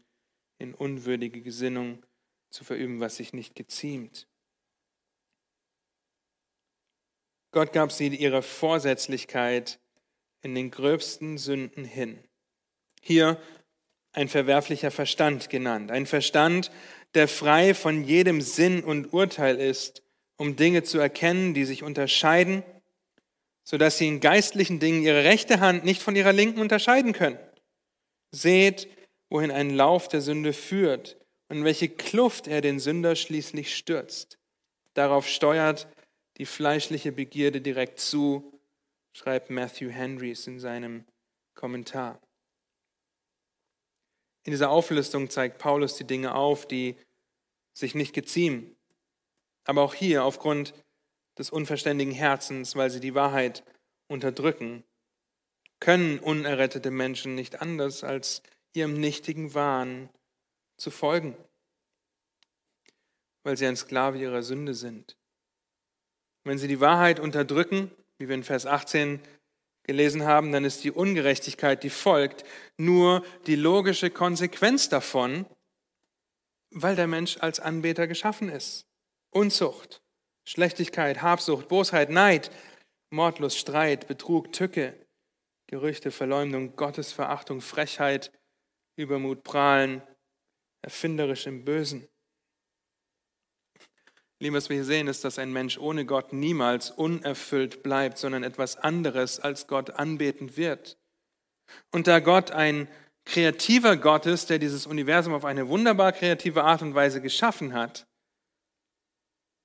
in 0.58 0.74
unwürdige 0.74 1.42
Gesinnung 1.42 2.04
zu 2.50 2.64
verüben, 2.64 3.00
was 3.00 3.16
sich 3.16 3.32
nicht 3.32 3.54
geziemt. 3.54 4.28
Gott 7.54 7.72
gab 7.72 7.92
sie 7.92 8.08
ihrer 8.08 8.42
Vorsätzlichkeit 8.42 9.78
in 10.42 10.56
den 10.56 10.72
gröbsten 10.72 11.38
Sünden 11.38 11.84
hin. 11.84 12.18
Hier 13.00 13.40
ein 14.12 14.28
verwerflicher 14.28 14.90
Verstand 14.90 15.50
genannt. 15.50 15.92
Ein 15.92 16.06
Verstand, 16.06 16.72
der 17.14 17.28
frei 17.28 17.74
von 17.74 18.02
jedem 18.02 18.40
Sinn 18.40 18.82
und 18.82 19.12
Urteil 19.12 19.60
ist, 19.60 20.02
um 20.36 20.56
Dinge 20.56 20.82
zu 20.82 20.98
erkennen, 20.98 21.54
die 21.54 21.64
sich 21.64 21.84
unterscheiden, 21.84 22.64
sodass 23.62 23.98
sie 23.98 24.08
in 24.08 24.18
geistlichen 24.18 24.80
Dingen 24.80 25.02
ihre 25.02 25.22
rechte 25.22 25.60
Hand 25.60 25.84
nicht 25.84 26.02
von 26.02 26.16
ihrer 26.16 26.32
linken 26.32 26.60
unterscheiden 26.60 27.12
können. 27.12 27.38
Seht, 28.32 28.88
wohin 29.30 29.52
ein 29.52 29.70
Lauf 29.70 30.08
der 30.08 30.22
Sünde 30.22 30.52
führt 30.52 31.16
und 31.48 31.62
welche 31.62 31.88
Kluft 31.88 32.48
er 32.48 32.60
den 32.60 32.80
Sünder 32.80 33.14
schließlich 33.14 33.76
stürzt. 33.76 34.38
Darauf 34.94 35.28
steuert 35.28 35.86
die 36.36 36.46
fleischliche 36.46 37.12
Begierde 37.12 37.60
direkt 37.60 38.00
zu, 38.00 38.60
schreibt 39.12 39.50
Matthew 39.50 39.90
Henrys 39.90 40.46
in 40.46 40.58
seinem 40.58 41.04
Kommentar. 41.54 42.20
In 44.44 44.50
dieser 44.50 44.70
Auflistung 44.70 45.30
zeigt 45.30 45.58
Paulus 45.58 45.96
die 45.96 46.06
Dinge 46.06 46.34
auf, 46.34 46.66
die 46.66 46.96
sich 47.72 47.94
nicht 47.94 48.12
geziemen. 48.12 48.76
Aber 49.64 49.82
auch 49.82 49.94
hier 49.94 50.24
aufgrund 50.24 50.74
des 51.38 51.50
unverständigen 51.50 52.12
Herzens, 52.12 52.76
weil 52.76 52.90
sie 52.90 53.00
die 53.00 53.14
Wahrheit 53.14 53.64
unterdrücken, 54.06 54.84
können 55.80 56.18
unerrettete 56.18 56.90
Menschen 56.90 57.34
nicht 57.34 57.60
anders 57.60 58.04
als 58.04 58.42
ihrem 58.74 58.94
nichtigen 58.94 59.54
Wahn 59.54 60.10
zu 60.76 60.90
folgen, 60.90 61.36
weil 63.42 63.56
sie 63.56 63.66
ein 63.66 63.76
Sklave 63.76 64.18
ihrer 64.18 64.42
Sünde 64.42 64.74
sind. 64.74 65.16
Wenn 66.44 66.58
sie 66.58 66.68
die 66.68 66.80
Wahrheit 66.80 67.20
unterdrücken, 67.20 67.90
wie 68.18 68.28
wir 68.28 68.34
in 68.34 68.44
Vers 68.44 68.66
18 68.66 69.20
gelesen 69.82 70.24
haben, 70.24 70.52
dann 70.52 70.64
ist 70.64 70.84
die 70.84 70.90
Ungerechtigkeit, 70.90 71.82
die 71.82 71.90
folgt, 71.90 72.44
nur 72.76 73.24
die 73.46 73.56
logische 73.56 74.10
Konsequenz 74.10 74.88
davon, 74.88 75.46
weil 76.70 76.96
der 76.96 77.06
Mensch 77.06 77.38
als 77.40 77.60
Anbeter 77.60 78.06
geschaffen 78.06 78.48
ist. 78.48 78.86
Unzucht, 79.30 80.02
Schlechtigkeit, 80.46 81.22
Habsucht, 81.22 81.68
Bosheit, 81.68 82.10
Neid, 82.10 82.50
Mordlust, 83.10 83.58
Streit, 83.58 84.06
Betrug, 84.06 84.52
Tücke, 84.52 84.94
Gerüchte, 85.66 86.10
Verleumdung, 86.10 86.76
Gottesverachtung, 86.76 87.60
Frechheit, 87.60 88.30
Übermut, 88.96 89.42
Prahlen, 89.42 90.02
erfinderisch 90.82 91.46
im 91.46 91.64
Bösen. 91.64 92.06
Lieben, 94.44 94.56
was 94.56 94.68
wir 94.68 94.76
hier 94.76 94.84
sehen, 94.84 95.08
ist, 95.08 95.24
dass 95.24 95.38
ein 95.38 95.54
Mensch 95.54 95.78
ohne 95.78 96.04
Gott 96.04 96.34
niemals 96.34 96.90
unerfüllt 96.90 97.82
bleibt, 97.82 98.18
sondern 98.18 98.44
etwas 98.44 98.76
anderes 98.76 99.40
als 99.40 99.66
Gott 99.66 99.90
anbeten 99.90 100.58
wird. 100.58 100.98
Und 101.92 102.06
da 102.06 102.20
Gott 102.20 102.50
ein 102.50 102.86
kreativer 103.24 103.96
Gott 103.96 104.26
ist, 104.26 104.50
der 104.50 104.58
dieses 104.58 104.86
Universum 104.86 105.32
auf 105.32 105.46
eine 105.46 105.68
wunderbar 105.68 106.12
kreative 106.12 106.62
Art 106.62 106.82
und 106.82 106.94
Weise 106.94 107.22
geschaffen 107.22 107.72
hat, 107.72 108.06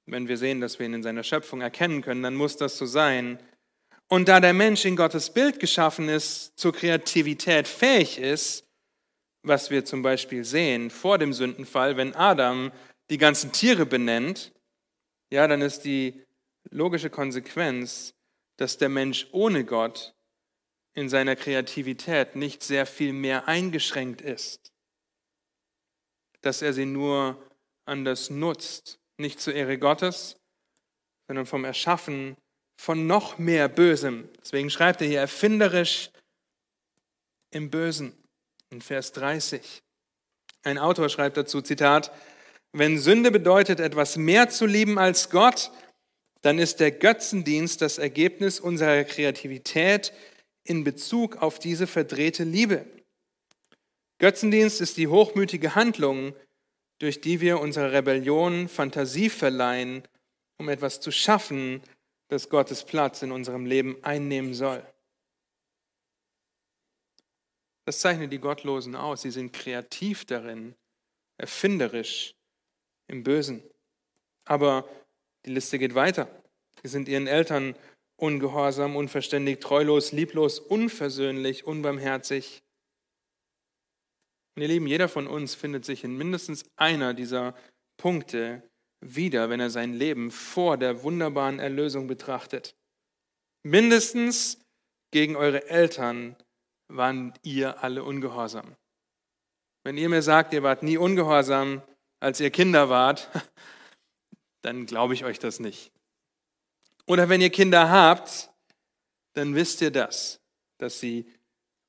wenn 0.06 0.30
wir 0.30 0.38
sehen, 0.38 0.62
dass 0.62 0.80
wir 0.80 0.86
ihn 0.86 0.94
in 0.94 1.04
seiner 1.04 1.24
Schöpfung 1.24 1.60
erkennen 1.60 2.02
können, 2.02 2.24
dann 2.24 2.36
muss 2.36 2.56
das 2.56 2.78
so 2.78 2.86
sein. 2.86 3.38
Und 4.08 4.30
da 4.30 4.40
der 4.40 4.54
Mensch 4.54 4.86
in 4.86 4.96
Gottes 4.96 5.34
Bild 5.34 5.60
geschaffen 5.60 6.08
ist, 6.08 6.58
zur 6.58 6.72
Kreativität 6.72 7.68
fähig 7.68 8.18
ist, 8.18 8.66
was 9.44 9.72
wir 9.72 9.84
zum 9.84 10.04
Beispiel 10.04 10.46
sehen 10.46 10.90
vor 10.90 11.18
dem 11.18 11.34
Sündenfall, 11.34 11.98
wenn 11.98 12.16
Adam 12.16 12.72
die 13.10 13.18
ganzen 13.18 13.52
Tiere 13.52 13.86
benennt, 13.86 14.54
ja, 15.30 15.48
dann 15.48 15.62
ist 15.62 15.82
die 15.82 16.24
logische 16.70 17.10
Konsequenz, 17.10 18.14
dass 18.58 18.78
der 18.78 18.90
Mensch 18.90 19.28
ohne 19.32 19.64
Gott 19.64 20.14
in 20.94 21.10
seiner 21.10 21.36
Kreativität 21.36 22.36
nicht 22.36 22.64
sehr 22.64 22.86
viel 22.86 23.14
mehr 23.14 23.48
eingeschränkt 23.48 24.22
ist, 24.22 24.72
dass 26.42 26.62
er 26.62 26.74
sie 26.74 26.86
nur 26.86 27.42
anders 27.86 28.30
nutzt, 28.30 29.00
nicht 29.18 29.40
zur 29.40 29.54
Ehre 29.54 29.78
Gottes, 29.78 30.38
sondern 31.28 31.46
vom 31.46 31.64
Erschaffen 31.64 32.38
von 32.78 33.08
noch 33.08 33.38
mehr 33.38 33.68
Bösem. 33.68 34.30
Deswegen 34.42 34.70
schreibt 34.70 35.02
er 35.02 35.08
hier 35.08 35.20
erfinderisch 35.20 36.12
im 37.52 37.70
Bösen 37.70 38.14
in 38.70 38.82
Vers 38.82 39.12
30. 39.14 39.84
Ein 40.64 40.78
Autor 40.78 41.10
schreibt 41.10 41.38
dazu, 41.38 41.62
Zitat, 41.62 42.12
wenn 42.72 43.00
Sünde 43.00 43.32
bedeutet, 43.32 43.80
etwas 43.80 44.18
mehr 44.18 44.50
zu 44.50 44.66
lieben 44.66 44.98
als 45.00 45.30
Gott, 45.30 45.72
dann 46.42 46.60
ist 46.60 46.80
der 46.80 46.92
Götzendienst 46.92 47.82
das 47.82 47.98
Ergebnis 47.98 48.60
unserer 48.60 49.04
Kreativität 49.04 50.14
in 50.64 50.84
Bezug 50.84 51.38
auf 51.38 51.60
diese 51.60 51.88
verdrehte 51.88 52.44
Liebe. 52.44 52.86
Götzendienst 54.20 54.82
ist 54.82 54.98
die 54.98 55.08
hochmütige 55.08 55.76
Handlung, 55.76 56.36
durch 57.00 57.22
die 57.22 57.42
wir 57.42 57.60
unserer 57.60 57.92
Rebellion 57.92 58.68
Fantasie 58.68 59.30
verleihen, 59.30 60.04
um 60.58 60.70
etwas 60.70 61.00
zu 61.00 61.12
schaffen, 61.12 61.82
das 62.28 62.50
Gottes 62.50 62.84
Platz 62.86 63.22
in 63.22 63.32
unserem 63.32 63.66
Leben 63.66 63.98
einnehmen 64.04 64.54
soll. 64.54 64.86
Das 67.86 68.02
zeichnet 68.02 68.32
die 68.32 68.40
Gottlosen 68.40 68.96
aus. 68.96 69.24
Sie 69.24 69.32
sind 69.32 69.52
kreativ 69.52 70.26
darin, 70.26 70.76
erfinderisch 71.38 72.36
im 73.10 73.24
Bösen. 73.24 73.64
Aber 74.46 74.88
die 75.46 75.52
Liste 75.52 75.80
geht 75.80 75.96
weiter. 75.96 76.28
Sie 76.82 76.90
sind 76.90 77.08
ihren 77.10 77.28
Eltern 77.28 77.76
ungehorsam, 78.18 78.96
unverständig, 78.96 79.60
treulos, 79.60 80.12
lieblos, 80.12 80.60
unversöhnlich, 80.60 81.66
unbarmherzig. 81.66 82.62
Und 84.56 84.64
ihr 84.64 84.68
Lieben, 84.68 84.88
jeder 84.88 85.08
von 85.08 85.28
uns 85.28 85.56
findet 85.56 85.86
sich 85.86 86.04
in 86.04 86.18
mindestens 86.18 86.66
einer 86.76 87.14
dieser 87.14 87.56
Punkte 87.98 88.64
wieder, 89.02 89.50
wenn 89.50 89.60
er 89.60 89.70
sein 89.70 89.94
Leben 89.94 90.32
vor 90.32 90.78
der 90.78 91.04
wunderbaren 91.04 91.60
Erlösung 91.60 92.08
betrachtet. 92.08 92.76
Mindestens 93.64 94.62
gegen 95.12 95.36
eure 95.36 95.70
Eltern 95.70 96.36
waren 96.90 97.34
ihr 97.44 97.84
alle 97.84 98.04
ungehorsam. 98.04 98.76
Wenn 99.84 99.98
ihr 99.98 100.10
mir 100.10 100.22
sagt, 100.22 100.54
ihr 100.54 100.64
wart 100.64 100.84
nie 100.84 100.98
ungehorsam, 100.98 101.82
als 102.20 102.40
ihr 102.40 102.52
Kinder 102.52 102.90
wart, 102.90 103.30
dann 104.62 104.86
glaube 104.86 105.14
ich 105.14 105.24
euch 105.26 105.40
das 105.40 105.60
nicht. 105.60 105.92
Oder 107.06 107.30
wenn 107.30 107.42
ihr 107.42 107.50
Kinder 107.50 107.90
habt, 107.90 108.50
dann 109.34 109.56
wisst 109.56 109.82
ihr 109.82 109.92
das, 109.92 110.40
dass 110.78 111.00
sie 111.00 111.32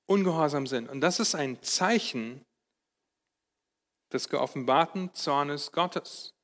ungehorsam 0.06 0.66
sind. 0.66 0.88
Und 0.88 1.00
das 1.00 1.20
ist 1.20 1.34
ein 1.34 1.62
Zeichen 1.62 2.44
des 4.12 4.28
geoffenbarten 4.28 5.14
Zornes 5.14 5.72
Gottes. 5.72 6.34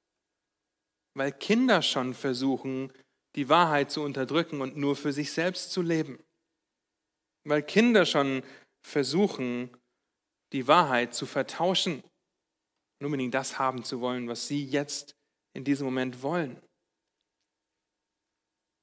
Weil 1.15 1.33
Kinder 1.33 1.83
schon 1.83 2.15
versuchen, 2.15 2.93
die 3.35 3.49
Wahrheit 3.49 3.91
zu 3.91 4.03
unterdrücken 4.03 4.61
und 4.61 4.77
nur 4.77 4.97
für 4.97 5.13
sich 5.13 5.33
selbst 5.33 5.73
zu 5.73 5.83
leben. 5.83 6.23
Weil 7.45 7.63
Kinder 7.63 8.07
schon 8.07 8.43
versuchen, 8.83 9.77
die 10.53 10.69
Wahrheit 10.69 11.15
zu 11.15 11.27
vertauschen 11.27 12.03
und 12.99 13.07
unbedingt 13.07 13.35
das 13.35 13.59
haben 13.59 13.85
zu 13.85 14.01
wollen, 14.01 14.29
was 14.29 14.49
sie 14.49 14.65
jetzt 14.65 15.17
in 15.53 15.65
diesem 15.65 15.85
Moment 15.85 16.23
wollen. 16.23 16.61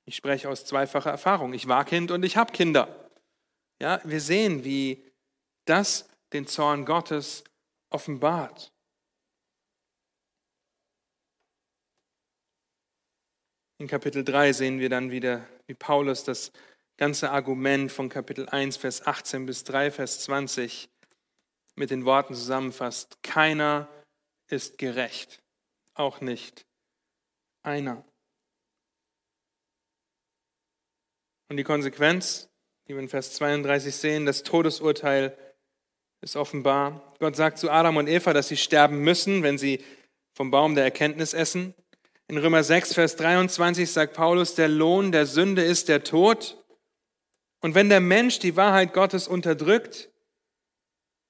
Ich 0.05 0.15
spreche 0.15 0.49
aus 0.49 0.65
zweifacher 0.65 1.11
Erfahrung. 1.11 1.53
Ich 1.53 1.67
war 1.67 1.85
Kind 1.85 2.11
und 2.11 2.23
ich 2.23 2.35
habe 2.35 2.51
Kinder. 2.51 3.09
Ja, 3.81 4.01
wir 4.03 4.19
sehen, 4.19 4.63
wie 4.63 5.03
das 5.65 6.09
den 6.33 6.47
Zorn 6.47 6.85
Gottes 6.85 7.43
offenbart. 7.89 8.71
In 13.79 13.87
Kapitel 13.87 14.23
3 14.23 14.53
sehen 14.53 14.79
wir 14.79 14.89
dann 14.89 15.11
wieder, 15.11 15.47
wie 15.67 15.73
Paulus 15.73 16.23
das 16.23 16.51
ganze 16.97 17.31
Argument 17.31 17.91
von 17.91 18.09
Kapitel 18.09 18.47
1, 18.47 18.77
Vers 18.77 19.05
18 19.05 19.45
bis 19.45 19.63
3, 19.63 19.91
Vers 19.91 20.21
20 20.21 20.89
mit 21.75 21.89
den 21.89 22.05
Worten 22.05 22.35
zusammenfasst. 22.35 23.21
Keiner 23.23 23.89
ist 24.53 24.77
gerecht, 24.77 25.41
auch 25.95 26.21
nicht 26.21 26.65
einer. 27.63 28.05
Und 31.49 31.57
die 31.57 31.63
Konsequenz, 31.63 32.49
die 32.87 32.93
wir 32.93 33.01
in 33.01 33.09
Vers 33.09 33.33
32 33.33 33.95
sehen, 33.95 34.25
das 34.25 34.43
Todesurteil 34.43 35.37
ist 36.21 36.35
offenbar. 36.35 37.13
Gott 37.19 37.35
sagt 37.35 37.57
zu 37.57 37.69
Adam 37.69 37.97
und 37.97 38.07
Eva, 38.07 38.33
dass 38.33 38.47
sie 38.47 38.57
sterben 38.57 38.99
müssen, 38.99 39.43
wenn 39.43 39.57
sie 39.57 39.83
vom 40.33 40.51
Baum 40.51 40.75
der 40.75 40.83
Erkenntnis 40.85 41.33
essen. 41.33 41.73
In 42.27 42.37
Römer 42.37 42.63
6, 42.63 42.93
Vers 42.93 43.15
23 43.17 43.91
sagt 43.91 44.13
Paulus, 44.13 44.55
der 44.55 44.69
Lohn 44.69 45.11
der 45.11 45.25
Sünde 45.25 45.63
ist 45.63 45.89
der 45.89 46.03
Tod. 46.03 46.57
Und 47.59 47.75
wenn 47.75 47.89
der 47.89 47.99
Mensch 47.99 48.39
die 48.39 48.55
Wahrheit 48.55 48.93
Gottes 48.93 49.27
unterdrückt, 49.27 50.09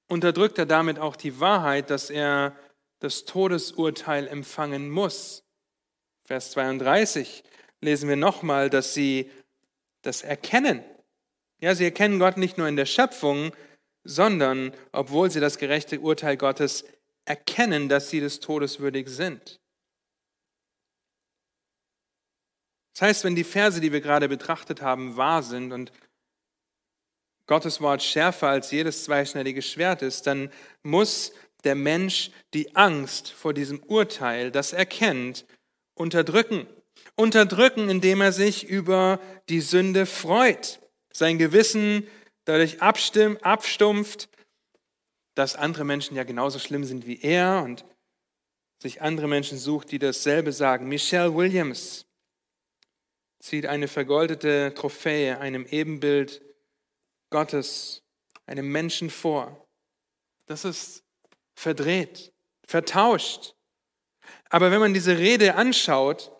unterdrückt 0.08 0.58
er 0.58 0.66
damit 0.66 0.98
auch 0.98 1.16
die 1.16 1.40
Wahrheit, 1.40 1.90
dass 1.90 2.10
er 2.10 2.56
das 3.00 3.24
Todesurteil 3.24 4.26
empfangen 4.28 4.90
muss. 4.90 5.44
Vers 6.24 6.52
32 6.52 7.44
lesen 7.80 8.08
wir 8.08 8.16
nochmal, 8.16 8.70
dass 8.70 8.94
sie 8.94 9.30
das 10.02 10.22
erkennen. 10.22 10.82
Ja, 11.60 11.74
sie 11.74 11.84
erkennen 11.84 12.18
Gott 12.18 12.36
nicht 12.36 12.58
nur 12.58 12.68
in 12.68 12.76
der 12.76 12.86
Schöpfung, 12.86 13.54
sondern 14.04 14.72
obwohl 14.92 15.30
sie 15.30 15.40
das 15.40 15.58
gerechte 15.58 16.00
Urteil 16.00 16.36
Gottes 16.36 16.84
erkennen, 17.24 17.88
dass 17.88 18.10
sie 18.10 18.20
des 18.20 18.40
Todes 18.40 18.80
würdig 18.80 19.08
sind. 19.08 19.60
Das 22.94 23.02
heißt, 23.02 23.24
wenn 23.24 23.34
die 23.34 23.44
Verse, 23.44 23.80
die 23.80 23.92
wir 23.92 24.00
gerade 24.00 24.28
betrachtet 24.28 24.80
haben, 24.80 25.16
wahr 25.16 25.42
sind 25.42 25.72
und 25.72 25.90
Gottes 27.46 27.80
Wort 27.80 28.02
schärfer 28.02 28.48
als 28.48 28.70
jedes 28.70 29.04
zweischneidige 29.04 29.62
Schwert 29.62 30.02
ist, 30.02 30.26
dann 30.26 30.50
muss 30.82 31.32
der 31.64 31.74
Mensch 31.74 32.30
die 32.52 32.74
Angst 32.76 33.30
vor 33.30 33.54
diesem 33.54 33.82
Urteil, 33.82 34.50
das 34.50 34.72
er 34.72 34.86
kennt, 34.86 35.46
unterdrücken. 35.94 36.66
Unterdrücken, 37.16 37.88
indem 37.88 38.20
er 38.20 38.32
sich 38.32 38.68
über 38.68 39.20
die 39.48 39.60
Sünde 39.60 40.06
freut, 40.06 40.80
sein 41.12 41.38
Gewissen 41.38 42.06
dadurch 42.44 42.82
abstumpft, 42.82 44.28
dass 45.34 45.56
andere 45.56 45.84
Menschen 45.84 46.16
ja 46.16 46.24
genauso 46.24 46.58
schlimm 46.58 46.84
sind 46.84 47.06
wie 47.06 47.20
er 47.20 47.62
und 47.62 47.84
sich 48.80 49.02
andere 49.02 49.28
Menschen 49.28 49.58
sucht, 49.58 49.90
die 49.92 49.98
dasselbe 49.98 50.52
sagen. 50.52 50.88
Michelle 50.88 51.34
Williams 51.34 52.06
zieht 53.40 53.66
eine 53.66 53.88
vergoldete 53.88 54.72
Trophäe, 54.74 55.38
einem 55.38 55.66
Ebenbild 55.66 56.42
Gottes, 57.30 58.02
einem 58.46 58.70
Menschen 58.70 59.10
vor. 59.10 59.66
Das 60.46 60.64
ist 60.64 61.03
verdreht, 61.54 62.32
vertauscht. 62.66 63.54
Aber 64.50 64.70
wenn 64.70 64.80
man 64.80 64.94
diese 64.94 65.18
Rede 65.18 65.56
anschaut, 65.56 66.30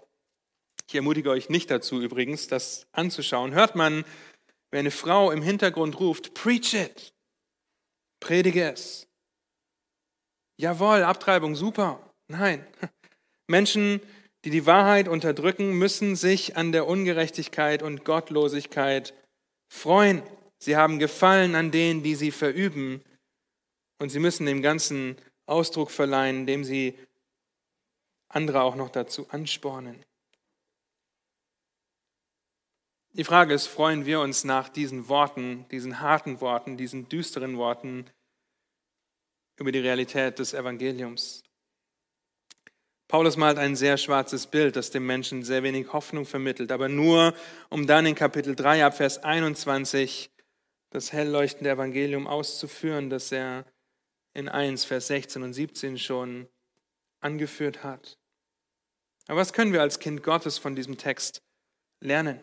ich 0.89 0.95
ermutige 0.95 1.31
euch 1.31 1.49
nicht 1.49 1.71
dazu 1.71 2.01
übrigens, 2.01 2.49
das 2.49 2.87
anzuschauen, 2.93 3.53
hört 3.53 3.75
man, 3.75 4.05
wenn 4.71 4.81
eine 4.81 4.91
Frau 4.91 5.31
im 5.31 5.43
Hintergrund 5.43 5.99
ruft, 6.01 6.35
preach 6.35 6.75
it, 6.75 7.15
predige 8.21 8.73
es. 8.73 9.09
Jawohl, 10.57 11.03
Abtreibung, 11.03 11.57
super. 11.57 12.01
Nein, 12.29 12.67
Menschen, 13.47 14.01
die 14.45 14.51
die 14.51 14.67
Wahrheit 14.67 15.09
unterdrücken, 15.09 15.73
müssen 15.73 16.17
sich 16.17 16.57
an 16.57 16.73
der 16.73 16.87
Ungerechtigkeit 16.87 17.83
und 17.83 18.05
Gottlosigkeit 18.05 19.15
freuen. 19.69 20.23
Sie 20.59 20.77
haben 20.77 20.99
Gefallen 20.99 21.55
an 21.55 21.71
denen, 21.71 22.03
die 22.03 22.15
sie 22.15 22.31
verüben. 22.31 23.03
Und 23.99 24.11
sie 24.11 24.19
müssen 24.19 24.47
dem 24.47 24.63
Ganzen 24.63 25.17
Ausdruck 25.47 25.91
verleihen, 25.91 26.41
indem 26.41 26.65
sie 26.65 26.99
andere 28.29 28.63
auch 28.63 28.75
noch 28.75 28.91
dazu 28.91 29.29
anspornen. 29.31 30.05
Die 33.13 33.25
Frage 33.25 33.55
ist, 33.55 33.69
freuen 33.69 34.07
wir 34.07 34.21
uns 34.21 34.43
nach 34.43 34.69
diesen 34.69 35.09
Worten, 35.09 35.67
diesen 35.71 36.01
harten 36.01 36.41
Worten, 36.41 36.77
diesen 36.77 37.09
düsteren 37.09 37.57
Worten 37.59 38.11
über 39.57 39.71
die 39.71 39.79
Realität 39.79 40.41
des 40.41 40.53
Evangeliums? 40.53 41.45
Paulus 43.07 43.37
malt 43.37 43.59
ein 43.59 43.77
sehr 43.77 43.99
schwarzes 43.99 44.49
Bild, 44.49 44.75
das 44.75 44.91
dem 44.91 45.07
Menschen 45.07 45.45
sehr 45.45 45.63
wenig 45.63 45.93
Hoffnung 45.93 46.27
vermittelt, 46.27 46.73
aber 46.73 46.89
nur 46.89 47.35
um 47.69 47.87
dann 47.87 48.07
in 48.07 48.17
Kapitel 48.17 48.57
3 48.57 48.85
ab 48.85 48.97
Vers 48.97 49.23
21 49.23 50.31
das 50.91 51.13
hellleuchtende 51.13 51.71
Evangelium 51.71 52.27
auszuführen, 52.27 53.11
das 53.11 53.31
er 53.31 53.65
in 54.35 54.49
1 54.49 54.85
Vers 54.85 55.07
16 55.07 55.43
und 55.43 55.53
17 55.53 55.99
schon 55.99 56.49
angeführt 57.21 57.83
hat. 57.83 58.19
Aber 59.27 59.41
was 59.41 59.53
können 59.53 59.73
wir 59.73 59.81
als 59.81 59.99
Kind 59.99 60.23
Gottes 60.23 60.59
von 60.59 60.77
diesem 60.77 60.99
Text 60.99 61.41
lernen? 62.01 62.39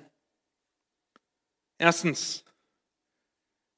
Erstens 1.77 2.43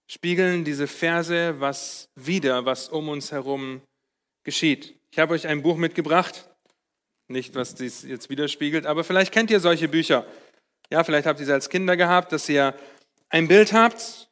spiegeln 0.08 0.64
diese 0.64 0.88
Verse 0.88 1.60
was 1.60 2.10
wider, 2.16 2.66
was 2.66 2.90
um 2.90 3.10
uns 3.10 3.32
herum 3.32 3.82
geschieht. 4.44 4.98
Ich 5.12 5.20
habe 5.20 5.34
euch 5.34 5.48
ein 5.48 5.62
Buch 5.62 5.78
mitgebracht, 5.78 6.50
nicht, 7.28 7.56
was 7.56 7.76
dies 7.76 8.04
jetzt 8.04 8.30
widerspiegelt, 8.30 8.86
aber 8.86 9.04
vielleicht 9.04 9.34
kennt 9.34 9.50
ihr 9.50 9.60
solche 9.60 9.88
Bücher. 9.88 10.26
Ja, 10.90 11.04
vielleicht 11.04 11.26
habt 11.26 11.40
ihr 11.40 11.46
sie 11.46 11.54
als 11.54 11.70
Kinder 11.70 11.98
gehabt, 11.98 12.32
dass 12.32 12.48
ihr 12.50 12.78
ein 13.30 13.48
Bild 13.48 13.74
habt 13.74 14.30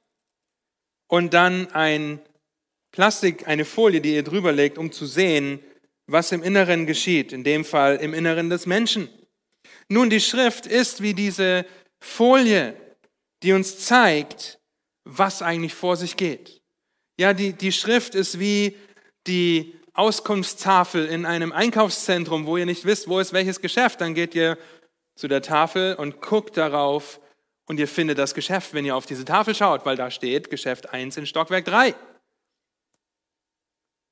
und 1.08 1.34
dann 1.34 1.72
ein 1.72 2.20
Plastik, 2.92 3.48
eine 3.48 3.66
Folie, 3.66 4.02
die 4.02 4.16
ihr 4.16 4.24
drüber 4.24 4.52
legt, 4.52 4.78
um 4.78 4.92
zu 4.92 5.06
sehen, 5.06 5.60
was 6.08 6.32
im 6.32 6.44
Inneren 6.44 6.86
geschieht, 6.86 7.32
in 7.32 7.44
dem 7.44 7.64
Fall 7.64 7.98
im 7.98 8.14
Inneren 8.14 8.50
des 8.50 8.66
Menschen. 8.66 9.10
Nun, 9.88 10.10
die 10.10 10.20
Schrift 10.20 10.66
ist 10.66 11.02
wie 11.02 11.14
diese 11.14 11.66
Folie, 12.00 12.76
die 13.44 13.54
uns 13.54 13.80
zeigt, 13.80 14.60
was 15.04 15.42
eigentlich 15.42 15.74
vor 15.74 15.96
sich 15.96 16.18
geht. 16.18 16.62
Ja, 17.20 17.34
die, 17.34 17.54
die 17.54 17.72
Schrift 17.72 18.16
ist 18.16 18.40
wie 18.40 18.76
die 19.28 19.76
Auskunftstafel 19.94 21.06
in 21.06 21.26
einem 21.26 21.52
Einkaufszentrum, 21.52 22.46
wo 22.46 22.58
ihr 22.58 22.66
nicht 22.66 22.86
wisst, 22.86 23.08
wo 23.08 23.20
ist 23.20 23.34
welches 23.34 23.62
Geschäft. 23.62 24.02
Dann 24.02 24.14
geht 24.14 24.36
ihr 24.36 24.58
zu 25.16 25.28
der 25.28 25.42
Tafel 25.42 25.96
und 25.96 26.22
guckt 26.22 26.58
darauf 26.58 27.20
und 27.68 27.80
ihr 27.80 27.88
findet 27.88 28.18
das 28.18 28.34
Geschäft, 28.34 28.74
wenn 28.74 28.86
ihr 28.86 28.96
auf 28.96 29.06
diese 29.06 29.26
Tafel 29.26 29.54
schaut, 29.54 29.86
weil 29.86 29.96
da 29.96 30.10
steht 30.10 30.50
Geschäft 30.50 30.94
1 30.94 31.18
in 31.18 31.26
Stockwerk 31.26 31.66
3. 31.66 31.94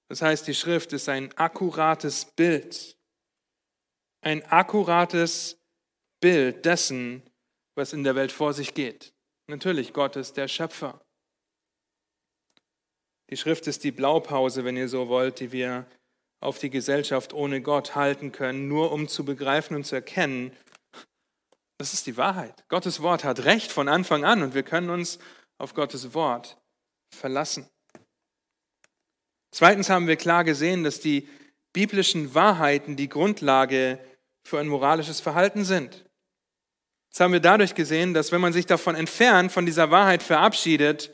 Das 0.10 0.22
heißt, 0.22 0.48
die 0.48 0.56
Schrift 0.56 0.92
ist 0.92 1.08
ein 1.08 1.32
akkurates 1.38 2.26
Bild. 2.26 2.98
Ein 4.22 4.44
akkurates 4.46 5.58
Bild 6.20 6.66
dessen, 6.66 7.24
was 7.76 7.94
in 7.94 8.04
der 8.04 8.16
Welt 8.16 8.32
vor 8.32 8.54
sich 8.54 8.74
geht. 8.74 9.14
Natürlich, 9.48 9.94
Gott 9.94 10.16
ist 10.16 10.36
der 10.36 10.48
Schöpfer. 10.48 11.00
Die 13.30 13.38
Schrift 13.38 13.68
ist 13.68 13.84
die 13.84 13.92
Blaupause, 13.92 14.66
wenn 14.66 14.76
ihr 14.76 14.90
so 14.90 15.08
wollt, 15.08 15.40
die 15.40 15.52
wir 15.52 15.86
auf 16.42 16.58
die 16.58 16.72
Gesellschaft 16.72 17.34
ohne 17.34 17.62
Gott 17.62 17.96
halten 17.96 18.32
können, 18.32 18.68
nur 18.68 18.92
um 18.92 19.08
zu 19.08 19.24
begreifen 19.24 19.76
und 19.76 19.86
zu 19.86 19.96
erkennen, 19.96 20.56
das 21.78 21.94
ist 21.94 22.08
die 22.08 22.18
Wahrheit. 22.18 22.66
Gottes 22.68 23.02
Wort 23.02 23.24
hat 23.24 23.46
Recht 23.46 23.72
von 23.72 23.88
Anfang 23.88 24.26
an 24.26 24.42
und 24.42 24.54
wir 24.54 24.64
können 24.64 24.90
uns 24.90 25.20
auf 25.58 25.74
Gottes 25.74 26.14
Wort 26.14 26.58
verlassen. 27.16 27.70
Zweitens 29.52 29.90
haben 29.90 30.08
wir 30.08 30.16
klar 30.16 30.44
gesehen, 30.44 30.84
dass 30.84 31.00
die 31.00 31.28
biblischen 31.74 32.34
Wahrheiten 32.34 32.96
die 32.96 33.10
Grundlage 33.10 34.00
für 34.44 34.60
ein 34.60 34.68
moralisches 34.68 35.20
Verhalten 35.20 35.64
sind. 35.64 36.06
Das 37.12 37.22
haben 37.22 37.34
wir 37.34 37.40
dadurch 37.40 37.76
gesehen, 37.76 38.14
dass 38.14 38.32
wenn 38.32 38.42
man 38.42 38.54
sich 38.54 38.66
davon 38.66 38.96
entfernt, 38.96 39.52
von 39.52 39.66
dieser 39.66 39.92
Wahrheit 39.92 40.22
verabschiedet, 40.22 41.12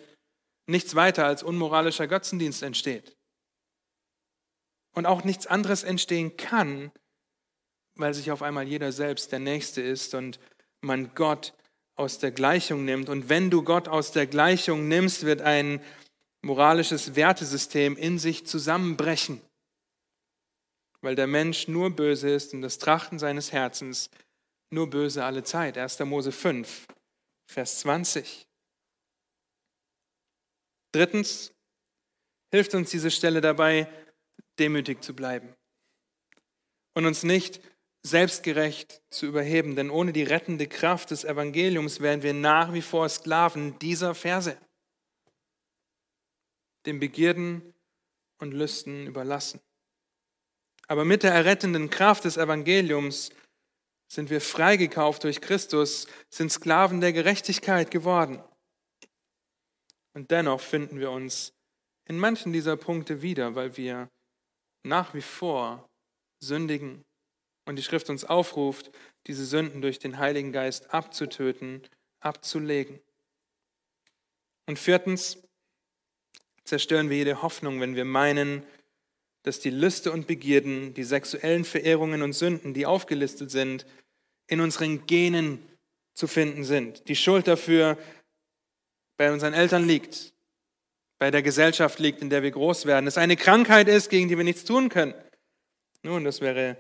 nichts 0.68 0.96
weiter 0.96 1.26
als 1.26 1.44
unmoralischer 1.44 2.08
Götzendienst 2.08 2.64
entsteht. 2.64 3.16
Und 4.94 5.06
auch 5.06 5.24
nichts 5.24 5.48
anderes 5.48 5.84
entstehen 5.84 6.38
kann, 6.38 6.92
weil 7.96 8.14
sich 8.14 8.32
auf 8.32 8.42
einmal 8.42 8.68
jeder 8.68 8.92
selbst 8.92 9.32
der 9.32 9.40
Nächste 9.40 9.82
ist 9.82 10.16
und 10.16 10.40
man 10.82 11.14
Gott 11.16 11.54
aus 11.96 12.20
der 12.20 12.32
Gleichung 12.32 12.86
nimmt. 12.86 13.10
Und 13.10 13.30
wenn 13.30 13.50
du 13.50 13.64
Gott 13.64 13.88
aus 13.88 14.12
der 14.12 14.28
Gleichung 14.28 14.88
nimmst, 14.88 15.26
wird 15.26 15.42
ein 15.42 15.82
moralisches 16.46 17.16
Wertesystem 17.16 17.98
in 17.98 18.20
sich 18.20 18.46
zusammenbrechen, 18.46 19.42
weil 21.02 21.16
der 21.16 21.26
Mensch 21.26 21.68
nur 21.68 21.90
böse 21.90 22.30
ist 22.30 22.54
und 22.54 22.62
das 22.62 22.78
Trachten 22.78 23.18
seines 23.18 23.52
Herzens 23.52 24.12
nur 24.70 24.88
böse 24.88 25.26
alle 25.26 25.44
Zeit. 25.44 25.76
1. 25.76 26.00
Mose 26.02 26.32
5, 26.32 26.86
Vers 27.50 27.80
20. 27.80 28.48
Drittens 30.92 31.52
hilft 32.52 32.76
uns 32.76 32.92
diese 32.92 33.10
Stelle 33.10 33.42
dabei, 33.42 33.90
demütig 34.60 35.04
zu 35.04 35.16
bleiben 35.16 35.52
und 36.94 37.08
uns 37.08 37.24
nicht 37.24 37.60
selbstgerecht 38.04 39.02
zu 39.10 39.26
überheben, 39.26 39.76
denn 39.76 39.90
ohne 39.90 40.14
die 40.14 40.22
rettende 40.22 40.68
Kraft 40.68 41.10
des 41.10 41.24
Evangeliums 41.24 42.02
wären 42.02 42.22
wir 42.22 42.36
nach 42.36 42.72
wie 42.72 42.84
vor 42.84 43.10
Sklaven 43.10 43.80
dieser 43.80 44.14
Verse, 44.14 44.56
den 46.86 47.00
Begierden 47.00 47.74
und 48.40 48.54
Lüsten 48.54 49.08
überlassen. 49.08 49.60
Aber 50.88 51.06
mit 51.06 51.24
der 51.24 51.34
errettenden 51.34 51.90
Kraft 51.90 52.26
des 52.26 52.38
Evangeliums 52.38 53.32
sind 54.08 54.30
wir 54.30 54.42
freigekauft 54.42 55.24
durch 55.24 55.42
Christus, 55.42 56.08
sind 56.30 56.52
Sklaven 56.52 57.02
der 57.02 57.14
Gerechtigkeit 57.14 57.90
geworden. 57.90 58.44
Und 60.14 60.32
dennoch 60.32 60.62
finden 60.62 61.00
wir 61.00 61.12
uns 61.12 61.54
in 62.06 62.18
manchen 62.20 62.54
dieser 62.54 62.78
Punkte 62.78 63.22
wieder, 63.22 63.56
weil 63.56 63.76
wir 63.78 64.10
nach 64.84 65.14
wie 65.14 65.22
vor 65.22 65.90
sündigen 66.40 67.04
und 67.66 67.78
die 67.78 67.84
Schrift 67.84 68.10
uns 68.10 68.24
aufruft, 68.24 68.92
diese 69.26 69.46
Sünden 69.46 69.82
durch 69.82 69.98
den 69.98 70.20
Heiligen 70.20 70.52
Geist 70.52 70.94
abzutöten, 70.94 71.82
abzulegen. 72.20 73.00
Und 74.68 74.78
viertens 74.78 75.45
zerstören 76.66 77.10
wir 77.10 77.18
jede 77.18 77.42
Hoffnung, 77.42 77.80
wenn 77.80 77.96
wir 77.96 78.06
meinen, 78.06 78.64
dass 79.44 79.60
die 79.60 79.70
Lüste 79.70 80.12
und 80.12 80.28
Begierden, 80.28 80.94
die 80.96 81.04
sexuellen 81.04 81.64
Verehrungen 81.64 82.24
und 82.24 82.34
Sünden, 82.34 82.74
die 82.74 82.86
aufgelistet 82.86 83.52
sind, 83.52 83.86
in 84.48 84.60
unseren 84.60 85.06
Genen 85.06 85.60
zu 86.16 86.28
finden 86.28 86.64
sind. 86.64 87.08
Die 87.08 87.16
Schuld 87.16 87.48
dafür 87.48 87.98
bei 89.18 89.32
unseren 89.32 89.54
Eltern 89.54 89.88
liegt, 89.88 90.34
bei 91.20 91.32
der 91.32 91.44
Gesellschaft 91.44 92.00
liegt, 92.00 92.22
in 92.22 92.30
der 92.30 92.44
wir 92.44 92.52
groß 92.52 92.86
werden, 92.86 93.08
es 93.08 93.18
eine 93.18 93.38
Krankheit 93.38 93.88
ist, 93.88 94.10
gegen 94.10 94.28
die 94.28 94.38
wir 94.38 94.44
nichts 94.44 94.66
tun 94.66 94.90
können. 94.90 95.14
Nun, 96.02 96.24
das 96.24 96.42
wäre 96.42 96.78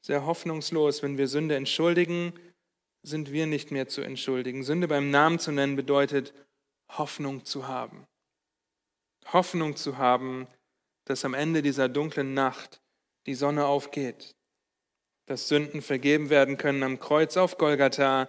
sehr 0.00 0.24
hoffnungslos. 0.24 1.02
Wenn 1.02 1.18
wir 1.18 1.28
Sünde 1.28 1.56
entschuldigen, 1.56 2.32
sind 3.02 3.32
wir 3.32 3.46
nicht 3.46 3.70
mehr 3.70 3.88
zu 3.88 4.00
entschuldigen. 4.02 4.62
Sünde 4.62 4.88
beim 4.88 5.10
Namen 5.10 5.38
zu 5.38 5.52
nennen 5.52 5.76
bedeutet, 5.76 6.32
Hoffnung 6.88 7.44
zu 7.44 7.68
haben. 7.68 8.06
Hoffnung 9.32 9.76
zu 9.76 9.98
haben, 9.98 10.46
dass 11.04 11.24
am 11.24 11.34
Ende 11.34 11.62
dieser 11.62 11.88
dunklen 11.88 12.34
Nacht 12.34 12.80
die 13.26 13.34
Sonne 13.34 13.66
aufgeht, 13.66 14.34
dass 15.26 15.48
Sünden 15.48 15.82
vergeben 15.82 16.30
werden 16.30 16.56
können 16.56 16.82
am 16.82 16.98
Kreuz 16.98 17.36
auf 17.36 17.58
Golgatha, 17.58 18.28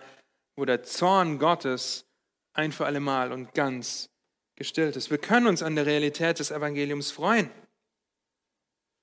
wo 0.55 0.65
der 0.65 0.83
Zorn 0.83 1.39
Gottes 1.39 2.05
ein 2.53 2.71
für 2.71 2.85
alle 2.85 2.99
Mal 3.01 3.31
und 3.31 3.53
ganz 3.53 4.09
gestillt 4.55 4.95
ist. 4.95 5.11
Wir 5.11 5.17
können 5.17 5.47
uns 5.47 5.61
an 5.61 5.75
der 5.75 5.85
Realität 5.85 6.39
des 6.39 6.51
Evangeliums 6.51 7.11
freuen. 7.11 7.51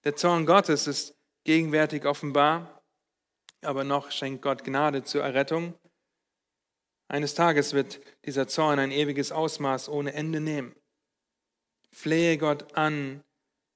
Der 0.05 0.17
Zorn 0.17 0.47
Gottes 0.47 0.87
ist 0.87 1.15
gegenwärtig 1.45 2.07
offenbar, 2.07 2.83
aber 3.63 3.85
noch 3.85 4.11
schenkt 4.11 4.43
Gott 4.43 4.65
Gnade 4.65 5.05
zur 5.05 5.23
Errettung. 5.23 5.75
Eines 7.09 7.35
Tages 7.35 7.75
wird 7.75 8.01
dieser 8.25 8.49
Zorn 8.49 8.79
ein 8.79 8.91
ewiges 8.91 9.33
Ausmaß 9.33 9.91
ohne 9.91 10.15
Ende 10.15 10.41
nehmen. 10.41 10.75
Flehe 11.93 12.39
Gott 12.39 12.75
an, 12.77 13.23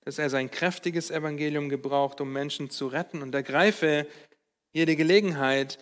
dass 0.05 0.19
er 0.19 0.31
sein 0.31 0.51
kräftiges 0.51 1.11
Evangelium 1.11 1.69
gebraucht, 1.69 2.21
um 2.21 2.33
Menschen 2.33 2.71
zu 2.71 2.87
retten 2.87 3.23
und 3.23 3.35
ergreife 3.35 4.07
jede 4.73 4.97
Gelegenheit, 4.97 5.79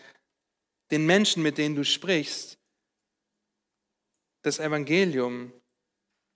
den 0.91 1.07
Menschen, 1.07 1.43
mit 1.43 1.59
denen 1.59 1.74
du 1.74 1.85
sprichst, 1.85 2.59
das 4.43 4.59
Evangelium 4.59 5.53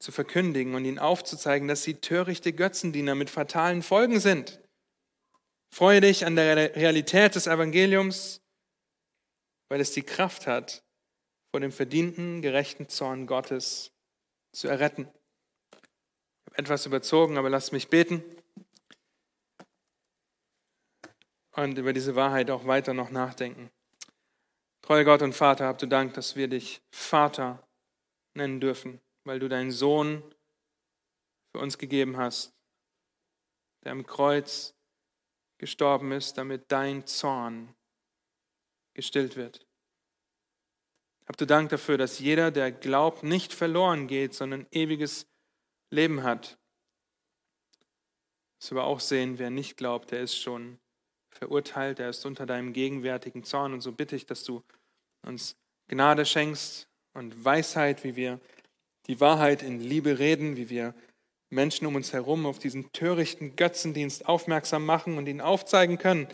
zu 0.00 0.12
verkündigen 0.12 0.74
und 0.74 0.84
ihnen 0.84 0.98
aufzuzeigen, 0.98 1.68
dass 1.68 1.82
sie 1.82 1.94
törichte 1.94 2.52
Götzendiener 2.52 3.14
mit 3.14 3.30
fatalen 3.30 3.82
Folgen 3.82 4.20
sind. 4.20 4.60
Freue 5.74 6.00
dich 6.00 6.24
an 6.24 6.36
der 6.36 6.74
Realität 6.76 7.34
des 7.34 7.46
Evangeliums, 7.46 8.40
weil 9.68 9.80
es 9.80 9.92
die 9.92 10.02
Kraft 10.02 10.46
hat, 10.46 10.82
vor 11.50 11.60
dem 11.60 11.72
verdienten, 11.72 12.42
gerechten 12.42 12.88
Zorn 12.88 13.26
Gottes 13.26 13.92
zu 14.52 14.68
erretten. 14.68 15.08
Etwas 16.58 16.86
überzogen, 16.86 17.38
aber 17.38 17.50
lasst 17.50 17.72
mich 17.72 17.88
beten 17.88 18.24
und 21.52 21.78
über 21.78 21.92
diese 21.92 22.16
Wahrheit 22.16 22.50
auch 22.50 22.66
weiter 22.66 22.94
noch 22.94 23.10
nachdenken. 23.10 23.70
Treuer 24.82 25.04
Gott 25.04 25.22
und 25.22 25.34
Vater, 25.34 25.66
habt 25.66 25.82
du 25.82 25.86
Dank, 25.86 26.14
dass 26.14 26.34
wir 26.34 26.48
dich 26.48 26.82
Vater 26.90 27.64
nennen 28.34 28.58
dürfen, 28.58 29.00
weil 29.22 29.38
du 29.38 29.48
deinen 29.48 29.70
Sohn 29.70 30.20
für 31.52 31.60
uns 31.60 31.78
gegeben 31.78 32.16
hast, 32.16 32.52
der 33.84 33.92
am 33.92 34.04
Kreuz 34.04 34.74
gestorben 35.58 36.10
ist, 36.10 36.38
damit 36.38 36.72
dein 36.72 37.06
Zorn 37.06 37.72
gestillt 38.94 39.36
wird. 39.36 39.64
Hab 41.28 41.36
du 41.36 41.46
Dank 41.46 41.68
dafür, 41.70 41.98
dass 41.98 42.18
jeder, 42.18 42.50
der 42.50 42.72
glaubt, 42.72 43.22
nicht 43.22 43.52
verloren 43.52 44.08
geht, 44.08 44.34
sondern 44.34 44.66
ewiges 44.72 45.27
Leben 45.90 46.22
hat. 46.22 46.58
Dass 48.60 48.72
wir 48.72 48.84
auch 48.84 49.00
sehen, 49.00 49.38
wer 49.38 49.50
nicht 49.50 49.76
glaubt, 49.76 50.10
der 50.10 50.20
ist 50.20 50.36
schon 50.36 50.78
verurteilt, 51.30 51.98
der 51.98 52.10
ist 52.10 52.26
unter 52.26 52.46
deinem 52.46 52.72
gegenwärtigen 52.72 53.44
Zorn. 53.44 53.72
Und 53.72 53.80
so 53.80 53.92
bitte 53.92 54.16
ich, 54.16 54.26
dass 54.26 54.44
du 54.44 54.62
uns 55.22 55.56
Gnade 55.88 56.26
schenkst 56.26 56.88
und 57.14 57.44
Weisheit, 57.44 58.04
wie 58.04 58.16
wir 58.16 58.40
die 59.06 59.20
Wahrheit 59.20 59.62
in 59.62 59.80
Liebe 59.80 60.18
reden, 60.18 60.56
wie 60.56 60.68
wir 60.68 60.94
Menschen 61.50 61.86
um 61.86 61.94
uns 61.94 62.12
herum 62.12 62.44
auf 62.44 62.58
diesen 62.58 62.92
törichten 62.92 63.56
Götzendienst 63.56 64.26
aufmerksam 64.26 64.84
machen 64.84 65.16
und 65.16 65.26
ihnen 65.26 65.40
aufzeigen 65.40 65.96
können, 65.96 66.28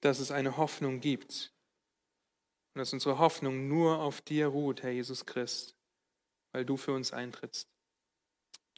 dass 0.00 0.20
es 0.20 0.30
eine 0.30 0.56
Hoffnung 0.56 1.00
gibt. 1.00 1.52
Und 2.74 2.80
dass 2.80 2.92
unsere 2.92 3.18
Hoffnung 3.18 3.68
nur 3.68 4.00
auf 4.00 4.20
dir 4.20 4.46
ruht, 4.48 4.82
Herr 4.82 4.92
Jesus 4.92 5.26
Christ, 5.26 5.74
weil 6.52 6.64
du 6.64 6.76
für 6.76 6.92
uns 6.92 7.12
eintrittst. 7.12 7.75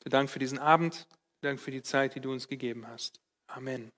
Dank 0.04 0.30
für 0.30 0.38
diesen 0.38 0.58
Abend, 0.58 1.06
Dank 1.40 1.60
für 1.60 1.70
die 1.70 1.82
Zeit, 1.82 2.14
die 2.14 2.20
du 2.20 2.32
uns 2.32 2.48
gegeben 2.48 2.86
hast. 2.86 3.20
Amen. 3.46 3.90